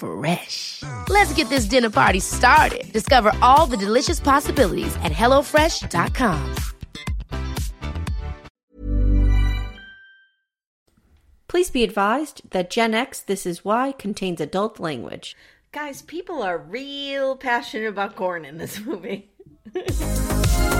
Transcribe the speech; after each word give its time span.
Fresh. 0.00 0.82
Let's 1.08 1.32
get 1.34 1.48
this 1.50 1.66
dinner 1.66 1.90
party 1.90 2.20
started. 2.20 2.92
Discover 2.92 3.32
all 3.42 3.66
the 3.66 3.76
delicious 3.76 4.18
possibilities 4.18 4.96
at 5.04 5.12
hellofresh.com. 5.12 6.54
Please 11.48 11.70
be 11.70 11.82
advised 11.82 12.42
that 12.50 12.70
Gen 12.70 12.94
X 12.94 13.20
This 13.20 13.44
Is 13.44 13.64
Why 13.64 13.92
contains 13.92 14.40
adult 14.40 14.78
language. 14.78 15.36
Guys, 15.72 16.00
people 16.00 16.42
are 16.42 16.56
real 16.56 17.36
passionate 17.36 17.88
about 17.88 18.16
corn 18.16 18.44
in 18.44 18.58
this 18.58 18.80
movie. 18.86 19.30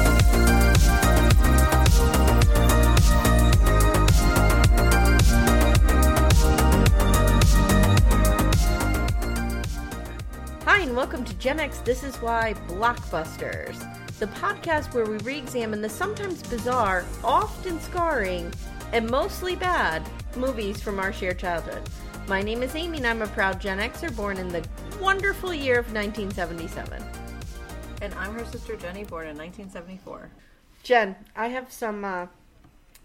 Hi, 10.72 10.82
and 10.82 10.94
welcome 10.94 11.24
to 11.24 11.34
Gen 11.34 11.58
X 11.58 11.78
This 11.78 12.04
Is 12.04 12.14
Why 12.22 12.54
Blockbusters, 12.68 13.76
the 14.20 14.28
podcast 14.28 14.94
where 14.94 15.04
we 15.04 15.16
re 15.18 15.36
examine 15.36 15.82
the 15.82 15.88
sometimes 15.88 16.44
bizarre, 16.44 17.04
often 17.24 17.80
scarring, 17.80 18.54
and 18.92 19.10
mostly 19.10 19.56
bad 19.56 20.08
movies 20.36 20.80
from 20.80 21.00
our 21.00 21.12
shared 21.12 21.40
childhood. 21.40 21.82
My 22.28 22.40
name 22.40 22.62
is 22.62 22.76
Amy, 22.76 22.98
and 22.98 23.06
I'm 23.08 23.20
a 23.20 23.26
proud 23.26 23.60
Gen 23.60 23.78
Xer 23.78 24.14
born 24.14 24.36
in 24.36 24.46
the 24.46 24.64
wonderful 25.00 25.52
year 25.52 25.80
of 25.80 25.92
1977. 25.92 27.02
And 28.00 28.14
I'm 28.14 28.34
her 28.34 28.44
sister 28.44 28.76
Jenny, 28.76 29.02
born 29.02 29.26
in 29.26 29.36
1974. 29.36 30.30
Jen, 30.84 31.16
I 31.34 31.48
have 31.48 31.72
some. 31.72 32.04
Uh, 32.04 32.26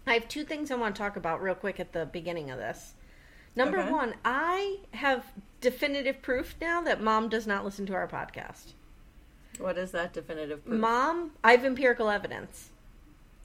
I 0.06 0.14
have 0.14 0.28
two 0.28 0.44
things 0.44 0.70
I 0.70 0.76
want 0.76 0.94
to 0.94 1.02
talk 1.02 1.16
about 1.16 1.42
real 1.42 1.56
quick 1.56 1.80
at 1.80 1.92
the 1.92 2.06
beginning 2.06 2.52
of 2.52 2.58
this. 2.58 2.94
Number 3.56 3.78
Okay. 3.80 3.90
one, 3.90 4.14
I 4.24 4.80
have 4.92 5.24
definitive 5.60 6.20
proof 6.22 6.54
now 6.60 6.82
that 6.82 7.00
mom 7.00 7.28
does 7.28 7.46
not 7.46 7.64
listen 7.64 7.86
to 7.86 7.94
our 7.94 8.06
podcast. 8.06 8.74
What 9.58 9.78
is 9.78 9.92
that 9.92 10.12
definitive 10.12 10.64
proof? 10.64 10.78
Mom, 10.78 11.32
I 11.42 11.52
have 11.52 11.64
empirical 11.64 12.10
evidence. 12.10 12.70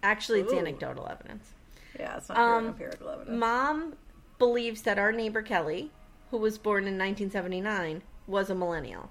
Actually, 0.04 0.42
it's 0.42 0.52
Ooh. 0.54 0.58
anecdotal 0.60 1.08
evidence. 1.08 1.54
yeah, 1.98 2.18
it's 2.18 2.28
not 2.30 2.38
Um, 2.38 2.68
empirical 2.68 3.10
evidence. 3.10 3.40
Mom 3.40 3.96
believes 4.40 4.82
that 4.82 4.98
our 5.00 5.12
neighbor 5.12 5.42
Kelly, 5.42 5.92
who 6.32 6.38
was 6.38 6.58
born 6.58 6.84
in 6.88 6.98
1979, 6.98 8.02
was 8.28 8.50
a 8.50 8.56
millennial. 8.56 9.10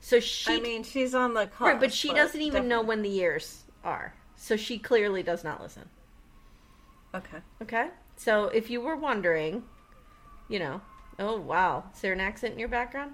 So 0.00 0.20
she, 0.20 0.56
I 0.56 0.60
mean, 0.60 0.82
she's 0.84 1.14
on 1.14 1.34
the 1.34 1.46
cusp, 1.46 1.60
right, 1.60 1.80
but 1.80 1.92
she 1.92 2.12
doesn't 2.14 2.40
even 2.40 2.68
know 2.68 2.80
when 2.82 3.02
the 3.02 3.08
years 3.08 3.64
are. 3.82 4.14
So 4.36 4.56
she 4.56 4.78
clearly 4.78 5.22
does 5.22 5.42
not 5.42 5.60
listen. 5.60 5.88
Okay. 7.14 7.38
Okay? 7.62 7.88
So 8.16 8.44
if 8.46 8.70
you 8.70 8.80
were 8.80 8.96
wondering, 8.96 9.64
you 10.48 10.58
know, 10.58 10.80
oh 11.18 11.40
wow, 11.40 11.84
is 11.94 12.00
there 12.00 12.12
an 12.12 12.20
accent 12.20 12.54
in 12.54 12.58
your 12.58 12.68
background? 12.68 13.12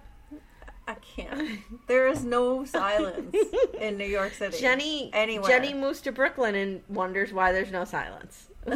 I 0.88 0.94
can't. 0.94 1.60
There 1.86 2.08
is 2.08 2.24
no 2.24 2.64
silence 2.64 3.36
in 3.80 3.96
New 3.96 4.04
York 4.06 4.32
City. 4.34 4.58
Jenny 4.58 5.10
anywhere. 5.12 5.48
Jenny 5.48 5.74
moves 5.74 6.00
to 6.02 6.12
Brooklyn 6.12 6.54
and 6.56 6.82
wonders 6.88 7.32
why 7.32 7.52
there's 7.52 7.70
no 7.70 7.84
silence. 7.84 8.48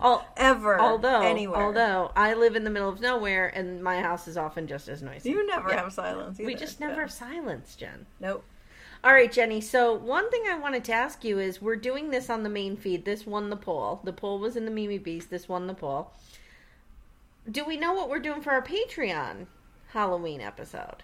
Al- 0.00 0.26
ever 0.36 0.78
although 0.80 1.20
anywhere. 1.20 1.62
although 1.62 2.12
I 2.16 2.34
live 2.34 2.56
in 2.56 2.64
the 2.64 2.70
middle 2.70 2.88
of 2.88 3.00
nowhere 3.00 3.48
and 3.48 3.82
my 3.82 4.00
house 4.00 4.26
is 4.28 4.36
often 4.36 4.66
just 4.66 4.88
as 4.88 5.02
noisy. 5.02 5.30
you 5.30 5.46
never 5.46 5.68
Yeah. 5.70 5.82
have 5.82 5.92
silence. 5.92 6.38
We 6.38 6.52
either, 6.52 6.58
just 6.60 6.80
never 6.80 7.00
have 7.02 7.12
silence, 7.12 7.76
Jen. 7.76 8.06
Nope. 8.20 8.44
All 9.04 9.12
right, 9.12 9.30
Jenny. 9.30 9.60
So 9.60 9.92
one 9.92 10.30
thing 10.30 10.44
I 10.50 10.58
wanted 10.58 10.84
to 10.84 10.92
ask 10.92 11.24
you 11.24 11.38
is 11.38 11.60
we're 11.62 11.76
doing 11.76 12.10
this 12.10 12.28
on 12.30 12.42
the 12.42 12.48
main 12.48 12.76
feed. 12.76 13.04
This 13.04 13.26
won 13.26 13.50
the 13.50 13.56
poll. 13.56 14.00
The 14.04 14.12
poll 14.12 14.38
was 14.38 14.56
in 14.56 14.64
the 14.64 14.70
Mimi 14.70 14.98
Beast. 14.98 15.28
This 15.30 15.48
won 15.48 15.66
the 15.66 15.74
poll. 15.74 16.12
Do 17.50 17.64
we 17.64 17.76
know 17.76 17.92
what 17.92 18.08
we're 18.08 18.18
doing 18.18 18.40
for 18.42 18.52
our 18.52 18.62
Patreon 18.62 19.46
Halloween 19.88 20.40
episode? 20.40 21.02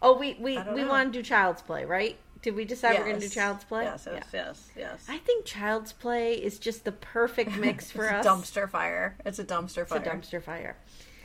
Oh, 0.00 0.16
we 0.18 0.34
we, 0.38 0.58
we 0.74 0.84
want 0.84 1.12
to 1.12 1.18
do 1.18 1.22
Child's 1.22 1.62
Play, 1.62 1.84
right? 1.84 2.16
Did 2.42 2.54
we 2.54 2.64
decide 2.64 2.98
we're 2.98 3.06
going 3.06 3.18
to 3.20 3.28
do 3.28 3.34
Child's 3.34 3.64
Play? 3.64 3.84
Yes, 3.84 4.06
yes, 4.10 4.24
Yeah. 4.32 4.44
yes, 4.46 4.68
yes. 4.76 5.04
I 5.08 5.18
think 5.18 5.44
Child's 5.46 5.92
Play 5.92 6.34
is 6.34 6.58
just 6.58 6.84
the 6.84 6.92
perfect 6.92 7.56
mix 7.56 7.90
for 7.90 8.04
it's 8.04 8.24
us. 8.24 8.26
a 8.26 8.28
dumpster 8.28 8.70
fire. 8.70 9.16
It's 9.24 9.38
a 9.38 9.44
dumpster 9.44 9.78
It's 9.82 9.90
fire. 9.90 10.00
a 10.02 10.04
dumpster 10.04 10.42
fire. 10.42 10.76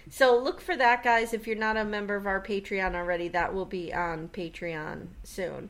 So 0.10 0.36
look 0.36 0.62
for 0.62 0.76
that, 0.78 1.04
guys. 1.04 1.34
If 1.34 1.46
you're 1.46 1.58
not 1.58 1.78
a 1.78 1.84
member 1.86 2.16
of 2.16 2.26
our 2.26 2.42
Patreon 2.42 2.96
already, 2.96 3.28
that 3.28 3.54
will 3.54 3.66
be 3.66 3.94
on 3.94 4.30
Patreon 4.30 5.08
soon. 5.24 5.70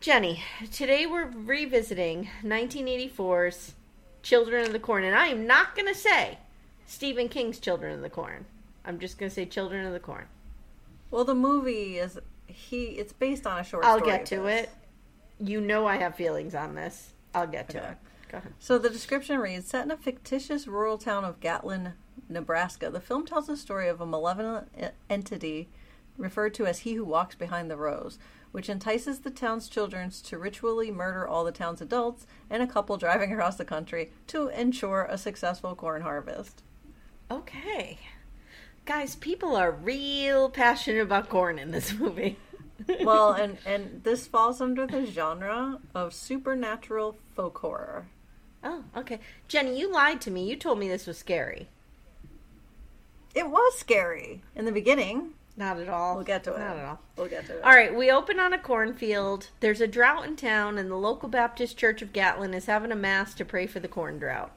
Jenny, 0.00 0.42
today 0.72 1.04
we're 1.06 1.26
revisiting 1.26 2.30
1984's 2.42 3.74
Children 4.22 4.64
of 4.66 4.72
the 4.72 4.78
Corn, 4.78 5.04
and 5.04 5.14
I 5.14 5.26
am 5.28 5.46
not 5.46 5.74
going 5.74 5.88
to 5.92 5.98
say 5.98 6.38
Stephen 6.86 7.28
King's 7.28 7.58
Children 7.58 7.94
of 7.94 8.00
the 8.00 8.10
Corn. 8.10 8.46
I'm 8.84 8.98
just 8.98 9.18
going 9.18 9.28
to 9.28 9.34
say 9.34 9.44
Children 9.46 9.86
of 9.86 9.92
the 9.92 10.00
Corn. 10.00 10.26
Well, 11.10 11.24
the 11.24 11.34
movie 11.34 11.98
is 11.98 12.18
he. 12.46 12.84
It's 12.84 13.12
based 13.12 13.46
on 13.46 13.58
a 13.58 13.64
short. 13.64 13.84
I'll 13.84 13.98
story 13.98 14.12
get 14.12 14.26
to 14.26 14.46
it. 14.46 14.70
You 15.38 15.60
know 15.60 15.86
I 15.86 15.96
have 15.96 16.14
feelings 16.14 16.54
on 16.54 16.74
this. 16.74 17.12
I'll 17.34 17.46
get 17.46 17.68
to 17.70 17.78
Okay. 17.78 17.88
it. 17.88 17.96
Go 18.32 18.38
ahead. 18.38 18.52
So 18.58 18.78
the 18.78 18.90
description 18.90 19.38
reads: 19.38 19.66
Set 19.66 19.84
in 19.84 19.90
a 19.90 19.96
fictitious 19.96 20.66
rural 20.66 20.98
town 20.98 21.24
of 21.24 21.40
Gatlin, 21.40 21.94
Nebraska, 22.28 22.90
the 22.90 23.00
film 23.00 23.26
tells 23.26 23.46
the 23.46 23.56
story 23.56 23.88
of 23.88 24.00
a 24.00 24.06
malevolent 24.06 24.68
entity 25.10 25.68
referred 26.16 26.54
to 26.54 26.66
as 26.66 26.80
"He 26.80 26.94
Who 26.94 27.04
Walks 27.04 27.34
Behind 27.34 27.70
the 27.70 27.76
Rows," 27.76 28.18
which 28.52 28.68
entices 28.68 29.20
the 29.20 29.30
town's 29.30 29.68
children 29.68 30.10
to 30.10 30.38
ritually 30.38 30.90
murder 30.90 31.26
all 31.26 31.44
the 31.44 31.52
town's 31.52 31.80
adults 31.80 32.26
and 32.48 32.62
a 32.62 32.66
couple 32.66 32.96
driving 32.96 33.32
across 33.32 33.56
the 33.56 33.64
country 33.64 34.12
to 34.28 34.48
ensure 34.48 35.04
a 35.04 35.18
successful 35.18 35.74
corn 35.74 36.02
harvest. 36.02 36.62
Okay. 37.30 37.98
Guys, 38.84 39.16
people 39.16 39.56
are 39.56 39.72
real 39.72 40.48
passionate 40.48 41.02
about 41.02 41.28
corn 41.28 41.58
in 41.58 41.70
this 41.70 41.92
movie. 41.98 42.38
Well, 43.02 43.32
and 43.32 43.58
and 43.64 44.02
this 44.04 44.26
falls 44.26 44.60
under 44.60 44.86
the 44.86 45.06
genre 45.06 45.80
of 45.94 46.12
supernatural 46.12 47.16
folk 47.34 47.58
horror. 47.58 48.06
Oh, 48.62 48.84
okay. 48.96 49.18
Jenny, 49.48 49.78
you 49.78 49.90
lied 49.92 50.20
to 50.22 50.30
me. 50.30 50.48
You 50.48 50.56
told 50.56 50.78
me 50.78 50.88
this 50.88 51.06
was 51.06 51.18
scary. 51.18 51.68
It 53.34 53.50
was 53.50 53.78
scary 53.78 54.42
in 54.54 54.64
the 54.64 54.72
beginning. 54.72 55.30
Not 55.56 55.78
at 55.80 55.88
all. 55.88 56.16
We'll 56.16 56.24
get 56.24 56.44
to 56.44 56.54
it. 56.54 56.58
Not 56.58 56.76
at 56.76 56.84
all. 56.84 57.00
We'll 57.16 57.28
get 57.28 57.46
to 57.46 57.56
it. 57.56 57.64
All 57.64 57.70
right, 57.70 57.94
we 57.94 58.10
open 58.10 58.38
on 58.38 58.52
a 58.52 58.58
cornfield. 58.58 59.48
There's 59.60 59.80
a 59.80 59.86
drought 59.86 60.26
in 60.26 60.36
town, 60.36 60.76
and 60.76 60.90
the 60.90 60.96
local 60.96 61.28
Baptist 61.30 61.78
Church 61.78 62.02
of 62.02 62.12
Gatlin 62.12 62.52
is 62.52 62.66
having 62.66 62.92
a 62.92 62.96
mass 62.96 63.32
to 63.34 63.44
pray 63.44 63.66
for 63.66 63.80
the 63.80 63.88
corn 63.88 64.18
drought. 64.18 64.52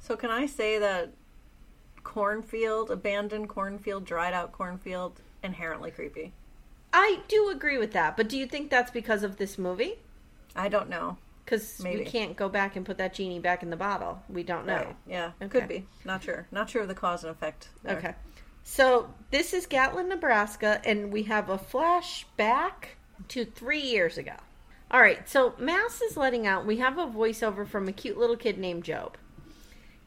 So 0.00 0.16
can 0.16 0.30
I 0.30 0.46
say 0.46 0.78
that 0.78 1.10
cornfield, 2.06 2.90
abandoned 2.90 3.48
cornfield, 3.48 4.04
dried 4.04 4.32
out 4.32 4.52
cornfield, 4.52 5.20
inherently 5.42 5.90
creepy? 5.90 6.32
I 6.92 7.18
do 7.26 7.50
agree 7.50 7.78
with 7.78 7.92
that, 7.92 8.16
but 8.16 8.28
do 8.28 8.38
you 8.38 8.46
think 8.46 8.70
that's 8.70 8.92
because 8.92 9.24
of 9.24 9.36
this 9.36 9.58
movie? 9.58 9.94
I 10.54 10.68
don't 10.68 10.88
know. 10.88 11.18
Because 11.44 11.80
we 11.84 12.04
can't 12.04 12.36
go 12.36 12.48
back 12.48 12.74
and 12.76 12.86
put 12.86 12.98
that 12.98 13.12
genie 13.12 13.38
back 13.40 13.62
in 13.62 13.70
the 13.70 13.76
bottle. 13.76 14.22
We 14.28 14.42
don't 14.42 14.66
know. 14.66 14.76
Right. 14.76 14.96
Yeah, 15.06 15.32
Okay. 15.42 15.48
could 15.48 15.68
be. 15.68 15.86
Not 16.04 16.22
sure. 16.22 16.46
Not 16.50 16.70
sure 16.70 16.82
of 16.82 16.88
the 16.88 16.94
cause 16.94 17.22
and 17.24 17.30
effect. 17.32 17.68
there. 17.82 17.98
Okay. 17.98 18.14
So 18.62 19.12
this 19.30 19.52
is 19.52 19.66
Gatlin, 19.66 20.08
Nebraska, 20.08 20.80
and 20.84 21.12
we 21.12 21.24
have 21.24 21.50
a 21.50 21.58
flashback 21.58 22.94
to 23.28 23.44
three 23.44 23.80
years 23.80 24.16
ago. 24.16 24.34
All 24.90 25.00
right, 25.00 25.28
so 25.28 25.54
Mass 25.58 26.00
is 26.00 26.16
letting 26.16 26.46
out. 26.46 26.64
We 26.66 26.76
have 26.78 26.98
a 26.98 27.06
voiceover 27.06 27.66
from 27.66 27.88
a 27.88 27.92
cute 27.92 28.16
little 28.18 28.36
kid 28.36 28.58
named 28.58 28.84
Job. 28.84 29.16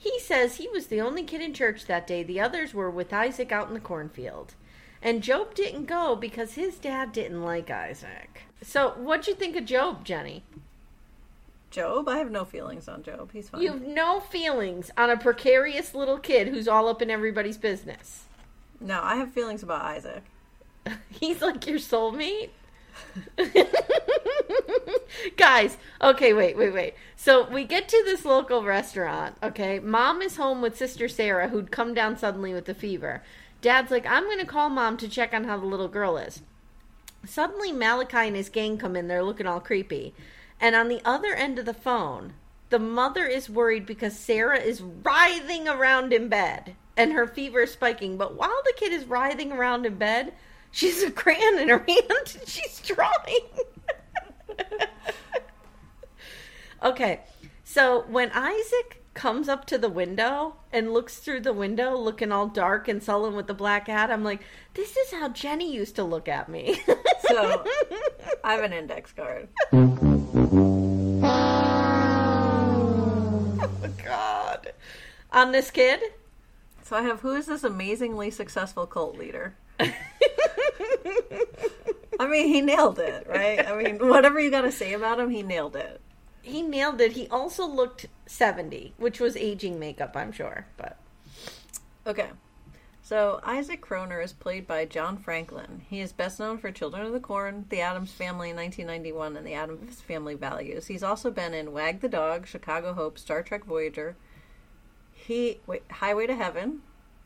He 0.01 0.17
says 0.19 0.55
he 0.55 0.69
was 0.69 0.87
the 0.87 1.01
only 1.01 1.23
kid 1.23 1.41
in 1.41 1.53
church 1.53 1.85
that 1.85 2.07
day. 2.07 2.23
The 2.23 2.39
others 2.39 2.73
were 2.73 2.89
with 2.89 3.11
Isaac 3.11 3.51
out 3.51 3.67
in 3.67 3.73
the 3.73 3.81
cornfield. 3.81 4.55
And 5.01 5.21
Job 5.21 5.53
didn't 5.53 5.85
go 5.85 6.15
because 6.15 6.53
his 6.53 6.77
dad 6.77 7.11
didn't 7.11 7.43
like 7.43 7.69
Isaac. 7.69 8.43
So, 8.63 8.91
what'd 8.97 9.27
you 9.27 9.35
think 9.35 9.57
of 9.57 9.65
Job, 9.65 10.05
Jenny? 10.05 10.43
Job? 11.69 12.07
I 12.07 12.17
have 12.17 12.31
no 12.31 12.45
feelings 12.45 12.87
on 12.87 13.03
Job. 13.03 13.31
He's 13.33 13.49
fine. 13.49 13.61
You 13.61 13.73
have 13.73 13.81
no 13.81 14.21
feelings 14.21 14.89
on 14.97 15.09
a 15.09 15.17
precarious 15.17 15.93
little 15.93 16.17
kid 16.17 16.47
who's 16.47 16.69
all 16.69 16.87
up 16.87 17.01
in 17.01 17.09
everybody's 17.09 17.57
business. 17.57 18.25
No, 18.79 19.01
I 19.03 19.17
have 19.17 19.31
feelings 19.33 19.63
about 19.63 19.81
Isaac. 19.83 20.23
He's 21.09 21.41
like 21.41 21.67
your 21.67 21.79
soulmate. 21.79 22.51
Guys, 25.37 25.77
okay, 26.01 26.33
wait, 26.33 26.57
wait, 26.57 26.73
wait. 26.73 26.93
So 27.15 27.49
we 27.49 27.65
get 27.65 27.87
to 27.89 28.03
this 28.05 28.25
local 28.25 28.63
restaurant, 28.63 29.35
okay? 29.41 29.79
Mom 29.79 30.21
is 30.21 30.37
home 30.37 30.61
with 30.61 30.77
Sister 30.77 31.07
Sarah, 31.07 31.49
who'd 31.49 31.71
come 31.71 31.93
down 31.93 32.17
suddenly 32.17 32.53
with 32.53 32.67
a 32.69 32.73
fever. 32.73 33.23
Dad's 33.61 33.91
like, 33.91 34.05
I'm 34.05 34.23
going 34.23 34.39
to 34.39 34.45
call 34.45 34.69
mom 34.69 34.97
to 34.97 35.07
check 35.07 35.33
on 35.33 35.43
how 35.43 35.57
the 35.57 35.65
little 35.65 35.87
girl 35.87 36.17
is. 36.17 36.41
Suddenly, 37.25 37.71
Malachi 37.71 38.27
and 38.27 38.35
his 38.35 38.49
gang 38.49 38.77
come 38.77 38.95
in. 38.95 39.07
They're 39.07 39.23
looking 39.23 39.47
all 39.47 39.59
creepy. 39.59 40.13
And 40.61 40.75
on 40.75 40.87
the 40.87 41.01
other 41.03 41.33
end 41.33 41.59
of 41.59 41.65
the 41.65 41.73
phone, 41.73 42.33
the 42.69 42.79
mother 42.79 43.25
is 43.25 43.49
worried 43.49 43.85
because 43.85 44.17
Sarah 44.17 44.59
is 44.59 44.81
writhing 44.81 45.67
around 45.67 46.13
in 46.13 46.27
bed 46.27 46.75
and 46.95 47.13
her 47.13 47.27
fever 47.27 47.61
is 47.61 47.71
spiking. 47.71 48.17
But 48.17 48.35
while 48.35 48.61
the 48.65 48.73
kid 48.75 48.93
is 48.93 49.05
writhing 49.05 49.51
around 49.51 49.85
in 49.85 49.95
bed, 49.95 50.33
she's 50.71 51.03
a 51.03 51.11
crayon 51.11 51.59
in 51.59 51.69
her 51.69 51.79
hand 51.87 52.37
and 52.39 52.47
she's 52.47 52.79
drawing. 52.81 53.39
okay, 56.83 57.21
so 57.63 58.05
when 58.07 58.31
Isaac 58.33 59.03
comes 59.13 59.49
up 59.49 59.65
to 59.65 59.77
the 59.77 59.89
window 59.89 60.55
and 60.71 60.93
looks 60.93 61.17
through 61.17 61.41
the 61.41 61.53
window, 61.53 61.95
looking 61.97 62.31
all 62.31 62.47
dark 62.47 62.87
and 62.87 63.03
sullen 63.03 63.35
with 63.35 63.47
the 63.47 63.53
black 63.53 63.87
hat, 63.87 64.09
I'm 64.11 64.23
like, 64.23 64.41
this 64.75 64.95
is 64.95 65.11
how 65.11 65.29
Jenny 65.29 65.73
used 65.73 65.95
to 65.97 66.03
look 66.03 66.27
at 66.27 66.49
me. 66.49 66.81
So 67.29 67.63
I 68.43 68.53
have 68.53 68.63
an 68.63 68.73
index 68.73 69.11
card. 69.11 69.49
oh, 69.71 69.87
God. 74.03 74.73
On 75.31 75.51
this 75.51 75.69
kid? 75.69 76.01
So 76.81 76.95
I 76.97 77.03
have 77.03 77.19
who 77.19 77.35
is 77.35 77.45
this 77.45 77.63
amazingly 77.63 78.31
successful 78.31 78.87
cult 78.87 79.15
leader? 79.15 79.53
I 82.19 82.27
mean, 82.27 82.47
he 82.47 82.61
nailed 82.61 82.99
it, 82.99 83.27
right? 83.29 83.65
I 83.65 83.81
mean, 83.81 84.09
whatever 84.09 84.39
you 84.39 84.51
got 84.51 84.61
to 84.61 84.71
say 84.71 84.93
about 84.93 85.19
him, 85.19 85.29
he 85.29 85.41
nailed 85.41 85.75
it. 85.75 86.01
He 86.41 86.61
nailed 86.61 86.99
it. 87.01 87.13
He 87.13 87.27
also 87.29 87.65
looked 87.65 88.07
70, 88.25 88.93
which 88.97 89.19
was 89.19 89.37
aging 89.37 89.79
makeup, 89.79 90.15
I'm 90.15 90.31
sure. 90.31 90.65
But 90.77 90.97
Okay. 92.09 92.29
So 93.03 93.39
Isaac 93.43 93.81
Croner 93.81 94.23
is 94.23 94.33
played 94.33 94.67
by 94.67 94.85
John 94.85 95.17
Franklin. 95.17 95.81
He 95.89 95.99
is 95.99 96.11
best 96.11 96.39
known 96.39 96.57
for 96.57 96.71
Children 96.71 97.05
of 97.05 97.13
the 97.13 97.19
Corn, 97.19 97.65
The 97.69 97.81
Addams 97.81 98.11
Family 98.11 98.49
in 98.49 98.55
1991, 98.55 99.37
and 99.37 99.45
The 99.45 99.53
Addams 99.53 100.01
Family 100.01 100.35
Values. 100.35 100.87
He's 100.87 101.03
also 101.03 101.31
been 101.31 101.53
in 101.53 101.71
Wag 101.71 102.01
the 102.01 102.09
Dog, 102.09 102.47
Chicago 102.47 102.93
Hope, 102.93 103.17
Star 103.17 103.43
Trek 103.43 103.65
Voyager. 103.65 104.15
He 105.13 105.59
wait, 105.67 105.83
Highway 105.91 106.27
to 106.27 106.35
Heaven, 106.35 106.81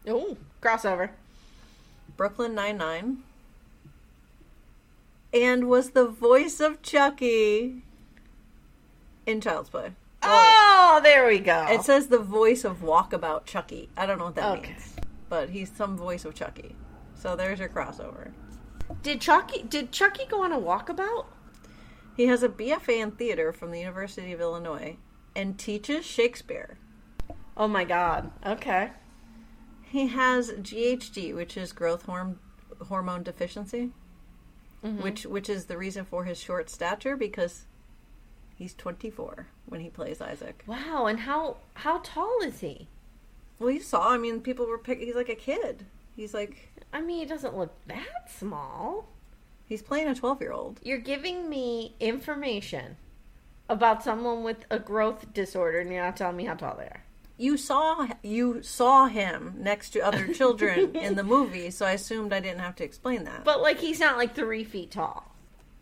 oh, 0.07 0.37
crossover. 0.61 1.11
Brooklyn 2.17 2.53
Nine 2.55 2.77
Nine, 2.77 3.23
and 5.33 5.67
was 5.67 5.91
the 5.91 6.07
voice 6.07 6.59
of 6.59 6.81
Chucky 6.81 7.81
in 9.25 9.41
Child's 9.41 9.69
Play. 9.69 9.91
Oh, 10.21 10.95
oh, 10.97 11.01
there 11.03 11.27
we 11.27 11.39
go. 11.39 11.65
It 11.69 11.81
says 11.83 12.07
the 12.07 12.19
voice 12.19 12.63
of 12.63 12.81
Walkabout 12.81 13.45
Chucky. 13.45 13.89
I 13.97 14.05
don't 14.05 14.17
know 14.19 14.25
what 14.25 14.35
that 14.35 14.57
Okay. 14.59 14.69
means, 14.69 14.95
but 15.29 15.49
he's 15.49 15.71
some 15.71 15.97
voice 15.97 16.23
of 16.25 16.33
Chucky. 16.33 16.75
So 17.15 17.35
there's 17.35 17.59
your 17.59 17.69
crossover. 17.69 18.31
did 19.01 19.19
Chucky 19.21 19.63
did 19.63 19.91
Chucky 19.91 20.25
go 20.29 20.43
on 20.43 20.51
a 20.51 20.59
walkabout? 20.59 21.25
He 22.15 22.27
has 22.27 22.43
a 22.43 22.49
BFA 22.49 23.01
in 23.01 23.11
theater 23.11 23.51
from 23.51 23.71
the 23.71 23.79
University 23.79 24.31
of 24.33 24.39
Illinois 24.41 24.97
and 25.35 25.57
teaches 25.57 26.05
Shakespeare. 26.05 26.77
Oh 27.57 27.67
my 27.67 27.83
god. 27.85 28.31
Okay. 28.45 28.91
He 29.83 30.07
has 30.07 30.51
GHD, 30.51 31.33
which 31.33 31.55
is 31.57 31.71
growth 31.71 32.05
horm- 32.07 32.37
hormone 32.87 33.23
deficiency, 33.23 33.91
Mm-hmm. 34.83 35.01
which 35.01 35.25
which 35.25 35.49
is 35.49 35.65
the 35.65 35.77
reason 35.77 36.03
for 36.03 36.25
his 36.25 36.37
short 36.37 36.69
stature 36.69 37.15
because 37.15 37.65
he's 38.55 38.73
24 38.73 39.47
when 39.65 39.79
he 39.79 39.89
plays 39.89 40.19
Isaac. 40.19 40.63
Wow, 40.67 41.05
and 41.05 41.21
how 41.21 41.57
how 41.75 41.99
tall 42.03 42.39
is 42.43 42.59
he? 42.59 42.87
Well, 43.59 43.69
you 43.71 43.79
saw. 43.79 44.09
I 44.09 44.17
mean, 44.17 44.41
people 44.41 44.65
were 44.67 44.77
pick. 44.77 44.99
He's 44.99 45.15
like 45.15 45.29
a 45.29 45.35
kid. 45.35 45.85
He's 46.15 46.33
like 46.33 46.69
I 46.91 47.01
mean, 47.01 47.19
he 47.19 47.25
doesn't 47.25 47.57
look 47.57 47.73
that 47.87 48.29
small. 48.29 49.07
he's 49.65 49.81
playing 49.81 50.07
a 50.07 50.15
12 50.15 50.41
year 50.41 50.51
old. 50.51 50.79
You're 50.83 50.97
giving 50.99 51.49
me 51.49 51.95
information 51.99 52.97
about 53.69 54.03
someone 54.03 54.43
with 54.43 54.65
a 54.69 54.77
growth 54.79 55.33
disorder 55.33 55.79
and 55.79 55.89
you're 55.91 56.03
not 56.03 56.17
telling 56.17 56.35
me 56.37 56.45
how 56.45 56.53
tall 56.55 56.75
they 56.77 56.83
are. 56.83 57.03
You 57.37 57.57
saw 57.57 58.07
you 58.21 58.61
saw 58.61 59.07
him 59.07 59.55
next 59.57 59.89
to 59.91 59.99
other 60.01 60.31
children 60.33 60.95
in 60.95 61.15
the 61.15 61.23
movie, 61.23 61.71
so 61.71 61.85
I 61.85 61.91
assumed 61.91 62.31
I 62.31 62.39
didn't 62.39 62.59
have 62.59 62.75
to 62.77 62.83
explain 62.83 63.23
that. 63.25 63.43
But 63.43 63.61
like 63.61 63.79
he's 63.79 63.99
not 63.99 64.17
like 64.17 64.35
three 64.35 64.63
feet 64.63 64.91
tall. 64.91 65.31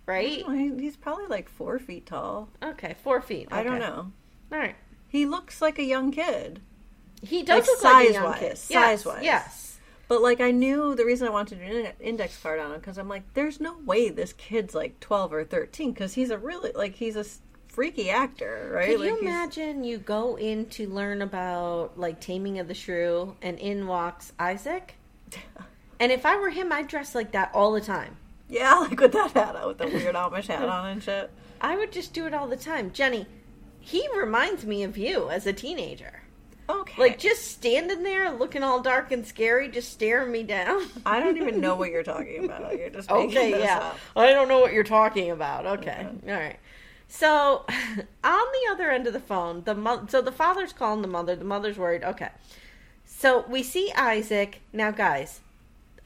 Right? 0.06 0.44
He- 0.45 0.75
he's 0.80 0.95
probably 0.98 1.27
like 1.27 1.50
four 1.50 1.77
feet 1.80 2.06
tall. 2.06 2.50
Okay, 2.63 2.95
four 3.03 3.21
feet. 3.21 3.48
I 3.51 3.63
don't 3.63 3.80
know. 3.80 4.12
All 4.51 4.57
right. 4.59 4.75
He 5.09 5.25
looks 5.25 5.62
like 5.62 5.77
a 5.77 5.83
young 5.83 6.12
kid. 6.12 6.62
He 7.21 7.44
does 7.44 7.59
Like 7.59 7.68
look 7.68 7.83
like 7.83 8.09
a 8.09 8.13
young 8.13 8.24
size-wise, 8.24 8.39
kid. 8.39 8.48
Yes, 8.48 9.03
size-wise. 9.03 9.24
Yes. 9.24 9.77
But 10.07 10.21
like 10.21 10.42
I 10.42 10.51
knew 10.51 10.95
the 10.95 11.06
reason 11.06 11.27
I 11.27 11.31
wanted 11.31 11.62
an 11.62 11.94
index 12.00 12.38
card 12.42 12.59
on 12.59 12.71
him 12.74 12.80
because 12.80 12.98
I'm 12.98 13.07
like, 13.09 13.33
there's 13.33 13.59
no 13.62 13.77
way 13.86 14.09
this 14.09 14.33
kid's 14.33 14.74
like 14.74 15.00
12 15.00 15.33
or 15.33 15.44
13 15.45 15.92
because 15.92 16.13
he's 16.15 16.30
a 16.31 16.38
really 16.38 16.71
like 16.74 16.95
he's 16.95 17.15
a 17.15 17.25
freaky 17.71 18.09
actor, 18.09 18.69
right? 18.73 18.89
Can 18.89 19.00
like 19.00 19.07
you 19.09 19.15
he's- 19.15 19.21
imagine 19.21 19.83
you 19.83 19.97
go 19.97 20.38
in 20.38 20.65
to 20.68 20.88
learn 20.89 21.21
about 21.21 21.97
like 21.97 22.19
Taming 22.19 22.59
of 22.59 22.68
the 22.68 22.73
Shrew 22.73 23.35
and 23.41 23.57
in 23.59 23.88
walks 23.88 24.33
Isaac? 24.39 24.95
And 26.00 26.12
if 26.12 26.25
I 26.25 26.35
were 26.35 26.50
him, 26.50 26.71
I'd 26.71 26.88
dress 26.88 27.13
like 27.13 27.31
that 27.33 27.51
all 27.53 27.73
the 27.73 27.79
time. 27.79 28.18
Yeah, 28.50 28.73
like 28.89 29.00
with 29.00 29.12
that 29.12 29.33
hat 29.33 29.56
on, 29.56 29.68
with 29.68 29.77
the 29.77 29.85
weird 29.85 30.15
Amish 30.15 30.47
hat 30.47 30.68
on 30.68 30.88
and 30.89 31.03
shit. 31.03 31.29
I 31.62 31.75
would 31.77 31.91
just 31.91 32.12
do 32.12 32.25
it 32.25 32.33
all 32.33 32.47
the 32.47 32.56
time. 32.57 32.89
Jenny, 32.91 33.27
he 33.79 34.07
reminds 34.17 34.65
me 34.65 34.81
of 34.81 34.97
you 34.97 35.29
as 35.29 35.45
a 35.45 35.53
teenager. 35.53 36.24
Okay. 36.67 37.00
Like 37.00 37.19
just 37.19 37.51
standing 37.51 38.01
there 38.01 38.31
looking 38.31 38.63
all 38.63 38.81
dark 38.81 39.12
and 39.12 39.24
scary, 39.27 39.67
just 39.69 39.91
staring 39.91 40.31
me 40.31 40.41
down. 40.41 40.88
I 41.06 41.19
don't 41.19 41.38
even 41.38 41.62
know 41.62 41.75
what 41.81 41.91
you're 41.91 42.01
talking 42.01 42.45
about. 42.45 42.75
You're 42.79 42.89
just 42.89 43.07
making 43.12 43.29
Okay, 43.38 43.59
yeah. 43.63 43.77
up. 43.77 43.97
I 44.15 44.31
don't 44.31 44.47
know 44.47 44.59
what 44.59 44.74
you're 44.74 44.83
talking 44.83 45.29
about. 45.29 45.67
Okay. 45.67 46.07
All 46.27 46.33
right. 46.33 46.57
So, 47.13 47.66
on 48.24 48.46
the 48.54 48.72
other 48.72 48.90
end 48.90 49.06
of 49.06 49.12
the 49.12 49.19
phone, 49.19 49.63
the 49.66 49.75
mo- 49.75 50.06
so 50.08 50.22
the 50.22 50.31
father's 50.31 50.72
calling 50.72 51.01
the 51.01 51.10
mother, 51.10 51.36
the 51.36 51.44
mother's 51.44 51.77
worried. 51.77 52.03
Okay. 52.06 52.30
So, 53.06 53.46
we 53.50 53.63
see 53.63 53.91
Isaac. 53.98 54.62
Now, 54.72 54.91
guys, 54.91 55.41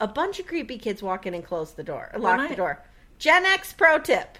a 0.00 0.08
bunch 0.08 0.40
of 0.40 0.48
creepy 0.48 0.78
kids 0.78 1.02
walk 1.04 1.24
in 1.24 1.32
and 1.32 1.44
close 1.44 1.72
the 1.72 1.84
door, 1.84 2.10
lock 2.18 2.40
I- 2.40 2.48
the 2.48 2.56
door. 2.56 2.82
Gen 3.20 3.46
X 3.46 3.72
pro 3.72 3.98
tip. 4.00 4.36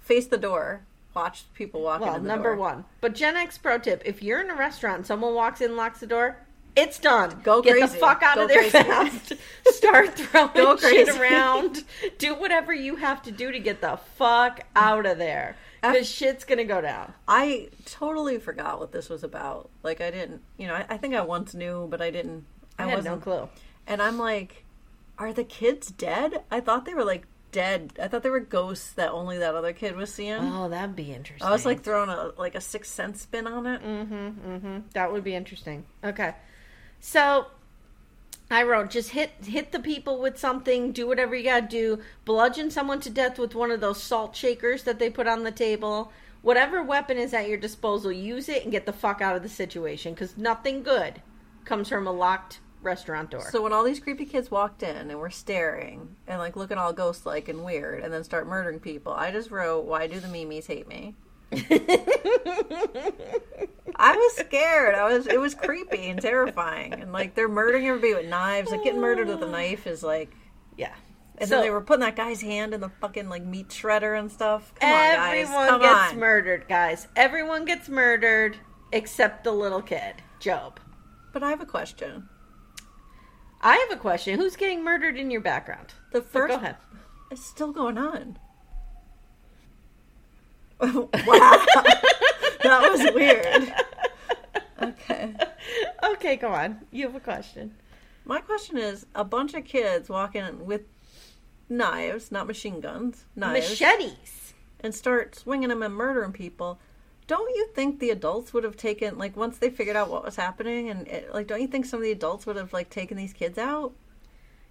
Face 0.00 0.26
the 0.28 0.38
door. 0.38 0.82
Watch 1.14 1.44
people 1.52 1.82
walk 1.82 2.00
Well, 2.00 2.20
number 2.20 2.50
door. 2.54 2.56
one. 2.56 2.84
But 3.00 3.14
Gen 3.16 3.36
X 3.36 3.58
pro 3.58 3.78
tip: 3.78 4.00
if 4.06 4.22
you're 4.22 4.40
in 4.40 4.50
a 4.50 4.54
restaurant, 4.54 4.98
and 4.98 5.06
someone 5.06 5.34
walks 5.34 5.60
in, 5.60 5.68
and 5.70 5.76
locks 5.76 5.98
the 5.98 6.06
door, 6.06 6.36
it's 6.76 6.98
done. 7.00 7.40
Go 7.42 7.60
Get 7.60 7.80
the 7.80 7.88
fuck 7.98 8.22
out 8.22 8.36
Go 8.36 8.42
of 8.44 8.48
there 8.48 8.60
crazy. 8.70 8.84
fast. 8.84 9.32
Start 9.66 10.14
throwing 10.16 10.50
Go 10.54 10.76
shit 10.76 11.08
around. 11.08 11.82
Do 12.18 12.34
whatever 12.36 12.72
you 12.72 12.96
have 12.96 13.20
to 13.22 13.32
do 13.32 13.50
to 13.50 13.58
get 13.58 13.80
the 13.80 13.98
fuck 14.16 14.60
out 14.76 15.04
of 15.06 15.18
there. 15.18 15.56
Because 15.82 16.08
shit's 16.08 16.44
gonna 16.44 16.64
go 16.64 16.80
down. 16.80 17.14
I 17.26 17.68
totally 17.84 18.38
forgot 18.38 18.80
what 18.80 18.92
this 18.92 19.08
was 19.08 19.22
about. 19.22 19.70
Like 19.82 20.00
I 20.00 20.10
didn't, 20.10 20.42
you 20.56 20.66
know, 20.66 20.74
I, 20.74 20.86
I 20.88 20.96
think 20.96 21.14
I 21.14 21.20
once 21.20 21.54
knew, 21.54 21.86
but 21.90 22.00
I 22.00 22.10
didn't. 22.10 22.44
I, 22.78 22.88
had 22.88 23.04
no 23.04 23.16
clue. 23.16 23.48
And 23.86 24.00
I'm 24.00 24.18
like, 24.18 24.64
are 25.18 25.32
the 25.32 25.44
kids 25.44 25.90
dead? 25.90 26.42
I 26.50 26.60
thought 26.60 26.84
they 26.84 26.94
were 26.94 27.04
like 27.04 27.26
dead. 27.52 27.92
I 28.00 28.08
thought 28.08 28.22
they 28.22 28.30
were 28.30 28.40
ghosts 28.40 28.92
that 28.92 29.10
only 29.10 29.38
that 29.38 29.54
other 29.54 29.72
kid 29.72 29.96
was 29.96 30.12
seeing. 30.12 30.38
Oh, 30.38 30.68
that'd 30.68 30.96
be 30.96 31.12
interesting. 31.12 31.46
I 31.46 31.50
was 31.50 31.64
like 31.64 31.82
throwing 31.82 32.10
a 32.10 32.32
like 32.38 32.54
a 32.54 32.60
sixth 32.60 32.92
sense 32.92 33.22
spin 33.22 33.46
on 33.46 33.66
it. 33.66 33.82
Mm. 33.82 34.06
Hmm, 34.06 34.14
mm 34.50 34.60
hmm. 34.60 34.78
That 34.92 35.12
would 35.12 35.24
be 35.24 35.34
interesting. 35.34 35.84
Okay, 36.04 36.34
so 37.00 37.46
I 38.50 38.62
wrote 38.62 38.90
just 38.90 39.10
hit 39.10 39.30
hit 39.44 39.72
the 39.72 39.78
people 39.78 40.20
with 40.20 40.38
something. 40.38 40.92
Do 40.92 41.06
whatever 41.06 41.34
you 41.34 41.44
gotta 41.44 41.66
do. 41.66 42.00
Bludgeon 42.24 42.70
someone 42.70 43.00
to 43.00 43.10
death 43.10 43.38
with 43.38 43.54
one 43.54 43.70
of 43.70 43.80
those 43.80 44.02
salt 44.02 44.34
shakers 44.34 44.84
that 44.84 44.98
they 44.98 45.10
put 45.10 45.26
on 45.26 45.44
the 45.44 45.52
table. 45.52 46.12
Whatever 46.40 46.82
weapon 46.82 47.18
is 47.18 47.34
at 47.34 47.48
your 47.48 47.58
disposal, 47.58 48.12
use 48.12 48.48
it 48.48 48.62
and 48.62 48.72
get 48.72 48.86
the 48.86 48.92
fuck 48.92 49.20
out 49.20 49.36
of 49.36 49.42
the 49.42 49.48
situation. 49.48 50.14
Because 50.14 50.38
nothing 50.38 50.82
good 50.82 51.20
comes 51.64 51.88
from 51.88 52.06
a 52.06 52.12
locked 52.12 52.60
restaurant 52.80 53.30
door. 53.30 53.50
So 53.50 53.60
when 53.60 53.72
all 53.72 53.84
these 53.84 54.00
creepy 54.00 54.24
kids 54.24 54.50
walked 54.50 54.82
in 54.82 55.10
and 55.10 55.18
were 55.18 55.30
staring 55.30 56.16
and 56.26 56.38
like 56.38 56.56
looking 56.56 56.78
all 56.78 56.92
ghost 56.92 57.26
like 57.26 57.48
and 57.48 57.64
weird 57.64 58.02
and 58.02 58.12
then 58.12 58.24
start 58.24 58.46
murdering 58.46 58.80
people, 58.80 59.12
I 59.12 59.30
just 59.30 59.50
wrote, 59.50 59.84
Why 59.84 60.06
do 60.06 60.20
the 60.20 60.28
Mimis 60.28 60.66
hate 60.66 60.88
me? 60.88 61.14
I 64.00 64.16
was 64.16 64.36
scared. 64.36 64.94
I 64.94 65.04
was 65.12 65.26
it 65.26 65.40
was 65.40 65.54
creepy 65.54 66.08
and 66.08 66.20
terrifying. 66.20 66.92
And 66.94 67.12
like 67.12 67.34
they're 67.34 67.48
murdering 67.48 67.86
everybody 67.86 68.14
with 68.14 68.28
knives. 68.30 68.70
Like 68.70 68.84
getting 68.84 69.00
murdered 69.00 69.28
with 69.28 69.42
a 69.42 69.46
knife 69.48 69.86
is 69.86 70.02
like 70.02 70.34
yeah, 70.76 70.94
And 71.38 71.48
So- 71.48 71.56
then 71.56 71.64
they 71.64 71.70
were 71.70 71.80
putting 71.80 72.00
that 72.00 72.14
guy's 72.16 72.40
hand 72.40 72.74
in 72.74 72.80
the 72.80 72.90
fucking 73.00 73.28
like 73.28 73.44
meat 73.44 73.68
shredder 73.68 74.18
and 74.18 74.30
stuff. 74.30 74.72
Come 74.80 74.90
on, 74.90 74.96
guys. 74.96 75.46
Everyone 75.46 75.68
Come 75.68 75.80
gets 75.80 76.12
on. 76.12 76.18
murdered, 76.18 76.68
guys. 76.68 77.08
Everyone 77.16 77.64
gets 77.64 77.88
murdered 77.88 78.56
except 78.92 79.44
the 79.44 79.52
little 79.52 79.82
kid, 79.82 80.14
Job. 80.40 80.78
But 81.32 81.42
I 81.42 81.50
have 81.50 81.60
a 81.60 81.66
question. 81.66 82.28
I 83.60 83.74
have 83.88 83.98
a 83.98 84.00
question. 84.00 84.38
Who's 84.38 84.54
getting 84.54 84.84
murdered 84.84 85.16
in 85.16 85.30
your 85.32 85.40
background? 85.40 85.94
The 86.12 86.22
first 86.22 86.50
Go 86.50 86.56
ahead. 86.56 86.76
It's 87.32 87.44
still 87.44 87.72
going 87.72 87.98
on. 87.98 88.38
wow. 90.80 91.64
that 92.62 92.88
was 92.90 93.14
weird. 93.14 93.74
Okay. 94.82 95.34
Okay, 96.04 96.36
go 96.36 96.48
on. 96.52 96.80
You 96.92 97.06
have 97.06 97.16
a 97.16 97.20
question. 97.20 97.74
My 98.24 98.40
question 98.40 98.76
is 98.78 99.06
a 99.14 99.24
bunch 99.24 99.54
of 99.54 99.64
kids 99.64 100.08
walk 100.08 100.36
in 100.36 100.66
with 100.66 100.82
knives, 101.68 102.30
not 102.30 102.46
machine 102.46 102.80
guns, 102.80 103.24
knives, 103.34 103.70
Machetes. 103.80 104.54
and 104.80 104.94
start 104.94 105.34
swinging 105.34 105.70
them 105.70 105.82
and 105.82 105.94
murdering 105.94 106.32
people. 106.32 106.78
Don't 107.26 107.54
you 107.56 107.68
think 107.74 107.98
the 107.98 108.10
adults 108.10 108.54
would 108.54 108.64
have 108.64 108.76
taken 108.76 109.18
like 109.18 109.36
once 109.36 109.58
they 109.58 109.68
figured 109.70 109.96
out 109.96 110.08
what 110.10 110.24
was 110.24 110.36
happening 110.36 110.88
and 110.88 111.06
it, 111.08 111.32
like 111.34 111.46
don't 111.46 111.60
you 111.60 111.66
think 111.66 111.84
some 111.84 111.98
of 111.98 112.04
the 112.04 112.12
adults 112.12 112.46
would 112.46 112.56
have 112.56 112.72
like 112.72 112.88
taken 112.88 113.16
these 113.16 113.32
kids 113.32 113.58
out? 113.58 113.92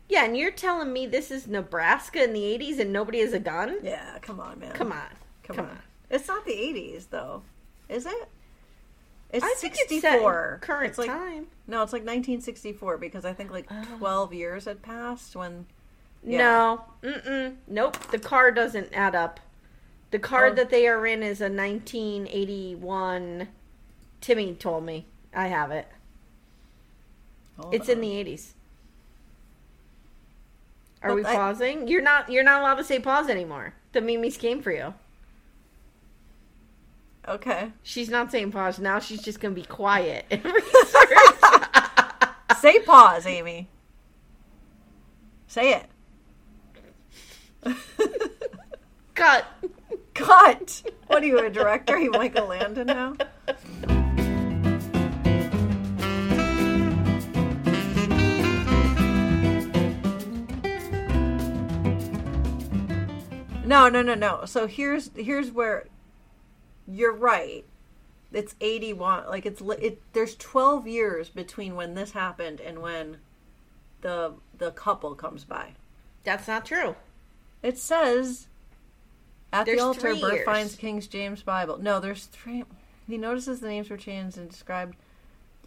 Yeah, 0.10 0.24
and 0.24 0.38
you're 0.38 0.52
telling 0.52 0.94
me 0.94 1.06
this 1.06 1.32
is 1.32 1.48
Nebraska 1.48 2.24
in 2.24 2.34
the 2.34 2.40
80s 2.42 2.80
and 2.80 2.94
nobody 2.94 3.20
has 3.20 3.34
a 3.34 3.40
gun? 3.40 3.78
Yeah, 3.84 4.18
come 4.22 4.40
on, 4.40 4.60
man. 4.60 4.72
Come 4.72 4.92
on. 4.92 5.02
Come, 5.44 5.58
Come 5.58 5.66
on. 5.66 5.72
on. 5.72 5.80
It's 6.10 6.28
not 6.28 6.46
the 6.46 6.54
80s 6.54 7.10
though. 7.10 7.44
Is 7.90 8.06
it? 8.06 8.30
It's 9.32 9.44
I 9.44 9.54
64. 9.58 10.54
it's 10.62 10.66
current 10.66 10.90
It's 10.90 10.98
like- 10.98 11.10
time. 11.10 11.48
No, 11.68 11.84
it's 11.84 11.92
like 11.94 12.04
1964 12.04 12.98
because 12.98 13.26
I 13.26 13.34
think 13.34 13.52
like 13.52 13.68
Oh. 13.70 13.84
12 13.98 14.34
years 14.34 14.66
had 14.66 14.82
passed 14.82 15.36
when 15.36 15.66
Yeah. 16.24 16.38
No. 16.38 16.86
Mm-mm. 17.04 17.56
Nope. 17.68 17.98
The 18.12 18.20
car 18.20 18.52
doesn't 18.52 18.94
add 18.94 19.16
up. 19.16 19.40
The 20.12 20.20
car 20.20 20.48
Oh. 20.48 20.54
that 20.54 20.70
they 20.70 20.88
are 20.88 21.06
in 21.06 21.22
is 21.24 21.42
a 21.42 21.50
1981. 21.50 23.50
Timmy 24.22 24.56
told 24.56 24.86
me. 24.86 25.06
I 25.34 25.48
have 25.48 25.72
it. 25.72 25.88
Hold 27.60 27.74
It's 27.76 27.90
in 27.90 28.00
the 28.02 28.12
80s. 28.12 28.54
Are 31.04 31.10
But 31.10 31.16
we 31.16 31.26
I- 31.26 31.36
pausing? 31.36 31.88
You're 31.88 32.02
not. 32.02 32.32
You're 32.32 32.44
not 32.44 32.62
allowed 32.62 32.76
to 32.76 32.84
say 32.84 33.00
pause 33.00 33.30
anymore. 33.30 33.74
The 33.92 34.02
Mimi's 34.02 34.38
came 34.38 34.62
for 34.62 34.72
you. 34.72 34.94
Okay. 37.28 37.74
She's 37.84 38.10
not 38.10 38.32
saying 38.32 38.52
pause 38.52 38.80
now. 38.80 39.00
She's 39.00 39.22
just 39.22 39.42
gonna 39.42 39.54
be 39.54 39.64
quiet 39.64 40.26
and 40.32 40.44
research. 40.44 41.10
Say 42.60 42.80
pause, 42.80 43.26
Amy. 43.26 43.68
Say 45.48 45.74
it. 45.74 45.86
Cut. 49.14 49.46
Cut. 50.14 50.84
What 51.08 51.24
are 51.24 51.26
you, 51.26 51.40
a 51.40 51.50
director? 51.50 51.96
Are 51.96 52.00
you 52.00 52.12
Michael 52.12 52.48
Landon 52.48 52.88
now? 52.88 53.16
No, 63.66 63.90
no, 63.90 64.02
no, 64.02 64.16
no. 64.16 64.46
So 64.46 64.66
here's 64.66 65.12
here's 65.16 65.52
where 65.52 65.88
you're 66.88 67.16
right. 67.16 67.66
It's 68.32 68.56
81 68.60 69.28
like 69.28 69.46
it's 69.46 69.62
it 69.62 70.02
there's 70.14 70.36
12 70.36 70.88
years 70.88 71.30
between 71.30 71.76
when 71.76 71.94
this 71.94 72.12
happened 72.12 72.60
and 72.60 72.82
when 72.82 73.18
the 74.02 74.34
the 74.58 74.72
couple 74.72 75.16
comes 75.16 75.44
by. 75.46 75.74
That's 76.24 76.48
not 76.48 76.66
true. 76.66 76.96
It 77.64 77.78
says 77.78 78.48
at 79.54 79.66
There's 79.66 79.80
the 79.80 79.84
altar, 79.84 80.16
Burt 80.16 80.34
years. 80.34 80.46
finds 80.46 80.76
King 80.76 81.00
James 81.02 81.42
Bible. 81.42 81.78
No, 81.78 82.00
there's 82.00 82.26
three. 82.26 82.66
He 83.08 83.18
notices 83.18 83.62
the 83.62 83.70
names 83.70 83.90
were 83.90 83.98
changed 83.98 84.38
and 84.38 84.50
described 84.50 84.98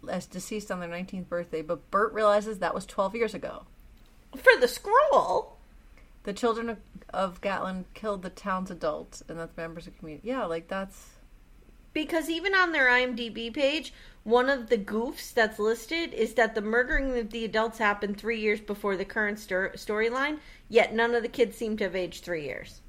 as 0.09 0.25
deceased 0.25 0.71
on 0.71 0.79
their 0.79 0.89
19th 0.89 1.27
birthday, 1.27 1.61
but 1.61 1.89
Burt 1.91 2.13
realizes 2.13 2.59
that 2.59 2.73
was 2.73 2.85
12 2.85 3.15
years 3.15 3.33
ago. 3.33 3.63
For 4.35 4.53
the 4.59 4.67
scroll. 4.67 5.57
The 6.23 6.33
children 6.33 6.69
of, 6.69 6.77
of 7.13 7.41
Gatlin 7.41 7.85
killed 7.93 8.21
the 8.21 8.29
town's 8.29 8.69
adults, 8.71 9.23
and 9.27 9.39
that's 9.39 9.55
members 9.57 9.87
of 9.87 9.93
the 9.93 9.99
community. 9.99 10.27
Yeah, 10.27 10.45
like 10.45 10.67
that's 10.67 11.09
Because 11.93 12.29
even 12.29 12.53
on 12.53 12.71
their 12.71 12.87
IMDb 12.87 13.51
page, 13.53 13.91
one 14.23 14.47
of 14.49 14.69
the 14.69 14.77
goofs 14.77 15.33
that's 15.33 15.57
listed 15.57 16.13
is 16.13 16.35
that 16.35 16.53
the 16.53 16.61
murdering 16.61 17.17
of 17.17 17.31
the 17.31 17.43
adults 17.43 17.79
happened 17.79 18.17
three 18.17 18.39
years 18.39 18.61
before 18.61 18.95
the 18.95 19.03
current 19.05 19.39
stor- 19.39 19.71
storyline, 19.75 20.37
yet 20.69 20.93
none 20.93 21.15
of 21.15 21.23
the 21.23 21.27
kids 21.27 21.57
seem 21.57 21.75
to 21.77 21.85
have 21.85 21.95
aged 21.95 22.23
three 22.23 22.43
years. 22.43 22.81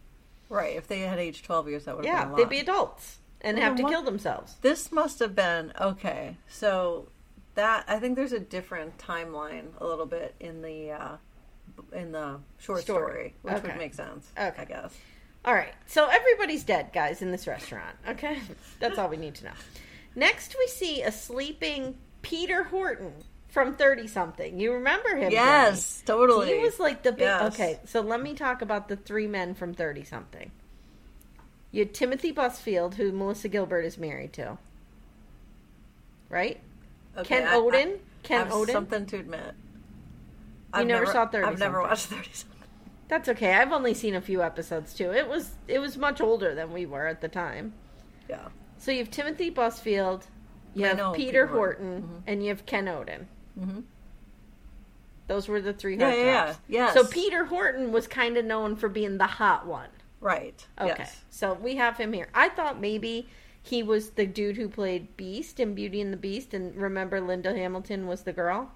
right. 0.51 0.77
If 0.77 0.87
they 0.87 1.01
had 1.01 1.19
aged 1.19 1.47
12 1.47 1.69
years, 1.71 1.85
that 1.87 1.97
would 1.97 2.05
have 2.05 2.15
Yeah, 2.15 2.21
been 2.25 2.29
a 2.29 2.33
lot. 2.33 2.37
they'd 2.37 2.49
be 2.57 2.61
adults 2.61 3.19
and 3.41 3.57
Well, 3.57 3.67
have 3.67 3.77
to 3.77 3.83
what- 3.85 3.91
kill 3.93 4.03
themselves. 4.03 4.57
This 4.61 4.93
must 4.93 5.19
have 5.21 5.35
been 5.35 5.73
okay. 5.81 6.37
So 6.49 7.09
that 7.55 7.85
I 7.89 7.99
think 7.99 8.17
there's 8.17 8.33
a 8.33 8.39
different 8.41 8.99
timeline 8.99 9.69
a 9.79 9.87
little 9.87 10.05
bit 10.07 10.35
in 10.39 10.61
the 10.61 10.91
uh, 10.91 11.17
in 11.93 12.12
the 12.12 12.39
short 12.59 12.83
Story. 12.83 13.07
story, 13.12 13.35
which 13.43 13.55
Okay. 13.55 13.69
would 13.69 13.77
make 13.79 13.95
sense. 13.95 14.31
Okay. 14.39 14.62
I 14.62 14.65
guess. 14.65 14.97
All 15.45 15.55
right, 15.55 15.75
so 15.87 16.07
everybody's 16.07 16.62
dead, 16.65 16.91
guys, 16.93 17.21
in 17.23 17.33
this 17.33 17.47
restaurant. 17.49 17.97
Okay, 18.09 18.39
that's 18.79 18.97
all 18.99 19.09
we 19.09 19.17
need 19.17 19.35
to 19.37 19.47
know. 19.47 19.53
Next, 20.15 20.55
we 20.59 20.67
see 20.69 21.03
a 21.03 21.11
sleeping 21.11 21.97
Peter 22.23 22.62
Horton 22.65 23.12
from 23.49 23.75
Thirty 23.75 24.07
Something. 24.07 24.61
You 24.61 24.75
remember 24.75 25.17
him? 25.17 25.33
Yes, 25.33 26.03
totally. 26.07 26.55
He 26.55 26.59
was 26.62 26.79
like 26.79 27.03
the 27.03 27.11
big. 27.12 27.23
Yes. 27.23 27.55
Okay, 27.55 27.81
so 27.87 28.01
let 28.03 28.23
me 28.23 28.35
talk 28.35 28.62
about 28.62 28.89
the 28.89 28.95
three 28.97 29.27
men 29.27 29.55
from 29.55 29.75
Thirty 29.75 30.05
Something. 30.05 30.53
You 31.73 31.81
had 31.81 31.93
Timothy 31.95 32.33
Busfield, 32.33 32.95
who 32.95 33.11
Melissa 33.12 33.49
Gilbert 33.49 33.83
is 33.83 33.99
married 33.99 34.33
to, 34.35 34.59
right? 36.29 36.61
Okay, 37.17 37.41
Ken 37.41 37.49
I- 37.49 37.55
Olin? 37.55 37.89
I, 37.95 37.99
Ken 38.23 38.47
I? 38.53 38.65
Something 38.67 39.07
to 39.07 39.17
admit. 39.19 39.55
You 40.79 40.85
never 40.85 41.07
saw 41.07 41.26
30 41.26 41.47
I've 41.47 41.59
never 41.59 41.81
watched 41.81 42.07
thirty. 42.14 42.31
That's 43.09 43.29
okay. 43.29 43.55
I've 43.55 43.73
only 43.73 43.93
seen 43.95 44.14
a 44.14 44.21
few 44.21 44.43
episodes 44.43 44.95
too. 44.95 45.12
It 45.12 45.29
was 45.29 45.52
it 45.69 45.79
was 45.79 45.99
much 45.99 46.21
older 46.21 46.55
than 46.55 46.73
we 46.73 46.87
were 46.87 47.07
at 47.07 47.21
the 47.21 47.29
time. 47.29 47.75
Yeah. 48.29 48.49
So 48.79 48.91
you 48.91 48.99
have 48.99 49.11
Timothy 49.11 49.50
Busfield, 49.50 50.23
you 50.75 50.85
I 50.85 50.88
have 50.88 50.97
know 50.97 51.12
Peter 51.12 51.26
Peter 51.26 51.47
Horton, 51.47 51.87
Horton. 51.87 52.02
Mm-hmm. 52.02 52.19
and 52.26 52.43
you 52.43 52.49
have 52.49 52.64
Ken 52.67 52.88
Olin. 52.88 53.26
Those 55.29 55.49
were 55.49 55.61
the 55.61 55.73
three 55.73 55.97
Yeah, 55.97 56.11
hot 56.11 56.19
yeah, 56.19 56.25
yeah. 56.25 56.55
Yes. 56.69 56.95
So 56.95 57.05
Peter 57.07 57.45
Horton 57.45 57.93
was 57.93 58.07
kind 58.09 58.37
of 58.37 58.45
known 58.45 58.76
for 58.76 58.88
being 58.88 59.19
the 59.19 59.26
hot 59.26 59.67
one. 59.67 59.88
Right. 60.21 60.67
Okay. 60.81 60.95
Yes. 60.99 61.21
So 61.31 61.55
we 61.55 61.76
have 61.76 61.97
him 61.97 62.12
here. 62.12 62.29
I 62.35 62.49
thought 62.49 62.81
maybe 62.81 63.29
he 63.62 63.83
was 63.83 64.11
the 64.11 64.26
dude 64.26 64.57
who 64.57 64.69
played 64.69 65.17
Beast 65.17 65.61
in 65.61 65.75
Beauty 65.75 66.00
and 66.00 66.12
the 66.12 66.17
Beast, 66.17 66.55
and 66.55 66.75
remember 66.76 67.21
Linda 67.21 67.55
Hamilton 67.55 68.07
was 68.07 68.23
the 68.23 68.33
girl. 68.33 68.73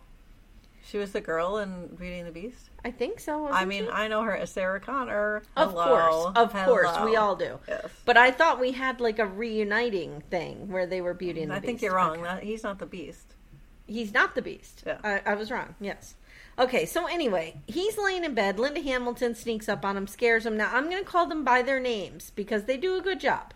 She 0.88 0.99
was 0.99 1.11
the 1.11 1.21
girl 1.21 1.59
in 1.59 1.88
Beauty 1.88 2.19
and 2.19 2.28
the 2.28 2.33
Beast. 2.33 2.71
I 2.85 2.93
think 2.93 3.19
so. 3.19 3.49
I 3.49 3.64
mean, 3.64 3.87
she? 3.87 3.90
I 3.90 4.07
know 4.07 4.23
her 4.23 4.37
as 4.37 4.50
Sarah 4.52 4.78
Connor. 4.78 5.43
Of 5.57 5.73
Hello. 5.73 6.33
course, 6.33 6.37
of 6.37 6.52
course, 6.52 7.00
we 7.05 7.16
all 7.16 7.35
do. 7.35 7.59
Yes. 7.66 7.90
But 8.05 8.16
I 8.16 8.31
thought 8.31 8.61
we 8.61 8.71
had 8.73 9.00
like 9.00 9.19
a 9.19 9.26
reuniting 9.26 10.23
thing 10.31 10.69
where 10.69 10.87
they 10.87 11.00
were 11.00 11.12
Beauty 11.12 11.43
and 11.43 11.50
the 11.50 11.57
I 11.57 11.59
Beast. 11.59 11.64
I 11.64 11.66
think 11.66 11.83
you're 11.83 11.95
wrong. 11.95 12.23
That, 12.23 12.45
he's 12.45 12.62
not 12.62 12.78
the 12.78 12.87
Beast. 12.87 13.35
He's 13.88 14.14
not 14.14 14.37
the 14.37 14.43
Beast. 14.43 14.85
Yeah. 14.87 14.99
I, 15.02 15.23
I 15.33 15.35
was 15.35 15.50
wrong. 15.50 15.75
Yes. 15.81 16.14
Okay, 16.59 16.87
so 16.87 17.07
anyway, 17.07 17.61
he's 17.66 17.99
laying 17.99 18.25
in 18.25 18.35
bed. 18.35 18.59
Linda 18.59 18.81
Hamilton 18.81 19.35
sneaks 19.35 19.69
up 19.69 19.85
on 19.85 19.97
him, 19.97 20.07
scares 20.07 20.47
him. 20.47 20.57
Now 20.57 20.71
I'm 20.73 20.88
going 20.88 21.02
to 21.02 21.09
call 21.09 21.26
them 21.26 21.45
by 21.45 21.62
their 21.62 21.81
names 21.81 22.31
because 22.35 22.64
they 22.64 22.76
do 22.76 22.97
a 22.97 23.02
good 23.02 23.19
job. 23.21 23.52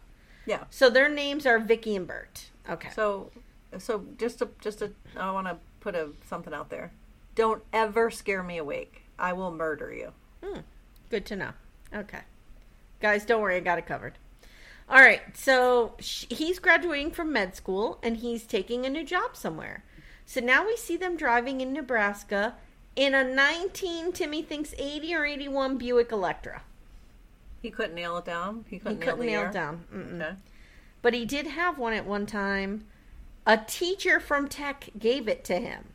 Yeah. 0.46 0.64
So 0.68 0.90
their 0.90 1.08
names 1.08 1.46
are 1.46 1.60
Vicky 1.60 1.94
and 1.94 2.06
Burt. 2.06 2.50
Okay. 2.68 2.90
So, 2.94 3.30
so 3.78 4.04
just 4.18 4.40
to 4.40 4.48
just 4.60 4.80
to, 4.80 4.90
I 5.16 5.30
want 5.30 5.46
to 5.46 5.58
put 5.78 5.94
a 5.94 6.08
something 6.26 6.52
out 6.52 6.70
there. 6.70 6.92
Don't 7.40 7.62
ever 7.72 8.10
scare 8.10 8.42
me 8.42 8.58
awake. 8.58 9.04
I 9.18 9.32
will 9.32 9.50
murder 9.50 9.94
you. 9.94 10.12
Hmm. 10.44 10.60
Good 11.08 11.24
to 11.24 11.36
know. 11.36 11.52
Okay. 11.90 12.20
Guys, 13.00 13.24
don't 13.24 13.40
worry, 13.40 13.56
I 13.56 13.60
got 13.60 13.78
it 13.78 13.86
covered. 13.86 14.18
All 14.90 15.00
right, 15.00 15.22
so 15.34 15.94
sh- 16.00 16.26
he's 16.28 16.58
graduating 16.58 17.12
from 17.12 17.32
med 17.32 17.56
school 17.56 17.98
and 18.02 18.18
he's 18.18 18.44
taking 18.44 18.84
a 18.84 18.90
new 18.90 19.04
job 19.04 19.36
somewhere. 19.36 19.84
So 20.26 20.42
now 20.42 20.66
we 20.66 20.76
see 20.76 20.98
them 20.98 21.16
driving 21.16 21.62
in 21.62 21.72
Nebraska 21.72 22.56
in 22.94 23.14
a 23.14 23.24
19, 23.24 24.12
Timmy 24.12 24.42
thinks 24.42 24.74
80 24.76 25.14
or 25.14 25.24
81 25.24 25.78
Buick 25.78 26.12
Electra. 26.12 26.60
He 27.62 27.70
couldn't 27.70 27.94
nail 27.94 28.18
it 28.18 28.26
down. 28.26 28.66
He 28.68 28.76
He 28.76 28.80
couldn't, 28.80 29.00
couldn't 29.00 29.20
nail, 29.20 29.40
nail 29.40 29.48
it 29.48 29.54
down. 29.54 29.84
Mm-mm. 29.90 30.20
Okay. 30.20 30.36
But 31.00 31.14
he 31.14 31.24
did 31.24 31.46
have 31.46 31.78
one 31.78 31.94
at 31.94 32.04
one 32.04 32.26
time. 32.26 32.84
A 33.46 33.56
teacher 33.56 34.20
from 34.20 34.46
tech 34.46 34.90
gave 34.98 35.26
it 35.26 35.42
to 35.44 35.58
him. 35.58 35.94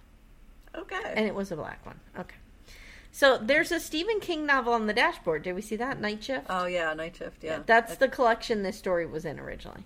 Okay. 0.77 1.13
And 1.15 1.25
it 1.25 1.35
was 1.35 1.51
a 1.51 1.55
black 1.55 1.85
one. 1.85 1.99
Okay. 2.17 2.35
So 3.11 3.37
there's 3.37 3.71
a 3.71 3.79
Stephen 3.79 4.19
King 4.19 4.45
novel 4.45 4.73
on 4.73 4.87
the 4.87 4.93
dashboard. 4.93 5.43
Did 5.43 5.55
we 5.55 5.61
see 5.61 5.77
that? 5.77 6.01
Night 6.01 6.23
Shift? 6.23 6.47
oh 6.49 6.65
yeah, 6.65 6.93
night 6.93 7.15
shift. 7.15 7.43
Yeah. 7.43 7.59
That's 7.65 7.95
the 7.95 8.09
collection 8.09 8.61
this 8.63 8.77
story 8.77 9.05
was 9.05 9.23
in 9.23 9.39
originally. 9.39 9.83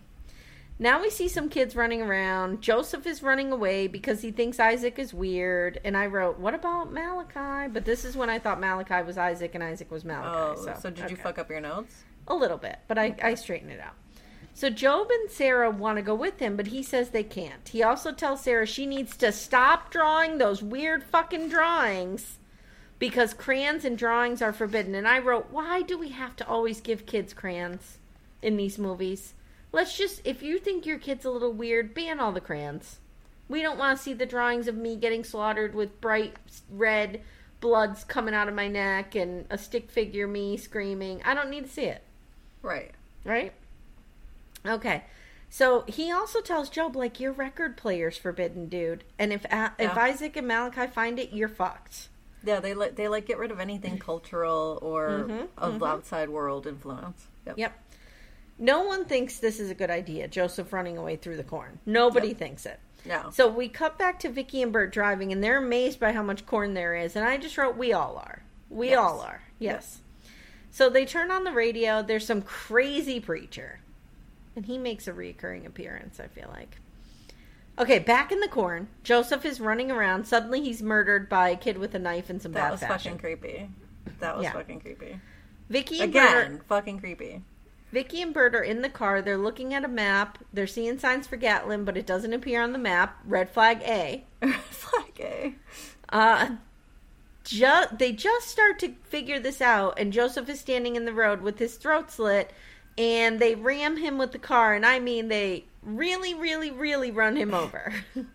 Now 0.81 1.01
we 1.01 1.09
see 1.09 1.27
some 1.27 1.49
kids 1.49 1.75
running 1.75 2.01
around. 2.01 2.61
Joseph 2.61 3.05
is 3.05 3.21
running 3.21 3.51
away 3.51 3.87
because 3.87 4.21
he 4.21 4.31
thinks 4.31 4.59
Isaac 4.59 4.97
is 4.97 5.13
weird. 5.13 5.79
And 5.83 5.95
I 5.97 6.07
wrote, 6.07 6.39
"What 6.39 6.53
about 6.53 6.91
Malachi?" 6.91 7.69
But 7.71 7.83
this 7.85 8.05
is 8.05 8.15
when 8.15 8.29
I 8.29 8.39
thought 8.39 8.59
Malachi 8.59 9.03
was 9.05 9.17
Isaac 9.17 9.53
and 9.53 9.63
Isaac 9.63 9.91
was 9.91 10.05
Malachi. 10.05 10.59
Oh, 10.59 10.65
so, 10.65 10.79
so, 10.81 10.89
did 10.89 11.11
you 11.11 11.17
fuck 11.17 11.37
up 11.37 11.49
your 11.49 11.61
notes? 11.61 12.03
A 12.29 12.33
little 12.33 12.57
bit, 12.57 12.79
but 12.87 12.97
I, 12.97 13.15
I 13.21 13.35
straightened 13.35 13.71
it 13.71 13.79
out. 13.79 13.93
So 14.53 14.69
Job 14.69 15.07
and 15.09 15.31
Sarah 15.31 15.69
want 15.69 15.97
to 15.97 16.01
go 16.01 16.15
with 16.15 16.39
him, 16.39 16.57
but 16.57 16.67
he 16.67 16.83
says 16.83 17.09
they 17.09 17.23
can't. 17.23 17.67
He 17.69 17.81
also 17.81 18.11
tells 18.11 18.41
Sarah 18.41 18.65
she 18.65 18.85
needs 18.85 19.15
to 19.17 19.31
stop 19.31 19.89
drawing 19.89 20.37
those 20.37 20.61
weird 20.61 21.03
fucking 21.03 21.49
drawings 21.49 22.37
because 22.99 23.33
crayons 23.33 23.85
and 23.85 23.97
drawings 23.97 24.41
are 24.41 24.51
forbidden. 24.51 24.95
And 24.95 25.07
I 25.07 25.19
wrote, 25.19 25.47
why 25.49 25.81
do 25.81 25.97
we 25.97 26.09
have 26.09 26.35
to 26.37 26.47
always 26.47 26.81
give 26.81 27.05
kids 27.05 27.33
crayons 27.33 27.97
in 28.41 28.57
these 28.57 28.77
movies? 28.77 29.33
Let's 29.71 29.97
just, 29.97 30.21
if 30.25 30.43
you 30.43 30.59
think 30.59 30.85
your 30.85 30.99
kid's 30.99 31.25
a 31.25 31.29
little 31.31 31.53
weird, 31.53 31.93
ban 31.93 32.19
all 32.19 32.31
the 32.33 32.41
crayons. 32.41 32.99
We 33.47 33.61
don't 33.61 33.79
want 33.79 33.97
to 33.97 34.03
see 34.03 34.13
the 34.13 34.25
drawings 34.25 34.67
of 34.67 34.75
me 34.75 34.95
getting 34.95 35.23
slaughtered 35.23 35.73
with 35.73 36.01
bright 36.01 36.35
red 36.69 37.21
bloods 37.61 38.03
coming 38.03 38.33
out 38.33 38.47
of 38.47 38.55
my 38.55 38.67
neck 38.67 39.15
and 39.15 39.45
a 39.49 39.57
stick 39.57 39.89
figure 39.89 40.27
me 40.27 40.57
screaming. 40.57 41.21
I 41.23 41.33
don't 41.33 41.49
need 41.49 41.65
to 41.65 41.71
see 41.71 41.83
it 41.85 42.03
Right. 42.61 42.91
right? 43.23 43.53
Okay. 44.65 45.03
So 45.49 45.83
he 45.87 46.11
also 46.11 46.41
tells 46.41 46.69
Job, 46.69 46.95
like, 46.95 47.19
your 47.19 47.31
record 47.31 47.75
player's 47.75 48.17
forbidden, 48.17 48.67
dude. 48.69 49.03
And 49.17 49.33
if 49.33 49.45
if 49.45 49.51
Yeah. 49.79 49.95
Isaac 49.97 50.37
and 50.37 50.47
Malachi 50.47 50.87
find 50.87 51.17
it, 51.19 51.31
you're 51.33 51.47
fucked. 51.49 52.09
Yeah, 52.43 52.59
they 52.59 52.73
like 52.73 52.95
they 52.95 53.07
like 53.07 53.25
get 53.25 53.37
rid 53.37 53.51
of 53.51 53.59
anything 53.59 53.97
cultural 54.09 54.79
or 54.81 55.25
Mm-hmm, 55.27 55.45
of 55.57 55.79
the 55.79 55.85
outside 55.85 56.29
world 56.29 56.67
influence. 56.67 57.27
Yep. 57.47 57.57
Yep. 57.57 57.83
No 58.61 58.83
one 58.83 59.05
thinks 59.05 59.39
this 59.39 59.59
is 59.59 59.69
a 59.71 59.73
good 59.75 59.89
idea, 59.89 60.27
Joseph 60.27 60.71
running 60.73 60.97
away 60.97 61.15
through 61.15 61.37
the 61.37 61.43
corn. 61.43 61.79
Nobody 61.85 62.29
Yep. 62.29 62.37
thinks 62.37 62.65
it. 62.65 62.79
No. 63.05 63.29
So 63.31 63.47
we 63.47 63.69
cut 63.69 63.97
back 63.97 64.19
to 64.19 64.29
Vicky 64.29 64.61
and 64.61 64.71
Burt 64.73 64.91
driving, 64.91 65.31
and 65.31 65.41
they're 65.43 65.57
amazed 65.57 65.99
by 65.99 66.11
how 66.11 66.21
much 66.21 66.45
corn 66.45 66.73
there 66.73 66.93
is. 66.95 67.15
And 67.15 67.25
I 67.25 67.37
just 67.37 67.57
wrote, 67.57 67.77
"We 67.77 67.93
all 67.93 68.17
are. 68.17 68.43
We 68.69 68.89
Yes. 68.89 68.97
all 68.99 69.21
are. 69.21 69.41
Yes." 69.57 70.01
So 70.71 70.89
they 70.89 71.05
turn 71.05 71.31
on 71.31 71.43
the 71.45 71.51
radio. 71.53 72.03
There's 72.03 72.25
some 72.25 72.41
crazy 72.41 73.19
preacher, 73.19 73.79
and 74.55 74.65
he 74.65 74.77
makes 74.77 75.07
a 75.07 75.13
recurring 75.13 75.65
appearance. 75.65 76.19
I 76.19 76.27
feel 76.27 76.49
like. 76.53 76.77
Okay, 77.77 77.99
back 77.99 78.31
in 78.31 78.41
the 78.41 78.47
corn, 78.49 78.89
Joseph 79.03 79.45
is 79.45 79.61
running 79.61 79.89
around. 79.89 80.25
Suddenly, 80.25 80.61
he's 80.61 80.81
murdered 80.83 81.29
by 81.29 81.49
a 81.49 81.55
kid 81.55 81.77
with 81.77 81.95
a 81.95 81.99
knife 81.99 82.29
and 82.29 82.41
some 82.41 82.51
that 82.51 82.59
bad 82.65 82.71
was 82.71 82.79
fashion. 82.81 83.13
fucking 83.13 83.19
creepy. 83.19 83.69
That 84.19 84.35
was 84.35 84.43
Yeah. 84.43 84.51
fucking 84.53 84.81
creepy. 84.81 85.19
Vicky 85.69 86.01
and 86.01 86.11
Burt 86.11 86.23
Again, 86.29 86.53
are, 86.55 86.63
fucking 86.67 86.99
creepy. 86.99 87.41
Vicky 87.93 88.21
and 88.21 88.33
Burt 88.33 88.53
are 88.53 88.63
in 88.63 88.81
the 88.81 88.89
car. 88.89 89.21
They're 89.21 89.37
looking 89.37 89.73
at 89.73 89.85
a 89.85 89.87
map. 89.87 90.39
They're 90.51 90.67
seeing 90.67 90.99
signs 90.99 91.25
for 91.25 91.37
Gatlin, 91.37 91.85
but 91.85 91.95
it 91.95 92.05
doesn't 92.05 92.33
appear 92.33 92.61
on 92.61 92.73
the 92.73 92.77
map. 92.79 93.17
Red 93.25 93.49
flag 93.49 93.81
A. 93.83 94.25
Fuck 94.69 95.19
eh? 95.21 95.51
Uh, 96.09 96.55
ju- 97.45 97.87
they 97.97 98.11
just 98.11 98.47
start 98.47 98.77
to 98.79 98.93
figure 99.03 99.39
this 99.39 99.61
out, 99.61 99.97
and 99.97 100.11
Joseph 100.13 100.49
is 100.49 100.59
standing 100.59 100.95
in 100.95 101.05
the 101.05 101.13
road 101.13 101.41
with 101.41 101.59
his 101.59 101.75
throat 101.77 102.11
slit, 102.11 102.51
and 102.99 103.39
they 103.39 103.55
ram 103.55 103.95
him 103.95 104.17
with 104.17 104.33
the 104.33 104.39
car, 104.39 104.73
and 104.75 104.85
I 104.85 104.99
mean 104.99 105.29
they 105.29 105.63
really, 105.81 106.33
really, 106.33 106.69
really 106.69 107.11
run 107.11 107.37
him 107.37 107.53
over. 107.53 107.93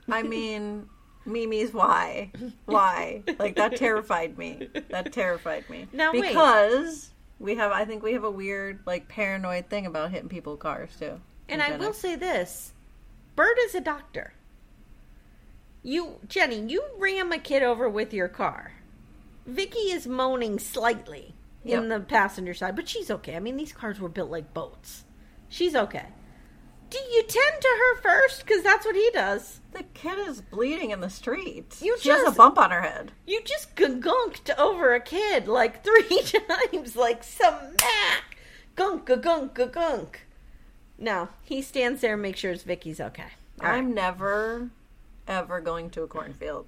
I 0.09 0.23
mean, 0.23 0.88
Mimi's 1.26 1.73
why? 1.75 2.33
Why? 2.64 3.23
Like 3.38 3.56
that 3.56 3.76
terrified 3.76 4.38
me. 4.38 4.71
That 4.88 5.12
terrified 5.12 5.68
me. 5.68 5.87
Now, 5.92 6.12
wait. 6.12 6.28
because 6.28 7.11
we 7.38 7.56
have, 7.56 7.73
I 7.73 7.85
think 7.85 8.02
we 8.02 8.14
have 8.14 8.25
a 8.25 8.30
weird, 8.30 8.80
like, 8.87 9.06
paranoid 9.06 9.68
thing 9.68 9.85
about 9.85 10.11
hitting 10.11 10.30
people 10.30 10.56
cars 10.56 10.90
too. 10.99 11.21
and 11.49 11.62
I 11.62 11.76
will 11.76 11.92
say 11.92 12.16
this: 12.16 12.73
Burt 13.37 13.59
is 13.66 13.75
a 13.75 13.80
doctor. 13.83 14.33
You, 15.83 16.14
Jenny, 16.26 16.61
you 16.61 16.83
ram 16.97 17.30
a 17.33 17.38
kid 17.38 17.62
over 17.62 17.87
with 17.90 18.14
your 18.14 18.28
car. 18.28 18.73
Vicky 19.44 19.90
is 19.90 20.06
moaning 20.06 20.59
slightly 20.59 21.34
in 21.64 21.71
Yep. 21.71 21.88
the 21.88 22.00
passenger 22.06 22.54
side, 22.54 22.76
but 22.76 22.88
she's 22.88 23.11
okay. 23.11 23.37
I 23.37 23.40
mean, 23.40 23.56
these 23.56 23.73
cars 23.73 23.99
were 24.00 24.09
built 24.09 24.30
like 24.30 24.52
boats. 24.54 25.04
She's 25.49 25.75
okay. 25.75 26.06
Do 26.90 26.99
you 26.99 27.23
tend 27.23 27.61
to 27.61 27.68
her 27.78 28.00
first? 28.02 28.44
Because 28.47 28.62
that's 28.62 28.85
what 28.87 28.94
he 28.94 29.11
does. 29.12 29.61
the 29.73 29.83
kid 29.94 30.18
is 30.28 30.40
bleeding 30.42 30.90
in 30.92 31.00
the 31.00 31.11
street. 31.11 31.76
You 31.80 31.97
she 31.99 32.11
has 32.11 32.22
just- 32.22 32.35
a 32.35 32.37
bump 32.37 32.59
on 32.59 32.70
her 32.70 32.83
head. 32.83 33.11
You 33.27 33.40
just 33.42 33.74
gunked 33.74 34.57
over 34.57 34.94
a 34.94 35.00
kid 35.00 35.48
like 35.48 35.83
three 35.85 36.22
times, 36.22 36.94
like 36.94 37.24
some 37.24 37.55
mac. 37.81 38.37
Gunk, 38.77 39.07
gunk, 39.07 39.55
gunk. 39.72 40.27
No, 40.98 41.29
he 41.42 41.62
stands 41.62 42.00
there 42.03 42.12
and 42.12 42.22
makes 42.22 42.40
sure 42.40 42.55
Vicky's 42.55 43.00
okay. 43.00 43.24
All 43.61 43.68
right. 43.68 43.79
I'm 43.79 43.94
never, 43.94 44.70
ever 45.27 45.61
going 45.61 45.90
to 45.90 46.03
a 46.03 46.07
cornfield. 46.07 46.66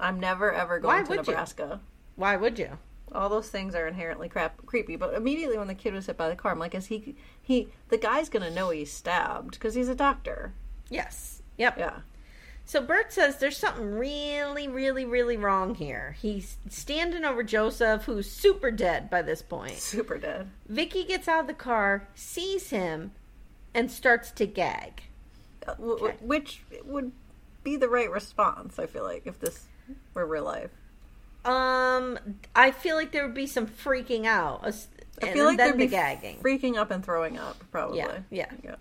I'm 0.00 0.18
never 0.18 0.52
ever 0.52 0.80
Why 0.80 1.02
going 1.02 1.04
to 1.04 1.10
would 1.10 1.26
you? 1.26 1.32
Nebraska. 1.32 1.80
Why 2.16 2.36
would 2.36 2.58
you? 2.58 2.78
All 3.12 3.28
those 3.28 3.48
things 3.48 3.74
are 3.74 3.86
inherently 3.86 4.28
crap, 4.28 4.64
creepy. 4.66 4.96
But 4.96 5.14
immediately 5.14 5.58
when 5.58 5.68
the 5.68 5.74
kid 5.74 5.94
was 5.94 6.06
hit 6.06 6.16
by 6.16 6.28
the 6.28 6.36
car, 6.36 6.52
I'm 6.52 6.58
like, 6.58 6.74
is 6.74 6.86
he? 6.86 7.14
He 7.40 7.68
the 7.88 7.98
guy's 7.98 8.28
gonna 8.28 8.50
know 8.50 8.70
he's 8.70 8.92
stabbed 8.92 9.52
because 9.52 9.74
he's 9.74 9.88
a 9.88 9.94
doctor. 9.94 10.52
Yes. 10.90 11.42
Yep. 11.56 11.78
Yeah. 11.78 11.98
So 12.68 12.82
Burt 12.82 13.12
says 13.12 13.38
there's 13.38 13.56
something 13.56 13.94
really, 13.94 14.66
really, 14.66 15.04
really 15.04 15.36
wrong 15.36 15.76
here. 15.76 16.16
He's 16.20 16.58
standing 16.68 17.24
over 17.24 17.44
Joseph, 17.44 18.04
who's 18.04 18.28
super 18.28 18.72
dead 18.72 19.08
by 19.08 19.22
this 19.22 19.40
point. 19.40 19.74
Super 19.78 20.18
dead. 20.18 20.50
Vicky 20.68 21.04
gets 21.04 21.28
out 21.28 21.42
of 21.42 21.46
the 21.46 21.54
car, 21.54 22.08
sees 22.16 22.70
him, 22.70 23.12
and 23.72 23.88
starts 23.88 24.32
to 24.32 24.46
gag. 24.46 25.04
Uh, 25.66 25.74
w- 25.74 25.96
w- 25.96 26.14
Which 26.20 26.62
would 26.84 27.12
be 27.62 27.76
the 27.76 27.88
right 27.88 28.10
response, 28.10 28.80
I 28.80 28.86
feel 28.86 29.04
like, 29.04 29.28
if 29.28 29.38
this 29.38 29.66
were 30.12 30.26
real 30.26 30.44
life. 30.44 30.70
Um, 31.46 32.18
I 32.54 32.70
feel 32.72 32.96
like 32.96 33.12
there 33.12 33.24
would 33.24 33.34
be 33.34 33.46
some 33.46 33.66
freaking 33.66 34.26
out. 34.26 34.64
I 35.22 35.32
feel 35.32 35.44
like 35.46 35.56
there'd 35.56 35.74
the 35.74 35.78
be 35.78 35.86
gagging. 35.86 36.38
freaking 36.40 36.76
up 36.76 36.90
and 36.90 37.04
throwing 37.04 37.38
up, 37.38 37.56
probably. 37.70 37.98
Yeah, 38.30 38.46
yeah. 38.62 38.74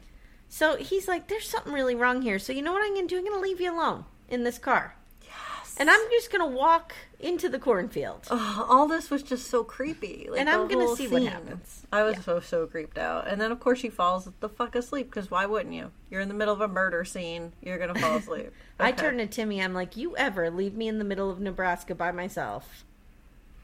So 0.49 0.75
he's 0.77 1.07
like, 1.07 1.27
"There's 1.27 1.47
something 1.47 1.71
really 1.73 1.95
wrong 1.95 2.21
here." 2.21 2.39
So 2.39 2.53
you 2.53 2.61
know 2.61 2.73
what 2.73 2.83
I'm 2.83 2.93
gonna 2.95 3.07
do? 3.07 3.17
I'm 3.17 3.23
gonna 3.25 3.39
leave 3.41 3.61
you 3.61 3.71
alone 3.73 4.05
in 4.29 4.43
this 4.43 4.57
car, 4.57 4.95
Yes. 5.23 5.75
and 5.77 5.89
I'm 5.89 5.99
just 6.11 6.31
gonna 6.31 6.45
walk 6.47 6.93
into 7.19 7.49
the 7.49 7.59
cornfield. 7.59 8.27
Ugh, 8.29 8.65
all 8.69 8.87
this 8.87 9.09
was 9.09 9.23
just 9.23 9.47
so 9.49 9.63
creepy. 9.63 10.27
Like, 10.29 10.39
And 10.39 10.49
I'm 10.49 10.67
gonna 10.67 10.95
see 10.95 11.07
what 11.07 11.23
happens. 11.23 11.85
I 11.91 12.03
was 12.03 12.17
so 12.23 12.39
so 12.39 12.67
creeped 12.67 12.97
out, 12.97 13.27
and 13.27 13.39
then 13.39 13.51
of 13.51 13.59
course 13.59 13.79
she 13.79 13.89
falls 13.89 14.29
the 14.39 14.49
fuck 14.49 14.75
asleep 14.75 15.09
because 15.09 15.31
why 15.31 15.45
wouldn't 15.45 15.73
you? 15.73 15.91
You're 16.09 16.21
in 16.21 16.27
the 16.27 16.33
middle 16.33 16.53
of 16.53 16.61
a 16.61 16.67
murder 16.67 17.03
scene. 17.05 17.53
You're 17.61 17.77
gonna 17.77 17.95
fall 17.99 18.17
asleep. 18.17 18.51
I 18.79 18.91
turn 18.91 19.17
to 19.17 19.27
Timmy. 19.27 19.61
I'm 19.61 19.73
like, 19.73 19.95
"You 19.97 20.15
ever 20.17 20.49
leave 20.49 20.73
me 20.75 20.87
in 20.87 20.99
the 20.99 21.05
middle 21.05 21.29
of 21.29 21.39
Nebraska 21.39 21.95
by 21.95 22.11
myself? 22.11 22.83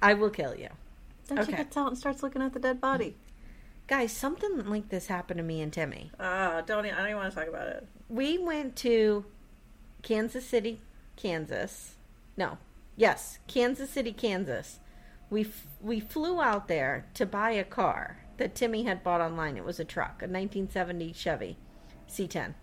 I 0.02 0.14
will 0.14 0.30
kill 0.30 0.56
you." 0.56 0.70
Then 1.28 1.46
she 1.46 1.52
gets 1.52 1.78
out 1.78 1.88
and 1.88 1.98
starts 1.98 2.24
looking 2.24 2.42
at 2.42 2.54
the 2.54 2.60
dead 2.60 2.82
body. 2.82 3.16
Guys, 3.88 4.12
something 4.14 4.66
like 4.70 4.90
this 4.90 5.08
happened 5.08 5.38
to 5.38 5.44
me 5.44 5.62
and 5.62 5.72
Timmy. 5.74 6.12
Ah, 6.20 6.62
don't. 6.66 6.86
I 6.86 6.90
don't 6.90 7.06
even 7.06 7.18
want 7.18 7.34
to 7.34 7.40
talk 7.40 7.48
about 7.50 7.68
it. 7.68 7.86
we 8.10 8.38
went 8.38 8.76
to 8.78 9.26
Kansas 10.02 10.46
City, 10.46 10.80
Kansas. 11.18 11.96
No, 12.38 12.58
yes, 13.02 13.40
Kansas 13.48 13.90
City, 13.90 14.14
Kansas. 14.14 14.80
We 15.30 15.42
f- 15.42 15.66
we 15.82 16.00
flew 16.00 16.40
out 16.42 16.68
there 16.68 17.08
to 17.16 17.26
buy 17.26 17.52
a 17.52 17.64
car 17.64 18.20
that 18.38 18.54
Timmy 18.56 18.84
had 18.84 19.04
bought 19.04 19.22
online. 19.22 19.58
It 19.58 19.66
was 19.66 19.80
a 19.80 19.86
truck, 19.86 20.22
a 20.22 20.28
1970 20.28 21.14
Chevy 21.14 21.58
C10. 22.08 22.54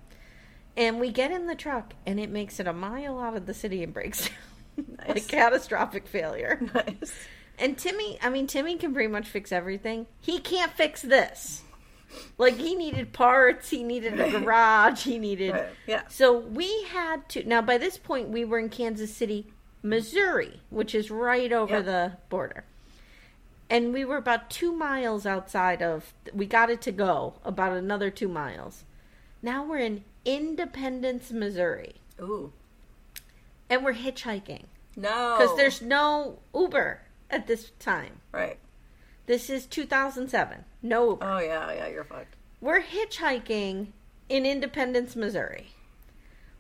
And 0.77 1.01
we 1.01 1.11
get 1.11 1.33
in 1.33 1.47
the 1.47 1.57
truck, 1.57 1.95
and 2.07 2.21
it 2.21 2.31
makes 2.31 2.61
it 2.61 2.69
a 2.69 2.73
mile 2.73 3.19
out 3.19 3.37
of 3.37 3.47
the 3.47 3.55
city 3.55 3.83
and 3.83 3.93
breaks 3.93 4.29
down. 4.77 4.87
Nice. 5.09 5.27
catastrophic 5.27 6.07
failure. 6.07 6.61
Nice. 6.73 7.13
And 7.59 7.77
Timmy, 7.77 8.17
I 8.23 8.31
mean, 8.31 8.47
Timmy 8.47 8.77
can 8.77 8.93
pretty 8.95 9.09
much 9.09 9.27
fix 9.27 9.51
everything. 9.51 10.07
He 10.21 10.39
can't 10.39 10.71
fix 10.73 11.03
this. 11.03 11.63
Like 12.39 12.57
he 12.57 12.77
needed 12.77 13.13
parts, 13.13 13.69
he 13.71 13.83
needed 13.83 14.21
a 14.21 14.31
garage, 14.41 15.03
he 15.03 15.19
needed. 15.19 15.53
Right, 15.53 15.67
yeah. 15.89 16.03
So 16.09 16.39
we 16.39 16.85
had 16.85 17.29
to. 17.31 17.43
Now, 17.45 17.61
by 17.61 17.77
this 17.77 17.99
point, 17.99 18.29
we 18.29 18.45
were 18.45 18.61
in 18.61 18.69
Kansas 18.69 19.13
City, 19.15 19.53
Missouri, 19.83 20.61
which 20.71 20.95
is 20.95 21.11
right 21.11 21.53
over 21.53 21.77
Yep. 21.77 21.85
the 21.85 22.13
border. 22.29 22.65
And 23.71 23.93
we 23.93 24.05
were 24.05 24.17
about 24.17 24.49
two 24.51 24.73
miles 24.73 25.27
outside 25.27 25.83
of. 25.83 26.13
We 26.33 26.47
got 26.47 26.71
it 26.71 26.81
to 26.83 26.93
go 26.93 27.35
about 27.45 27.77
another 27.77 28.11
two 28.11 28.29
miles. 28.29 28.85
Now 29.43 29.63
we're 29.65 29.79
in 29.79 30.05
Independence, 30.25 31.31
Missouri, 31.31 31.97
Ooh. 32.21 32.53
and 33.71 33.85
we're 33.85 33.95
hitchhiking 33.95 34.65
No. 34.97 35.37
because 35.39 35.57
there's 35.57 35.81
no 35.83 36.39
Uber 36.55 37.03
at 37.31 37.47
this 37.47 37.71
time. 37.79 38.21
right. 38.33 38.59
This 39.27 39.51
is 39.51 39.67
2007. 39.67 40.65
No 40.83 41.11
Uber. 41.11 41.25
Oh 41.27 41.39
yeah, 41.39 41.71
yeah. 41.73 41.87
You're 41.89 42.05
fucked. 42.05 42.35
We're 42.63 42.81
hitchhiking 42.83 43.89
in 44.31 44.47
Independence, 44.47 45.15
Missouri. 45.15 45.69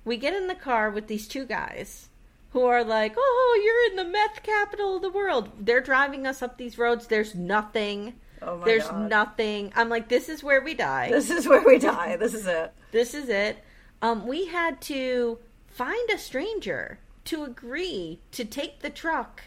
We 0.04 0.18
get 0.18 0.34
in 0.34 0.46
the 0.48 0.54
car 0.54 0.90
with 0.90 1.06
these 1.06 1.26
two 1.26 1.46
guys 1.46 2.10
who 2.50 2.64
are 2.64 2.84
like, 2.84 3.14
"Oh, 3.16 3.60
you're 3.64 3.90
in 3.90 3.96
the 3.96 4.10
meth 4.10 4.42
capital 4.42 4.96
of 4.96 5.02
the 5.02 5.10
world." 5.10 5.50
They're 5.58 5.80
driving 5.80 6.26
us 6.26 6.42
up 6.42 6.56
these 6.56 6.78
roads. 6.78 7.06
There's 7.06 7.34
nothing. 7.34 8.14
Oh 8.40 8.58
my 8.58 8.64
There's 8.64 8.86
God. 8.86 9.08
nothing. 9.10 9.72
I'm 9.74 9.88
like, 9.88 10.08
this 10.08 10.28
is 10.28 10.44
where 10.44 10.60
we 10.60 10.74
die. 10.74 11.10
This 11.10 11.28
is 11.30 11.48
where 11.48 11.64
we 11.66 11.78
die. 11.78 12.16
This 12.16 12.34
is 12.34 12.46
it. 12.46 12.72
this 12.92 13.12
is 13.14 13.28
it. 13.28 13.58
Um, 14.00 14.26
we 14.28 14.46
had 14.46 14.80
to 14.82 15.38
find 15.66 16.08
a 16.10 16.18
stranger 16.18 17.00
to 17.24 17.42
agree 17.44 18.20
to 18.32 18.44
take 18.44 18.80
the 18.80 18.90
truck 18.90 19.42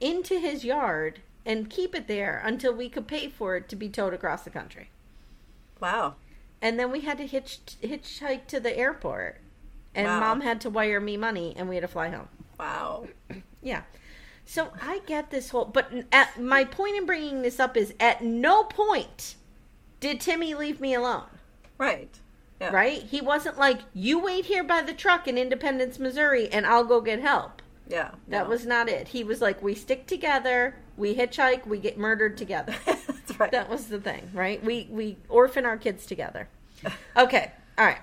into 0.00 0.38
his 0.38 0.64
yard 0.64 1.20
and 1.46 1.68
keep 1.68 1.94
it 1.94 2.08
there 2.08 2.40
until 2.44 2.72
we 2.74 2.88
could 2.88 3.06
pay 3.06 3.28
for 3.28 3.56
it 3.56 3.68
to 3.68 3.76
be 3.76 3.88
towed 3.88 4.14
across 4.14 4.42
the 4.42 4.50
country. 4.50 4.90
Wow. 5.80 6.14
And 6.62 6.78
then 6.78 6.90
we 6.90 7.02
had 7.02 7.18
to 7.18 7.26
hitch 7.26 7.60
hitchhike 7.82 8.46
to 8.46 8.58
the 8.58 8.76
airport, 8.76 9.38
and 9.94 10.06
Wow. 10.06 10.20
mom 10.20 10.40
had 10.40 10.60
to 10.62 10.70
wire 10.70 11.00
me 11.00 11.16
money, 11.16 11.54
and 11.56 11.68
we 11.68 11.76
had 11.76 11.82
to 11.82 11.88
fly 11.88 12.08
home. 12.10 12.28
Wow. 12.58 13.08
Yeah. 13.62 13.84
So 14.44 14.68
I 14.82 15.00
get 15.06 15.30
this 15.30 15.48
whole, 15.48 15.64
but 15.64 15.90
at, 16.12 16.38
my 16.38 16.64
point 16.66 16.98
in 16.98 17.06
bringing 17.06 17.40
this 17.40 17.58
up 17.58 17.78
is 17.78 17.94
at 17.98 18.22
no 18.22 18.62
point 18.64 19.36
did 20.00 20.20
Timmy 20.20 20.52
leave 20.54 20.82
me 20.82 20.92
alone. 20.92 21.24
Right. 21.78 22.10
Yeah. 22.60 22.68
Right? 22.70 23.02
He 23.02 23.22
wasn't 23.22 23.56
like, 23.58 23.78
you 23.94 24.18
wait 24.18 24.44
here 24.44 24.62
by 24.62 24.82
the 24.82 24.92
truck 24.92 25.26
in 25.26 25.38
Independence, 25.38 25.98
Missouri, 25.98 26.50
and 26.52 26.66
I'll 26.66 26.84
go 26.84 27.00
get 27.00 27.20
help. 27.20 27.62
Yeah. 27.88 28.10
That 28.28 28.44
no. 28.44 28.50
was 28.50 28.66
not 28.66 28.90
it. 28.90 29.08
He 29.08 29.24
was 29.24 29.40
like, 29.40 29.62
we 29.62 29.74
stick 29.74 30.06
together, 30.06 30.76
we 30.98 31.14
hitchhike, 31.14 31.66
we 31.66 31.78
get 31.78 31.96
murdered 31.96 32.36
together. 32.36 32.74
That's 32.84 33.40
right. 33.40 33.50
that 33.50 33.70
was 33.70 33.86
the 33.86 33.98
thing, 33.98 34.30
right? 34.34 34.62
We 34.62 34.88
we 34.90 35.16
orphan 35.30 35.64
our 35.64 35.78
kids 35.78 36.04
together. 36.04 36.48
Okay, 37.16 37.50
all 37.78 37.86
right. 37.86 38.00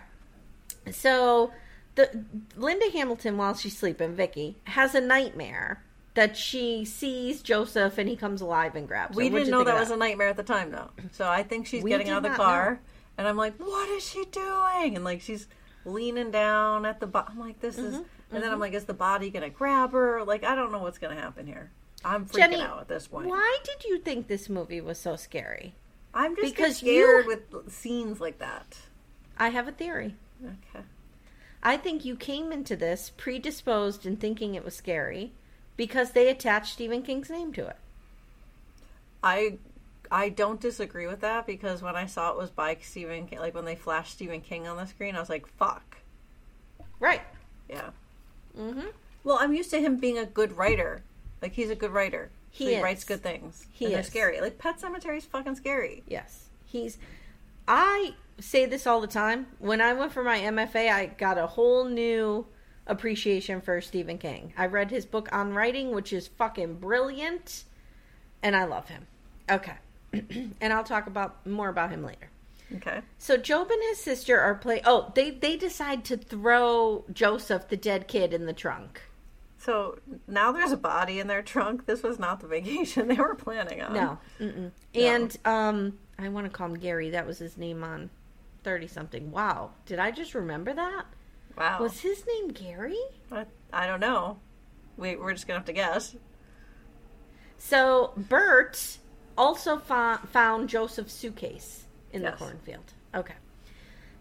So 0.92 1.52
the 1.96 2.24
Linda 2.56 2.90
Hamilton, 2.92 3.38
while 3.38 3.54
she's 3.56 3.78
sleeping, 3.78 4.16
Vicky 4.16 4.58
has 4.66 4.96
a 4.96 5.02
nightmare 5.02 5.84
that 6.14 6.36
she 6.38 6.84
sees 6.86 7.42
Joseph 7.42 7.98
and 7.98 8.08
he 8.10 8.16
comes 8.16 8.42
alive 8.42 8.76
and 8.76 8.88
grabs 8.88 9.16
her. 9.16 9.18
we 9.18 9.26
What'd 9.30 9.46
didn't 9.46 9.48
you 9.48 9.52
know 9.52 9.64
that 9.72 9.80
was 9.80 9.92
a 9.92 9.98
nightmare 9.98 10.28
at 10.30 10.38
the 10.38 10.44
time, 10.44 10.72
though. 10.72 10.90
So 11.12 11.28
I 11.28 11.44
think 11.44 11.68
she's 11.68 11.84
We 11.84 11.90
getting 11.90 12.08
did 12.08 12.14
out 12.14 12.18
of 12.18 12.24
the 12.24 12.30
not 12.30 12.38
car, 12.38 12.72
know. 12.74 12.80
and 13.18 13.28
I'm 13.28 13.38
like, 13.38 13.56
"What 13.58 13.90
is 13.90 14.08
she 14.08 14.26
doing?" 14.26 14.96
And 14.96 15.04
like 15.06 15.22
she's 15.22 15.48
leaning 15.86 16.32
down 16.32 16.86
at 16.86 17.00
the 17.00 17.08
bottom. 17.08 17.34
I'm 17.40 17.40
like, 17.48 17.60
"This 17.62 17.78
is," 17.78 17.96
Mm-hmm, 17.96 18.36
and 18.36 18.44
then 18.44 18.52
I'm 18.52 18.60
like, 18.60 18.74
"Is 18.74 18.86
the 18.86 18.94
body 18.94 19.30
gonna 19.30 19.50
grab 19.50 19.94
her?" 19.94 20.24
Like 20.26 20.44
I 20.44 20.56
don't 20.56 20.72
know 20.72 20.80
what's 20.80 20.98
gonna 20.98 21.16
happen 21.20 21.46
here. 21.48 21.72
I'm 22.04 22.26
freaking 22.26 22.36
Jenny, 22.36 22.62
out 22.62 22.80
at 22.82 22.88
this 22.88 23.08
point. 23.08 23.28
Why 23.28 23.58
did 23.64 23.86
you 23.86 24.00
think 24.00 24.28
this 24.28 24.50
movie 24.50 24.82
was 24.82 24.98
so 24.98 25.16
scary? 25.16 25.76
I'm 26.14 26.36
just 26.36 26.54
Because 26.56 26.78
scared 26.78 27.26
you- 27.26 27.38
with 27.54 27.72
scenes 27.72 28.20
like 28.20 28.40
that. 28.40 28.78
I 29.38 29.50
have 29.50 29.68
a 29.68 29.72
theory. 29.72 30.16
Okay. 30.44 30.84
I 31.64 31.78
think 31.78 32.04
you 32.06 32.16
came 32.16 32.52
into 32.52 32.76
this 32.76 33.12
predisposed 33.16 34.06
and 34.06 34.20
thinking 34.20 34.56
it 34.56 34.66
was 34.66 34.76
scary 34.76 35.32
because 35.78 36.12
they 36.12 36.28
attached 36.30 36.74
Stephen 36.74 37.04
King's 37.04 37.30
name 37.30 37.54
to 37.54 37.68
it. 37.68 37.78
I 39.24 39.58
I 40.12 40.30
don't 40.30 40.60
disagree 40.60 41.08
with 41.08 41.22
that 41.22 41.46
because 41.46 41.82
when 41.82 41.96
I 41.96 42.06
saw 42.06 42.32
it 42.32 42.38
was 42.38 42.50
by 42.50 42.78
Stephen 42.82 43.28
King, 43.28 43.40
like 43.40 43.56
when 43.56 43.66
they 43.66 43.76
flashed 43.76 44.14
Stephen 44.14 44.42
King 44.42 44.68
on 44.68 44.78
the 44.78 44.86
screen, 44.88 45.16
I 45.16 45.20
was 45.20 45.30
like, 45.30 45.48
"Fuck." 45.48 45.98
Right. 47.00 47.22
Yeah. 47.70 47.92
Mm-hmm. 48.58 48.88
Well, 49.24 49.38
I'm 49.40 49.54
used 49.54 49.70
to 49.72 49.80
him 49.80 49.98
being 49.98 50.18
a 50.18 50.26
good 50.26 50.58
writer. 50.58 51.04
Like 51.42 51.54
he's 51.54 51.70
a 51.70 51.76
good 51.76 51.92
writer. 51.92 52.30
He 52.50 52.66
So 52.66 52.70
he 52.72 52.76
is. 52.78 52.84
writes 52.84 53.04
good 53.04 53.24
things. 53.24 53.66
He 53.72 53.86
and 53.86 53.94
they're 53.94 54.02
is. 54.02 54.08
scary. 54.08 54.42
Like 54.42 54.58
Pet 54.58 54.80
Sematary's 54.82 55.26
fucking 55.26 55.56
scary. 55.56 56.04
Yes. 56.08 56.50
He's 56.66 56.98
I 57.68 58.16
say 58.42 58.66
this 58.66 58.86
all 58.88 59.02
the 59.02 59.08
time. 59.08 59.48
When 59.60 59.82
I 59.82 59.94
went 59.94 60.12
for 60.12 60.24
my 60.24 60.40
MFA, 60.40 60.92
I 60.92 61.06
got 61.06 61.38
a 61.38 61.48
whole 61.48 61.86
new 61.86 62.46
appreciation 62.88 63.62
for 63.62 63.80
Stephen 63.82 64.18
King. 64.18 64.54
I 64.58 64.66
read 64.66 64.92
his 64.92 65.06
book 65.06 65.30
on 65.32 65.54
writing, 65.54 65.92
which 65.92 66.12
is 66.12 66.28
fucking 66.28 66.76
brilliant, 66.76 67.64
and 68.44 68.56
I 68.56 68.66
love 68.66 68.90
him. 68.90 69.08
Okay. 69.50 69.76
and 70.14 70.74
I'll 70.74 70.84
talk 70.84 71.08
about 71.08 71.46
more 71.46 71.70
about 71.70 71.92
him 71.92 72.04
later. 72.04 72.30
Okay. 72.76 73.02
So 73.18 73.38
Job 73.38 73.70
and 73.70 73.82
his 73.90 74.00
sister 74.00 74.40
are 74.40 74.56
play. 74.56 74.82
Oh, 74.86 75.12
they 75.14 75.30
they 75.32 75.58
decide 75.58 76.06
to 76.06 76.18
throw 76.18 77.04
Joseph, 77.12 77.68
the 77.68 77.78
dead 77.78 78.08
kid, 78.08 78.34
in 78.34 78.46
the 78.46 78.54
trunk. 78.54 79.02
So 79.58 80.00
now 80.28 80.52
there's 80.52 80.72
a 80.72 80.78
body 80.78 81.20
in 81.20 81.28
their 81.28 81.42
trunk. 81.42 81.86
This 81.86 82.02
was 82.02 82.18
not 82.18 82.40
the 82.40 82.48
vacation 82.60 83.10
they 83.10 83.16
were 83.16 83.36
planning 83.36 83.82
on. 83.82 83.94
No, 83.94 84.20
Mm-mm. 84.40 84.72
and 84.96 85.38
um, 85.44 85.98
I 86.18 86.30
want 86.30 86.46
to 86.46 86.50
call 86.50 86.68
him 86.68 86.76
Gary. 86.76 87.10
That 87.10 87.28
was 87.28 87.40
his 87.40 87.58
name 87.58 87.84
on 87.84 88.10
thirty 88.64 88.88
something. 88.88 89.32
Wow, 89.32 89.72
did 89.86 90.00
I 90.00 90.12
just 90.12 90.34
remember 90.36 90.74
that? 90.74 91.06
Wow. 91.58 91.82
Was 91.82 92.00
his 92.00 92.26
name 92.26 92.50
Gary? 92.50 92.98
I, 93.32 93.46
I 93.74 93.86
don't 93.88 94.00
know. 94.00 94.40
We, 94.98 95.16
we're 95.16 95.34
just 95.34 95.48
going 95.48 95.56
to 95.56 95.60
have 95.60 95.66
to 95.66 95.74
guess. 95.74 96.16
So 97.58 98.14
Burt 98.18 98.98
also 99.38 99.78
fo- 99.78 100.18
found 100.32 100.70
Joseph's 100.70 101.14
suitcase 101.14 101.86
in 102.14 102.22
Yes. 102.22 102.32
the 102.34 102.38
cornfield. 102.46 102.94
Okay. 103.14 103.34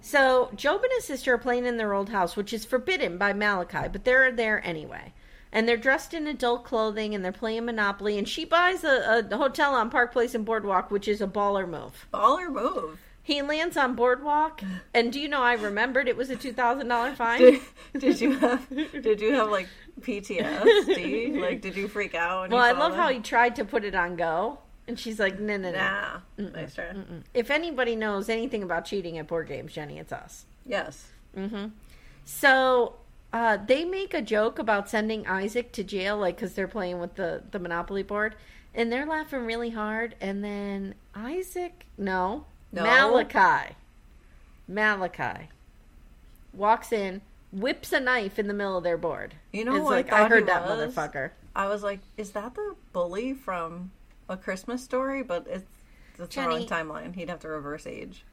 So 0.01 0.51
Job 0.55 0.83
and 0.83 0.93
his 0.97 1.05
sister 1.05 1.35
are 1.35 1.39
playing 1.39 1.67
in 1.67 1.77
their 1.77 1.93
old 1.93 2.09
house, 2.09 2.37
which 2.37 2.53
is 2.53 2.65
forbidden 2.65 3.19
by 3.19 3.33
Malachi, 3.33 3.89
but 3.91 4.05
they're 4.05 4.33
there 4.33 4.65
anyway. 4.67 5.13
And 5.53 5.69
they're 5.69 5.77
dressed 5.77 6.15
in 6.15 6.27
adult 6.27 6.65
clothing 6.65 7.15
and 7.15 7.25
they're 7.25 7.33
playing 7.33 7.65
Monopoly. 7.65 8.17
And 8.19 8.29
she 8.29 8.45
buys 8.45 8.85
a, 8.85 9.27
a 9.31 9.37
hotel 9.37 9.75
on 9.75 9.91
Park 9.91 10.13
Place 10.13 10.35
and 10.35 10.45
Boardwalk, 10.45 10.91
which 10.91 11.09
is 11.09 11.21
a 11.21 11.27
baller 11.27 11.69
move. 11.69 12.07
Baller 12.15 12.51
move. 12.53 13.01
He 13.31 13.43
lands 13.43 13.77
on 13.77 13.95
Boardwalk, 13.95 14.61
and 14.93 15.13
do 15.13 15.21
you 15.21 15.29
know 15.29 15.41
I 15.41 15.53
remembered 15.53 16.09
it 16.09 16.17
was 16.17 16.31
a 16.31 16.37
two 16.37 16.53
thousand 16.53 16.89
dollar 16.89 17.15
fine? 17.15 17.39
Did, 17.39 17.61
did 17.97 18.21
you 18.21 18.37
have 18.37 18.69
did 18.69 19.21
you 19.21 19.35
have 19.35 19.49
like 19.53 19.69
PTSD? 20.01 21.41
like 21.41 21.61
did 21.61 21.77
you 21.77 21.87
freak 21.87 22.17
out? 22.17 22.51
Well, 22.51 22.61
I 22.61 22.73
love 22.73 22.97
how 22.97 23.07
he 23.09 23.21
tried 23.21 23.55
to 23.55 23.65
put 23.65 23.85
it 23.85 23.95
on 23.95 24.17
go, 24.17 24.59
and 24.89 24.99
she's 24.99 25.21
like, 25.21 25.39
"No, 25.39 25.57
no, 25.59 25.71
no." 25.71 26.45
Nice 26.51 26.75
try. 26.75 26.93
If 27.33 27.53
anybody 27.53 27.95
knows 27.95 28.29
anything 28.29 28.65
about 28.65 28.85
cheating 28.85 29.17
at 29.17 29.29
board 29.29 29.47
games, 29.47 29.75
Jenny, 29.75 30.01
it's 30.01 30.13
us. 30.13 30.47
Yes. 30.67 31.13
Mm-hmm. 31.37 31.67
So 32.25 32.97
uh, 33.33 33.59
they 33.65 33.85
make 33.85 34.13
a 34.13 34.23
joke 34.23 34.59
about 34.59 34.91
sending 34.91 35.25
Isaac 35.29 35.71
to 35.75 35.85
jail, 35.85 36.19
like 36.19 36.35
because 36.35 36.55
they're 36.55 36.67
playing 36.67 36.99
with 36.99 37.15
the 37.15 37.45
the 37.53 37.61
Monopoly 37.61 38.03
board, 38.03 38.35
and 38.75 38.91
they're 38.91 39.07
laughing 39.07 39.47
really 39.47 39.71
hard. 39.71 40.17
And 40.21 40.43
then 40.43 40.97
Isaac, 41.15 41.87
no, 41.97 42.47
No. 42.73 42.85
Malachi, 42.85 43.75
Malachi 44.69 45.49
walks 46.53 46.93
in, 46.93 47.21
whips 47.53 47.93
a 47.93 48.01
knife 48.01 48.39
in 48.39 48.47
the 48.47 48.55
middle 48.55 48.77
of 48.77 48.85
their 48.85 48.97
board. 48.97 49.35
You 49.53 49.65
know 49.65 49.75
it's 49.75 49.85
what 49.85 49.93
I 49.93 49.97
like 49.97 50.13
I, 50.13 50.19
thought 50.19 50.31
heard 50.31 50.43
he 50.45 50.47
that 50.47 50.67
was? 50.67 50.95
motherfucker. 50.95 51.31
I 51.55 51.69
was 51.69 51.83
like, 51.83 52.01
is 52.17 52.31
that 52.33 52.55
the 52.55 52.77
bully 52.93 53.35
from 53.35 53.91
A 54.29 54.37
Christmas 54.37 54.83
Story? 54.83 55.23
But 55.23 55.47
it's 55.49 55.65
it's 56.19 56.35
the 56.35 56.43
wrong 56.43 56.67
timeline. 56.67 57.15
He'd 57.15 57.29
have 57.29 57.41
to 57.41 57.49
reverse 57.49 57.87
age. 57.87 58.25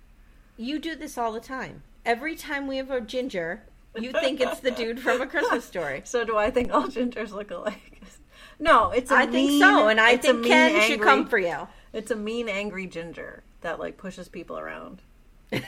You 0.58 0.80
do 0.80 0.96
this 0.96 1.18
all 1.18 1.32
the 1.32 1.40
time. 1.40 1.84
Every 2.06 2.36
time 2.36 2.68
we 2.68 2.78
have 2.78 2.92
a 2.92 3.02
ginger, 3.02 3.64
you 3.96 4.12
think 4.12 4.40
it's 4.40 4.60
the 4.60 4.72
dude 4.72 5.00
from 5.00 5.22
A 5.22 5.28
Christmas 5.28 5.66
Story. 5.66 6.02
So 6.04 6.24
do 6.24 6.38
I 6.38 6.52
think 6.52 6.74
all 6.74 6.84
gingers 6.88 7.32
look 7.32 7.52
alike? 7.52 8.02
No, 8.60 8.90
it's 8.90 9.12
a 9.12 9.16
I 9.16 9.28
think 9.28 9.62
so, 9.62 9.88
and 9.88 10.00
I 10.00 10.18
think 10.18 10.40
mean, 10.40 10.48
Ken 10.48 10.82
should 10.82 11.00
come 11.00 11.28
for 11.28 11.38
you. 11.38 11.68
It's 11.94 12.10
a 12.10 12.16
mean, 12.16 12.50
angry 12.50 12.88
ginger 12.88 13.44
that 13.62 13.80
like 13.80 13.98
pushes 13.98 14.28
people 14.28 14.58
around. 14.58 15.02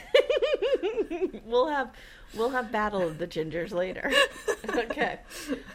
We'll 1.50 1.68
have 1.68 1.92
we'll 2.36 2.52
have 2.52 2.72
battle 2.72 3.02
of 3.02 3.18
the 3.18 3.28
gingers 3.28 3.74
later. 3.74 4.12
okay. 4.70 5.20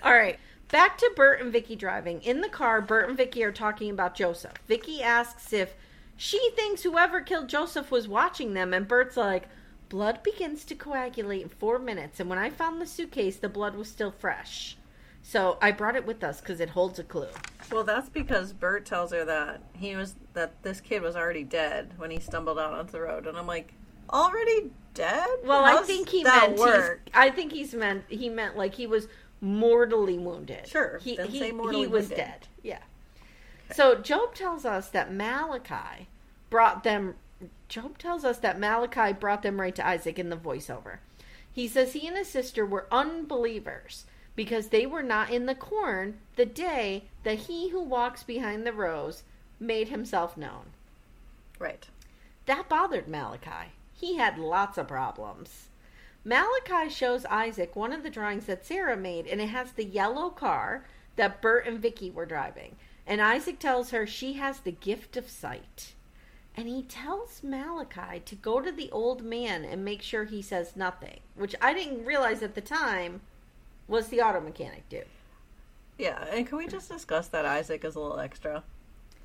All 0.03 0.14
right. 0.14 0.38
Back 0.70 0.98
to 0.98 1.12
Burt 1.14 1.40
and 1.40 1.53
Vicky 1.53 1.77
driving. 1.77 2.22
In 2.22 2.40
the 2.40 2.48
car, 2.48 2.81
Burt 2.81 3.09
and 3.09 3.16
Vicky 3.16 3.44
are 3.44 3.53
talking 3.53 3.90
about 3.90 4.14
Joseph. 4.14 4.55
Vicky 4.66 5.03
asks 5.03 5.53
if 5.53 5.74
she 6.16 6.50
thinks 6.57 6.83
whoever 6.83 7.20
killed 7.20 7.48
Joseph 7.48 7.90
was 7.90 8.09
watching 8.09 8.55
them, 8.55 8.72
and 8.72 8.88
Burt's 8.88 9.16
like, 9.16 9.48
Blood 9.88 10.22
begins 10.22 10.64
to 10.64 10.74
coagulate 10.74 11.42
in 11.42 11.48
four 11.48 11.79
minutes, 11.79 12.18
and 12.18 12.31
when 12.31 12.38
I 12.38 12.50
found 12.50 12.81
the 12.81 12.87
suitcase, 12.87 13.37
the 13.37 13.48
blood 13.48 13.77
was 13.77 13.88
still 13.88 14.11
fresh. 14.11 14.77
So 15.27 15.57
I 15.63 15.73
brought 15.73 15.97
it 15.97 16.07
with 16.07 16.23
us 16.23 16.41
because 16.41 16.61
it 16.61 16.69
holds 16.69 16.99
a 16.99 17.03
clue. 17.03 17.29
Well, 17.73 17.83
that's 17.83 18.11
because 18.11 18.53
Burt 18.53 18.85
tells 18.85 19.11
her 19.11 19.25
that 19.25 19.63
he 19.73 19.97
was 19.97 20.17
that 20.35 20.63
this 20.63 20.83
kid 20.83 21.01
was 21.01 21.17
already 21.17 21.43
dead 21.43 21.95
when 21.97 22.11
he 22.11 22.21
stumbled 22.21 22.59
out 22.59 22.75
onto 22.75 22.93
the 22.93 23.01
road, 23.01 23.27
and 23.27 23.37
I'm 23.37 23.47
like, 23.47 23.73
already 24.11 24.71
dead? 24.93 25.27
Well, 25.43 25.65
I 25.65 25.83
think 25.83 26.11
he 26.11 26.23
meant 26.23 26.59
work. 26.59 27.09
I 27.15 27.31
think 27.31 27.53
he's 27.53 27.75
meant 27.75 28.05
he 28.09 28.29
meant 28.29 28.59
like 28.59 28.75
he 28.75 28.87
was 28.87 29.09
mortally 29.41 30.19
wounded. 30.19 30.69
Sure, 30.69 31.01
he 31.03 31.17
he, 31.17 31.39
he 31.39 31.53
was 31.53 32.09
wounded. 32.11 32.17
dead. 32.17 32.49
Yeah. 32.63 32.81
So 33.73 33.95
Job 33.95 34.35
tells 34.35 34.67
us 34.67 34.91
that 34.91 35.11
Malachi 35.11 36.09
brought 36.51 36.85
them. 36.85 37.15
Job 37.71 37.97
tells 37.97 38.27
us 38.27 38.39
that 38.39 38.61
Malachi 38.61 39.15
brought 39.15 39.43
them 39.43 39.59
right 39.59 39.75
to 39.75 39.87
Isaac 39.87 40.19
in 40.19 40.29
the 40.29 40.37
voiceover. 40.37 40.99
He 41.51 41.67
says 41.67 41.95
he 41.95 42.07
and 42.07 42.17
his 42.17 42.29
sister 42.29 42.67
were 42.67 42.87
unbelievers 42.93 44.05
because 44.37 44.68
they 44.68 44.87
were 44.87 45.03
not 45.03 45.31
in 45.31 45.47
the 45.47 45.55
corn 45.55 46.18
the 46.37 46.47
day 46.47 47.05
that 47.23 47.40
he 47.40 47.68
who 47.70 47.83
walks 47.83 48.23
behind 48.23 48.66
the 48.66 48.73
rows 48.73 49.23
made 49.61 49.88
himself 49.88 50.37
known. 50.37 50.66
Right. 51.59 51.87
That 52.47 52.68
bothered 52.68 53.09
Malachi. 53.09 53.73
He 53.94 54.16
had 54.16 54.38
lots 54.38 54.77
of 54.77 54.88
problems. 54.88 55.68
Malachi 56.25 56.90
shows 56.90 57.25
Isaac 57.27 57.77
one 57.77 57.92
of 57.92 58.03
the 58.03 58.11
drawings 58.11 58.47
that 58.47 58.66
Sarah 58.66 58.97
made, 58.97 59.27
and 59.27 59.40
it 59.40 59.49
has 59.49 59.73
the 59.73 59.85
yellow 59.85 60.31
car 60.31 60.85
that 61.16 61.40
Burt 61.40 61.66
and 61.66 61.79
Vicky 61.79 62.11
were 62.11 62.27
driving. 62.27 62.77
And 63.07 63.20
Isaac 63.20 63.59
tells 63.59 63.90
her 63.90 64.07
she 64.07 64.33
has 64.35 64.61
the 64.61 64.73
gift 64.73 65.16
of 65.16 65.29
sight. 65.31 65.94
and 66.57 66.68
he 66.68 66.83
tells 66.83 67.42
Malachi 67.42 68.20
to 68.25 68.35
go 68.37 68.61
to 68.61 68.70
the 68.70 68.90
old 68.90 69.23
man 69.23 69.64
and 69.64 69.85
make 69.85 70.03
sure 70.03 70.25
he 70.25 70.40
says 70.42 70.77
nothing, 70.77 71.20
which 71.35 71.55
I 71.61 71.75
didn't 71.75 72.05
realize 72.05 72.42
at 72.42 72.55
the 72.55 72.61
time 72.61 73.23
was 73.88 74.09
the 74.09 74.20
auto 74.20 74.40
mechanic 74.40 74.88
do? 74.88 75.03
Yeah, 75.99 76.25
and 76.33 76.47
can 76.47 76.59
we 76.59 76.66
just 76.66 76.88
discuss 76.90 77.29
that 77.29 77.44
Isaac 77.44 77.85
is 77.85 77.94
a 77.94 78.01
little 78.01 78.18
extra? 78.18 78.64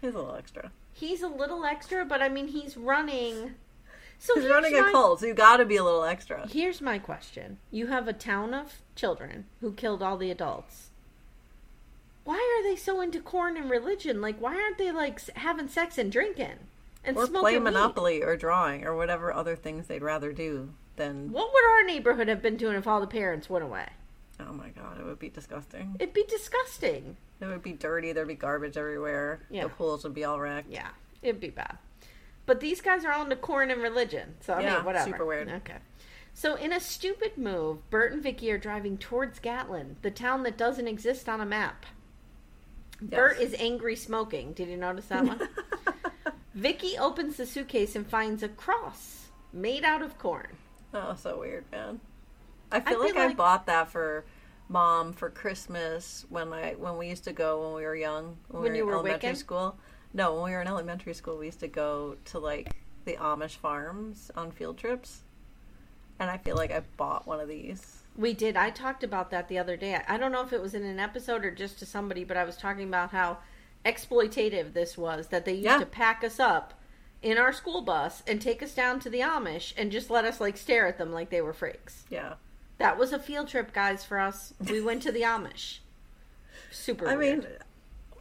He's 0.01 0.13
a 0.13 0.17
little 0.17 0.35
extra. 0.35 0.71
He's 0.93 1.21
a 1.23 1.27
little 1.27 1.65
extra, 1.65 2.05
but 2.05 2.21
I 2.21 2.29
mean, 2.29 2.47
he's 2.49 2.77
running. 2.77 3.55
So 4.19 4.35
He's 4.39 4.49
running 4.49 4.73
my- 4.73 4.89
a 4.89 4.91
cult, 4.91 5.21
so 5.21 5.25
you 5.27 5.33
got 5.33 5.57
to 5.57 5.65
be 5.65 5.77
a 5.77 5.83
little 5.83 6.03
extra. 6.03 6.45
Here's 6.47 6.81
my 6.81 6.99
question: 6.99 7.57
You 7.71 7.87
have 7.87 8.07
a 8.07 8.13
town 8.13 8.53
of 8.53 8.81
children 8.95 9.45
who 9.61 9.71
killed 9.71 10.03
all 10.03 10.17
the 10.17 10.29
adults. 10.29 10.89
Why 12.25 12.35
are 12.35 12.63
they 12.69 12.75
so 12.75 13.01
into 13.01 13.21
corn 13.21 13.57
and 13.57 13.69
religion? 13.69 14.21
Like, 14.21 14.39
why 14.39 14.55
aren't 14.55 14.77
they 14.77 14.91
like 14.91 15.21
having 15.37 15.67
sex 15.69 15.97
and 15.97 16.11
drinking 16.11 16.59
and 17.03 17.17
Or 17.17 17.25
smoking 17.25 17.41
play 17.41 17.53
weed? 17.57 17.63
Monopoly 17.63 18.21
or 18.21 18.35
drawing 18.35 18.85
or 18.85 18.95
whatever 18.95 19.33
other 19.33 19.55
things 19.55 19.87
they'd 19.87 20.03
rather 20.03 20.31
do 20.33 20.69
than. 20.97 21.31
What 21.31 21.51
would 21.53 21.65
our 21.65 21.83
neighborhood 21.85 22.27
have 22.27 22.41
been 22.41 22.57
doing 22.57 22.75
if 22.75 22.87
all 22.87 22.99
the 23.01 23.07
parents 23.07 23.49
went 23.49 23.63
away? 23.65 23.87
Oh 24.39 24.53
my 24.53 24.69
god, 24.69 24.99
it 24.99 25.05
would 25.05 25.19
be 25.19 25.29
disgusting. 25.29 25.95
It'd 25.99 26.13
be 26.13 26.23
disgusting. 26.23 27.17
It 27.41 27.45
would 27.45 27.61
be 27.63 27.73
dirty. 27.73 28.11
There'd 28.13 28.27
be 28.27 28.35
garbage 28.35 28.77
everywhere. 28.77 29.41
Yeah. 29.49 29.63
The 29.63 29.69
pools 29.69 30.03
would 30.03 30.13
be 30.13 30.23
all 30.23 30.39
wrecked. 30.39 30.69
Yeah, 30.69 30.89
it'd 31.21 31.41
be 31.41 31.49
bad. 31.49 31.77
But 32.45 32.59
these 32.61 32.81
guys 32.81 33.05
are 33.05 33.11
all 33.11 33.23
into 33.23 33.35
corn 33.35 33.69
and 33.69 33.81
religion, 33.81 34.35
so 34.39 34.53
I 34.53 34.61
Yeah, 34.61 34.75
mean, 34.77 34.85
whatever. 34.85 35.05
super 35.11 35.25
weird. 35.25 35.49
Okay. 35.49 35.75
So, 36.33 36.55
in 36.55 36.71
a 36.71 36.79
stupid 36.79 37.37
move, 37.37 37.87
Burt 37.89 38.13
and 38.13 38.23
Vicky 38.23 38.49
are 38.51 38.57
driving 38.57 38.97
towards 38.97 39.39
Gatlin, 39.39 39.97
the 40.03 40.11
town 40.11 40.43
that 40.43 40.57
doesn't 40.57 40.87
exist 40.87 41.27
on 41.27 41.41
a 41.41 41.45
map. 41.45 41.85
Burt 43.01 43.39
is 43.39 43.55
angry 43.59 43.95
smoking. 43.95 44.53
Did 44.53 44.69
you 44.69 44.77
notice 44.77 45.05
that 45.07 45.25
one? 45.25 45.41
Vicky 46.53 46.97
opens 46.97 47.37
the 47.37 47.45
suitcase 47.45 47.95
and 47.95 48.07
finds 48.07 48.41
a 48.43 48.49
cross 48.49 49.27
made 49.53 49.83
out 49.83 50.01
of 50.01 50.17
corn. 50.17 50.47
Oh, 50.93 51.15
so 51.15 51.39
weird, 51.39 51.65
man. 51.71 51.99
I 52.71 52.79
feel 52.79 52.99
like, 52.99 53.13
feel 53.13 53.21
I 53.23 53.33
bought 53.33 53.65
that 53.67 53.89
for 53.89 54.25
mom 54.67 55.13
for 55.13 55.29
Christmas 55.29 56.25
when 56.29 56.53
I 56.53 56.73
when 56.73 56.97
we 56.97 57.07
used 57.09 57.23
to 57.23 57.33
go 57.33 57.63
when 57.63 57.75
we 57.75 57.83
were 57.83 57.95
young 57.95 58.37
when, 58.49 58.63
When 58.63 58.71
we 58.73 58.77
you 58.79 58.85
were 58.85 58.91
in 58.91 58.97
were 58.97 58.99
elementary 59.09 59.31
Wiccan? 59.33 59.37
school. 59.37 59.77
No, 60.13 60.33
when 60.35 60.43
we 60.45 60.51
were 60.51 60.61
in 60.61 60.67
elementary 60.67 61.13
school, 61.13 61.37
we 61.37 61.47
used 61.47 61.59
to 61.61 61.67
go 61.67 62.15
to 62.25 62.39
like 62.39 62.71
the 63.05 63.13
Amish 63.13 63.55
farms 63.57 64.29
on 64.35 64.51
field 64.51 64.77
trips, 64.77 65.21
and 66.19 66.29
I 66.29 66.37
feel 66.37 66.55
like 66.55 66.71
I 66.71 66.81
bought 66.97 67.25
one 67.27 67.39
of 67.39 67.47
these. 67.47 68.03
We 68.15 68.33
did. 68.33 68.57
I 68.57 68.69
talked 68.69 69.03
about 69.03 69.29
that 69.31 69.47
the 69.47 69.57
other 69.57 69.77
day. 69.77 69.99
I 70.07 70.17
don't 70.17 70.31
know 70.31 70.41
if 70.43 70.51
it 70.51 70.61
was 70.61 70.73
in 70.73 70.83
an 70.83 70.99
episode 70.99 71.45
or 71.45 71.51
just 71.51 71.79
to 71.79 71.85
somebody, 71.85 72.23
but 72.23 72.37
I 72.37 72.43
was 72.43 72.57
talking 72.57 72.87
about 72.87 73.11
how 73.11 73.37
exploitative 73.85 74.73
this 74.73 74.97
was 74.97 75.27
that 75.27 75.45
they 75.45 75.53
used 75.53 75.63
Yeah. 75.65 75.77
to 75.79 75.85
pack 75.85 76.23
us 76.23 76.39
up 76.39 76.73
in 77.21 77.37
our 77.37 77.53
school 77.53 77.81
bus 77.81 78.23
and 78.27 78.41
take 78.41 78.61
us 78.61 78.73
down 78.73 78.99
to 79.01 79.09
the 79.09 79.19
Amish 79.21 79.73
and 79.77 79.91
just 79.91 80.09
let 80.09 80.25
us 80.25 80.39
like 80.41 80.57
stare 80.57 80.87
at 80.87 80.97
them 80.97 81.11
like 81.11 81.29
they 81.29 81.41
were 81.41 81.53
freaks. 81.53 82.03
Yeah, 82.09 82.33
That 82.79 82.97
was 82.97 83.13
a 83.13 83.19
field 83.19 83.47
trip, 83.47 83.73
guys, 83.73 84.03
for 84.03 84.19
us. 84.19 84.53
We 84.69 84.81
went 84.89 85.03
to 85.03 85.11
the 85.11 85.21
Amish. 85.21 85.79
Super. 86.71 87.07
I 87.07 87.15
weird. 87.15 87.39
mean, 87.39 87.47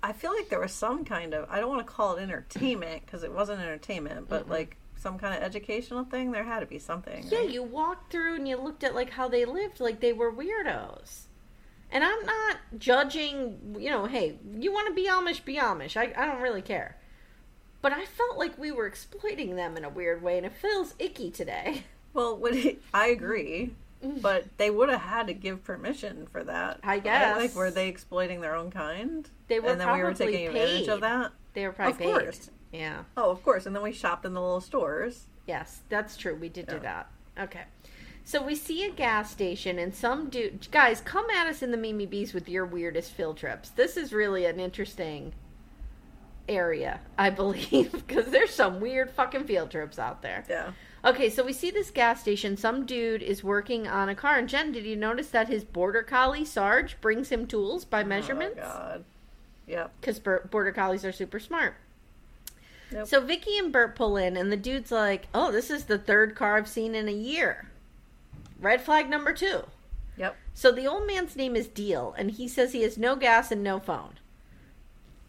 I 0.02 0.12
feel 0.12 0.34
like 0.34 0.48
there 0.48 0.60
was 0.60 0.72
some 0.72 1.04
kind 1.04 1.34
of 1.34 1.48
I 1.50 1.60
don't 1.60 1.68
want 1.70 1.86
to 1.86 1.92
call 1.92 2.16
it 2.16 2.22
entertainment 2.22 3.06
because 3.06 3.22
it 3.22 3.32
wasn't 3.32 3.60
entertainment, 3.60 4.28
but 4.28 4.48
like 4.48 4.76
some 4.96 5.18
kind 5.18 5.34
of 5.34 5.42
educational 5.42 6.04
thing. 6.04 6.32
There 6.32 6.44
had 6.44 6.60
to 6.60 6.66
be 6.66 6.78
something. 6.78 7.26
Yeah, 7.28 7.38
right? 7.38 7.50
you 7.50 7.62
walked 7.62 8.12
through 8.12 8.36
and 8.36 8.46
you 8.48 8.56
looked 8.56 8.84
at 8.84 8.94
like 8.94 9.10
how 9.10 9.28
they 9.28 9.44
lived, 9.44 9.80
like 9.80 10.00
they 10.00 10.12
were 10.12 10.32
weirdos. 10.32 11.22
And 11.90 12.04
I'm 12.04 12.26
not 12.26 12.56
judging, 12.78 13.76
you 13.78 13.90
know, 13.90 14.04
hey, 14.04 14.36
you 14.58 14.72
want 14.72 14.88
to 14.88 14.94
be 14.94 15.06
Amish, 15.08 15.42
be 15.44 15.56
Amish. 15.56 15.96
I, 15.96 16.12
I 16.20 16.26
don't 16.26 16.42
really 16.42 16.60
care. 16.60 16.96
But 17.80 17.92
I 17.92 18.04
felt 18.04 18.36
like 18.36 18.58
we 18.58 18.70
were 18.72 18.86
exploiting 18.86 19.56
them 19.56 19.76
in 19.76 19.84
a 19.84 19.88
weird 19.88 20.20
way, 20.20 20.36
and 20.36 20.44
it 20.44 20.52
feels 20.52 20.94
icky 20.98 21.30
today. 21.30 21.84
Well, 22.14 22.38
what 22.38 22.54
he, 22.54 22.78
I 22.92 23.08
agree, 23.08 23.74
Mm. 24.04 24.22
but 24.22 24.46
they 24.58 24.70
would 24.70 24.88
have 24.88 25.00
had 25.00 25.26
to 25.26 25.34
give 25.34 25.64
permission 25.64 26.28
for 26.30 26.44
that. 26.44 26.78
I 26.84 26.88
right? 26.94 27.04
guess. 27.04 27.36
Like, 27.36 27.54
were 27.54 27.70
they 27.70 27.88
exploiting 27.88 28.40
their 28.40 28.54
own 28.54 28.70
kind? 28.70 29.28
They 29.48 29.58
were 29.60 29.70
and 29.70 29.80
then 29.80 29.92
we 29.92 30.02
were 30.02 30.14
taking 30.14 30.46
advantage 30.46 30.86
paid. 30.86 30.88
of 30.88 31.00
that. 31.00 31.32
They 31.54 31.66
were 31.66 31.72
probably 31.72 31.92
Of 31.92 31.98
paid. 31.98 32.22
course. 32.24 32.50
Yeah. 32.72 33.02
Oh, 33.16 33.30
of 33.30 33.42
course. 33.42 33.66
And 33.66 33.74
then 33.74 33.82
we 33.82 33.92
shopped 33.92 34.24
in 34.24 34.34
the 34.34 34.40
little 34.40 34.60
stores. 34.60 35.26
Yes, 35.46 35.80
that's 35.88 36.16
true. 36.16 36.36
We 36.36 36.48
did 36.48 36.66
do 36.68 36.78
that. 36.80 37.10
Okay. 37.40 37.62
So 38.24 38.42
we 38.44 38.54
see 38.54 38.84
a 38.84 38.90
gas 38.90 39.30
station, 39.30 39.78
and 39.78 39.94
some 39.94 40.28
dude. 40.28 40.70
Guys, 40.70 41.00
come 41.00 41.24
at 41.30 41.46
us 41.46 41.62
in 41.62 41.70
the 41.70 41.78
Mimi 41.78 42.04
Bees 42.04 42.34
with 42.34 42.46
your 42.48 42.66
weirdest 42.66 43.12
field 43.12 43.38
trips. 43.38 43.70
This 43.70 43.96
is 43.96 44.12
really 44.12 44.44
an 44.44 44.60
interesting 44.60 45.32
area, 46.48 47.00
I 47.16 47.30
believe, 47.30 47.92
because 48.06 48.26
there's 48.26 48.54
some 48.54 48.80
weird 48.80 49.10
fucking 49.10 49.44
field 49.44 49.70
trips 49.70 49.98
out 49.98 50.22
there. 50.22 50.44
Yeah. 50.48 50.72
Okay, 51.04 51.30
so 51.30 51.44
we 51.44 51.52
see 51.52 51.70
this 51.70 51.90
gas 51.90 52.20
station. 52.20 52.56
Some 52.56 52.84
dude 52.84 53.22
is 53.22 53.44
working 53.44 53.86
on 53.86 54.08
a 54.08 54.14
car. 54.14 54.36
And 54.36 54.48
Jen, 54.48 54.72
did 54.72 54.84
you 54.84 54.96
notice 54.96 55.28
that 55.30 55.48
his 55.48 55.64
border 55.64 56.02
collie 56.02 56.44
Sarge 56.44 57.00
brings 57.00 57.28
him 57.28 57.46
tools 57.46 57.84
by 57.84 58.02
oh, 58.02 58.06
measurements? 58.06 58.58
Oh 58.60 58.68
God. 58.68 59.04
Yep. 59.68 59.92
Because 60.00 60.18
border 60.18 60.72
collies 60.72 61.04
are 61.04 61.12
super 61.12 61.38
smart. 61.38 61.76
Yep. 62.90 63.06
So 63.06 63.20
Vicky 63.20 63.58
and 63.58 63.70
Burt 63.70 63.94
pull 63.94 64.16
in, 64.16 64.36
and 64.36 64.50
the 64.50 64.56
dude's 64.56 64.90
like, 64.90 65.28
"Oh, 65.34 65.52
this 65.52 65.70
is 65.70 65.84
the 65.84 65.98
third 65.98 66.34
car 66.34 66.56
I've 66.56 66.68
seen 66.68 66.94
in 66.94 67.06
a 67.06 67.12
year. 67.12 67.68
Red 68.60 68.80
flag 68.80 69.10
number 69.10 69.32
two. 69.32 69.64
Yep. 70.16 70.36
So 70.54 70.72
the 70.72 70.86
old 70.86 71.06
man's 71.06 71.36
name 71.36 71.54
is 71.54 71.68
Diehl, 71.68 72.14
and 72.16 72.30
he 72.32 72.48
says 72.48 72.72
he 72.72 72.82
has 72.82 72.98
no 72.98 73.14
gas 73.14 73.52
and 73.52 73.62
no 73.62 73.78
phone. 73.78 74.17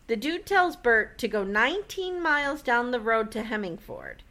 The 0.10 0.18
dude 0.18 0.48
tells 0.48 0.76
Burt 0.76 1.20
to 1.20 1.28
go 1.28 1.44
19 1.44 2.20
miles 2.20 2.64
down 2.64 2.90
the 2.90 3.00
road 3.00 3.30
to 3.30 3.44
Hemingford. 3.44 4.24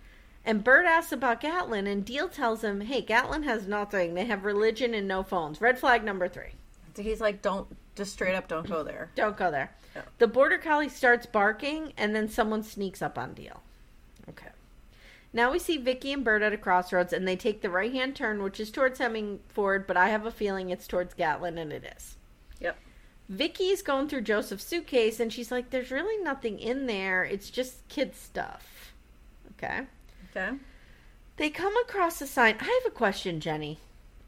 And 0.44 0.64
Burt 0.64 0.86
asks 0.86 1.12
about 1.12 1.40
Gatlin, 1.40 1.86
and 1.86 2.04
Diehl 2.04 2.32
tells 2.32 2.64
him, 2.64 2.80
hey, 2.80 3.00
Gatlin 3.00 3.44
has 3.44 3.68
nothing. 3.68 4.14
They 4.14 4.24
have 4.24 4.44
religion 4.44 4.92
and 4.92 5.06
no 5.06 5.22
phones. 5.22 5.60
Red 5.60 5.78
flag 5.78 6.02
number 6.02 6.26
three. 6.26 6.50
So 6.96 7.04
he's 7.04 7.20
like, 7.20 7.42
don't 7.42 7.68
just 7.94 8.12
straight 8.12 8.34
up, 8.34 8.48
don't 8.48 8.68
go 8.68 8.82
there. 8.82 9.12
Don't 9.14 9.36
go 9.36 9.52
there. 9.52 9.72
Yeah. 9.94 10.02
The 10.18 10.26
border 10.26 10.58
collie 10.58 10.88
starts 10.88 11.26
barking, 11.26 11.92
and 11.96 12.12
then 12.12 12.28
someone 12.28 12.64
sneaks 12.64 13.00
up 13.00 13.16
on 13.16 13.36
Diehl. 13.36 13.60
Okay. 14.30 14.50
Now 15.32 15.52
we 15.52 15.60
see 15.60 15.76
Vicky 15.76 16.12
and 16.12 16.24
Burt 16.24 16.42
at 16.42 16.52
a 16.52 16.58
crossroads, 16.58 17.12
and 17.12 17.28
they 17.28 17.36
take 17.36 17.62
the 17.62 17.70
right 17.70 17.92
hand 17.92 18.16
turn, 18.16 18.42
which 18.42 18.58
is 18.58 18.72
towards 18.72 18.98
Hemingford, 18.98 19.86
but 19.86 19.96
I 19.96 20.08
have 20.08 20.26
a 20.26 20.32
feeling 20.32 20.70
it's 20.70 20.88
towards 20.88 21.14
Gatlin, 21.14 21.56
and 21.56 21.72
it 21.72 21.94
is. 21.96 22.16
Vicky's 23.28 23.82
going 23.82 24.08
through 24.08 24.22
Joseph's 24.22 24.64
suitcase, 24.64 25.20
and 25.20 25.32
she's 25.32 25.50
like, 25.50 25.70
"There's 25.70 25.90
really 25.90 26.22
nothing 26.22 26.58
in 26.58 26.86
there. 26.86 27.24
It's 27.24 27.50
just 27.50 27.86
kid 27.88 28.14
stuff." 28.14 28.94
Okay. 29.52 29.86
Okay. 30.30 30.56
They 31.36 31.50
come 31.50 31.76
across 31.78 32.20
a 32.20 32.26
sign. 32.26 32.56
I 32.60 32.64
have 32.64 32.92
a 32.92 32.94
question, 32.94 33.40
Jenny. 33.40 33.78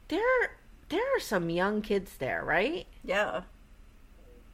There, 0.07 0.57
there 0.89 1.15
are 1.15 1.19
some 1.19 1.49
young 1.49 1.81
kids 1.81 2.17
there, 2.17 2.43
right? 2.43 2.85
Yeah. 3.03 3.41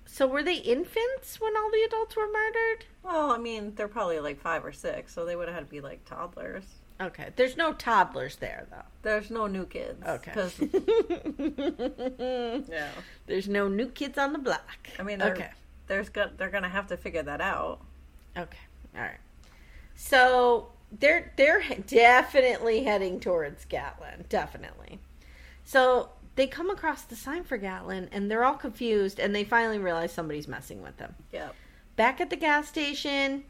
So 0.05 0.25
were 0.25 0.43
they 0.43 0.55
infants 0.55 1.39
when 1.39 1.55
all 1.57 1.69
the 1.69 1.83
adults 1.86 2.15
were 2.15 2.31
murdered? 2.31 2.86
Well, 3.03 3.31
I 3.31 3.38
mean, 3.38 3.75
they're 3.75 3.88
probably 3.88 4.19
like 4.19 4.39
five 4.39 4.65
or 4.65 4.71
six, 4.71 5.13
so 5.13 5.25
they 5.25 5.36
would 5.36 5.47
have 5.47 5.55
had 5.55 5.65
to 5.65 5.69
be 5.69 5.81
like 5.81 6.05
toddlers. 6.05 6.63
Okay. 6.99 7.27
There's 7.36 7.57
no 7.57 7.73
toddlers 7.73 8.38
there, 8.38 8.65
though. 8.71 8.81
There's 9.03 9.29
no 9.29 9.47
new 9.47 9.65
kids. 9.65 10.03
Okay. 10.05 10.31
yeah. 12.69 12.89
There's 13.27 13.47
no 13.47 13.67
new 13.67 13.88
kids 13.88 14.17
on 14.17 14.33
the 14.33 14.39
block. 14.39 14.89
I 14.97 15.03
mean, 15.03 15.19
they're, 15.19 15.33
okay. 15.33 15.49
there's 15.88 16.10
got 16.10 16.38
they're 16.38 16.49
gonna 16.49 16.69
have 16.69 16.88
to 16.88 16.97
figure 16.97 17.23
that 17.23 17.41
out. 17.41 17.79
Okay. 18.36 18.57
All 18.95 19.01
right. 19.01 19.19
So 19.95 20.69
they're 20.91 21.33
they're 21.38 21.63
definitely 21.86 22.83
heading 22.83 23.19
towards 23.19 23.65
Gatlin. 23.65 24.25
Definitely. 24.29 24.99
So 25.63 26.10
they 26.36 26.47
come 26.47 26.69
across 26.69 27.03
the 27.03 27.15
sign 27.15 27.43
for 27.43 27.57
Gatlin 27.57 28.10
and 28.12 28.29
they're 28.29 28.43
all 28.43 28.55
confused 28.55 29.19
and 29.19 29.36
they 29.36 29.43
finally 29.43 29.79
realize 29.79 30.13
somebody's 30.13 30.47
messing 30.47 30.81
with 30.81 30.97
them. 30.97 31.15
Yep. 31.33 31.55
Back 31.95 32.21
at 32.21 32.29
the 32.29 32.36
gas 32.36 32.67
station, 32.67 33.43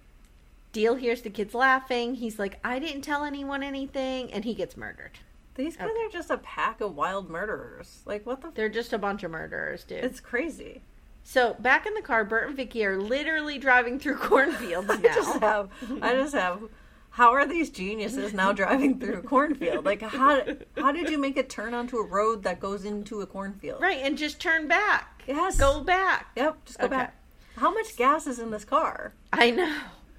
Diehl 0.74 1.00
hears 1.00 1.22
the 1.22 1.30
kids 1.30 1.54
laughing. 1.54 2.16
He's 2.16 2.38
like, 2.40 2.60
I 2.64 2.80
didn't 2.80 3.02
tell 3.02 3.24
anyone 3.24 3.64
anything, 3.64 4.32
and 4.32 4.44
he 4.46 4.54
gets 4.54 4.78
murdered. 4.78 5.20
These 5.56 5.76
guys 5.78 5.90
are 5.90 6.10
just 6.12 6.30
a 6.30 6.38
pack 6.38 6.82
of 6.82 6.96
wild 6.96 7.30
murderers. 7.30 8.02
Like 8.06 8.26
what 8.28 8.42
the? 8.42 8.48
F- 8.50 8.54
They're 8.54 8.70
just 8.70 8.94
a 8.94 8.98
bunch 9.00 9.24
of 9.24 9.32
murderers, 9.32 9.84
dude. 9.84 10.04
it's 10.04 10.20
crazy. 10.20 10.82
So 11.24 11.56
back 11.60 11.86
in 11.88 11.94
the 11.96 12.02
car, 12.02 12.24
Burt 12.24 12.48
and 12.48 12.56
Vicky 12.56 12.86
are 12.86 13.02
literally 13.02 13.58
driving 13.58 13.98
through 14.00 14.18
cornfields 14.20 14.90
I 14.92 14.98
just 14.98 15.40
have. 15.40 15.70
I 16.02 16.14
just 16.14 16.36
have. 16.36 16.62
How 17.10 17.34
are 17.34 17.48
these 17.48 17.72
geniuses 17.72 18.32
now 18.34 18.52
driving 18.52 19.00
through 19.00 19.16
a 19.16 19.22
cornfield? 19.24 19.84
Like 19.84 20.04
how? 20.04 20.42
How 20.78 20.92
did 20.92 21.10
you 21.10 21.18
make 21.18 21.38
a 21.38 21.44
turn 21.44 21.74
onto 21.74 21.98
a 21.98 22.06
road 22.06 22.44
that 22.44 22.60
goes 22.60 22.86
into 22.86 23.22
a 23.22 23.26
cornfield? 23.26 23.82
Right, 23.82 23.98
and 24.04 24.16
just 24.16 24.40
turn 24.40 24.68
back. 24.68 25.24
Yes. 25.28 25.58
Go 25.58 25.82
back. 25.82 26.28
Yep. 26.36 26.66
Just 26.66 26.78
go 26.78 26.86
Okay. 26.86 26.96
back. 26.96 27.16
How 27.56 27.74
much 27.74 27.98
gas 27.98 28.28
is 28.28 28.38
in 28.38 28.52
this 28.52 28.64
car? 28.64 29.14
I 29.34 29.50
know. 29.50 29.76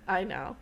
I 0.08 0.24
know. 0.24 0.56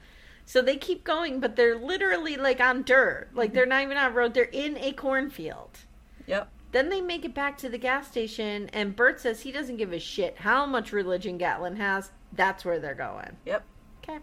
So 0.44 0.62
they 0.62 0.76
keep 0.76 1.04
going, 1.04 1.40
but 1.40 1.56
they're 1.56 1.78
literally 1.78 2.37
like 2.37 2.61
on 2.61 2.82
dirt. 2.82 3.30
Like 3.35 3.52
they're 3.52 3.66
not 3.66 3.82
even 3.82 3.96
on 3.96 4.14
road. 4.14 4.35
They're 4.35 4.44
in 4.44 4.76
a 4.78 4.92
cornfield. 4.92 5.78
Yep. 6.26 6.48
Then 6.72 6.88
they 6.88 7.00
make 7.00 7.24
it 7.24 7.35
back 7.35 7.56
to 7.59 7.68
the 7.68 7.78
gas 7.78 8.09
station, 8.09 8.68
and 8.72 8.94
Burt 8.94 9.20
says 9.20 9.40
he 9.40 9.52
doesn't 9.52 9.76
give 9.76 9.92
a 9.92 9.98
shit 9.98 10.37
how 10.38 10.66
much 10.66 10.92
religion 10.92 11.38
Gatlin 11.38 11.76
has. 11.76 12.11
That's 12.32 12.64
where 12.64 12.78
they're 12.78 12.94
going. 12.94 13.37
Yep. 13.46 13.64
Okay. 14.02 14.18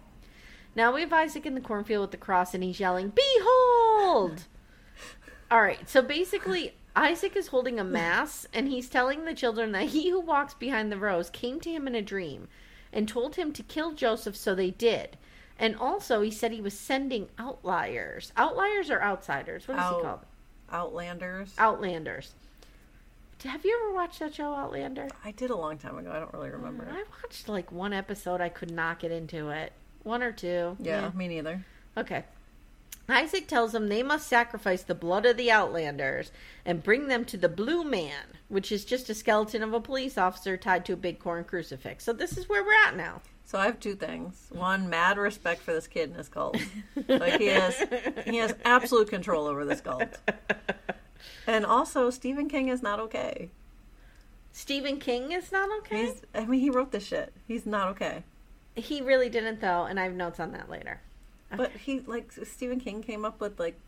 Now 0.75 0.93
we 0.93 1.01
have 1.01 1.13
Isaac 1.13 1.45
in 1.45 1.55
the 1.55 1.61
cornfield 1.61 2.01
with 2.01 2.11
the 2.11 2.17
cross, 2.17 2.53
and 2.53 2.63
he's 2.63 2.79
yelling, 2.79 3.09
"Behold!" 3.09 4.43
All 5.51 5.61
right. 5.61 5.89
So 5.89 6.01
basically, 6.01 6.75
Isaac 6.95 7.35
is 7.35 7.47
holding 7.47 7.79
a 7.79 7.83
mass, 7.83 8.45
and 8.53 8.67
he's 8.67 8.89
telling 8.89 9.25
the 9.25 9.33
children 9.33 9.71
that 9.71 9.87
he 9.87 10.09
who 10.09 10.19
walks 10.19 10.53
behind 10.53 10.91
the 10.91 10.97
rows 10.97 11.29
came 11.29 11.59
to 11.61 11.71
him 11.71 11.87
in 11.87 11.95
a 11.95 12.01
dream, 12.01 12.47
and 12.93 13.07
told 13.07 13.35
him 13.35 13.51
to 13.53 13.63
kill 13.63 13.91
Joseph. 13.93 14.35
So 14.37 14.55
they 14.55 14.71
did. 14.71 15.17
And 15.59 15.75
also, 15.75 16.21
he 16.21 16.31
said 16.31 16.51
he 16.51 16.61
was 16.61 16.77
sending 16.77 17.29
outliers. 17.37 18.31
Outliers 18.37 18.89
or 18.89 19.01
outsiders? 19.01 19.67
What 19.67 19.75
is 19.75 19.83
Out- 19.83 19.95
he 19.97 20.01
called? 20.03 20.19
Outlanders. 20.71 21.53
Outlanders. 21.57 22.33
Have 23.43 23.65
you 23.65 23.77
ever 23.83 23.93
watched 23.93 24.19
that 24.19 24.33
show, 24.33 24.53
Outlander? 24.53 25.09
I 25.23 25.31
did 25.31 25.49
a 25.49 25.55
long 25.55 25.77
time 25.77 25.97
ago. 25.97 26.11
I 26.11 26.19
don't 26.19 26.33
really 26.33 26.49
remember. 26.49 26.87
I 26.89 27.03
watched 27.21 27.49
like 27.49 27.71
one 27.73 27.91
episode. 27.91 28.39
I 28.39 28.47
could 28.49 28.71
not 28.71 28.99
get 28.99 29.11
into 29.11 29.49
it. 29.49 29.73
One 30.03 30.23
or 30.23 30.31
two. 30.31 30.77
Yeah, 30.79 31.11
me 31.13 31.27
neither. 31.27 31.63
Okay. 31.97 32.23
Isaac 33.09 33.47
tells 33.47 33.73
them 33.73 33.89
they 33.89 34.03
must 34.03 34.27
sacrifice 34.27 34.81
the 34.83 34.95
blood 34.95 35.25
of 35.25 35.35
the 35.35 35.51
Outlanders 35.51 36.31
and 36.65 36.83
bring 36.83 37.07
them 37.07 37.25
to 37.25 37.37
the 37.37 37.49
Blue 37.49 37.83
Man, 37.83 38.23
which 38.47 38.71
is 38.71 38.85
just 38.85 39.09
a 39.09 39.13
skeleton 39.13 39.61
of 39.61 39.73
a 39.73 39.81
police 39.81 40.17
officer 40.17 40.55
tied 40.55 40.85
to 40.85 40.93
a 40.93 40.97
big 40.97 41.19
corn 41.19 41.43
crucifix. 41.43 42.03
So 42.03 42.13
this 42.13 42.37
is 42.37 42.47
where 42.47 42.63
we're 42.63 42.87
at 42.87 42.95
now. 42.95 43.21
So 43.45 43.59
I 43.59 43.65
have 43.65 43.79
two 43.79 43.95
things. 43.95 44.47
One, 44.51 44.89
mad 44.89 45.17
respect 45.17 45.61
for 45.61 45.73
this 45.73 45.85
kid 45.85 46.09
and 46.09 46.17
his 46.17 46.29
cult. 46.29 46.57
Like 47.07 47.39
he 47.41 47.47
has, 47.47 47.75
he 48.25 48.37
has 48.37 48.55
absolute 48.63 49.09
control 49.09 49.47
over 49.47 49.65
this 49.65 49.81
cult. 49.81 50.17
And 51.45 51.65
also, 51.65 52.09
Stephen 52.09 52.47
King 52.47 52.69
is 52.69 52.81
not 52.81 52.99
okay. 53.01 53.49
Stephen 54.53 54.97
King 54.97 55.31
is 55.33 55.51
not 55.51 55.69
okay. 55.79 56.05
He's, 56.05 56.21
I 56.33 56.45
mean, 56.45 56.61
he 56.61 56.69
wrote 56.69 56.91
this 56.91 57.05
shit. 57.05 57.33
He's 57.47 57.65
not 57.65 57.89
okay. 57.89 58.23
he 58.75 59.01
really 59.01 59.29
didn't 59.29 59.59
though, 59.59 59.83
and 59.85 59.99
I 59.99 60.03
have 60.03 60.13
notes 60.13 60.39
on 60.39 60.53
that 60.53 60.69
later. 60.69 61.01
But 61.55 61.71
he, 61.71 61.99
like, 62.01 62.31
Stephen 62.43 62.79
King 62.79 63.01
came 63.01 63.25
up 63.25 63.39
with 63.39 63.59
like 63.59 63.79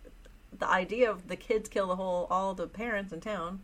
the 0.57 0.67
idea 0.67 1.09
of 1.09 1.27
the 1.27 1.35
kids 1.35 1.69
kill 1.69 1.87
the 1.87 1.95
whole, 1.95 2.27
all 2.29 2.53
the 2.53 2.67
parents 2.67 3.11
in 3.11 3.21
town. 3.21 3.61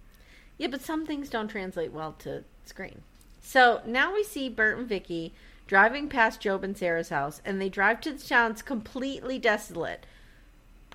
Yeah, 0.57 0.67
but 0.67 0.81
some 0.81 1.05
things 1.05 1.29
don't 1.29 1.47
translate 1.47 1.91
well 1.91 2.13
to 2.19 2.43
screen. 2.65 3.01
So 3.41 3.81
now 3.85 4.13
we 4.13 4.23
see 4.23 4.49
Burt 4.49 4.77
and 4.77 4.87
Vicky 4.87 5.33
driving 5.67 6.07
past 6.09 6.41
Job 6.41 6.63
and 6.63 6.77
Sarah's 6.77 7.09
house, 7.09 7.41
and 7.43 7.61
they 7.61 7.69
drive 7.69 8.01
to 8.01 8.11
the 8.11 8.23
town's 8.23 8.61
completely 8.61 9.39
desolate. 9.39 10.05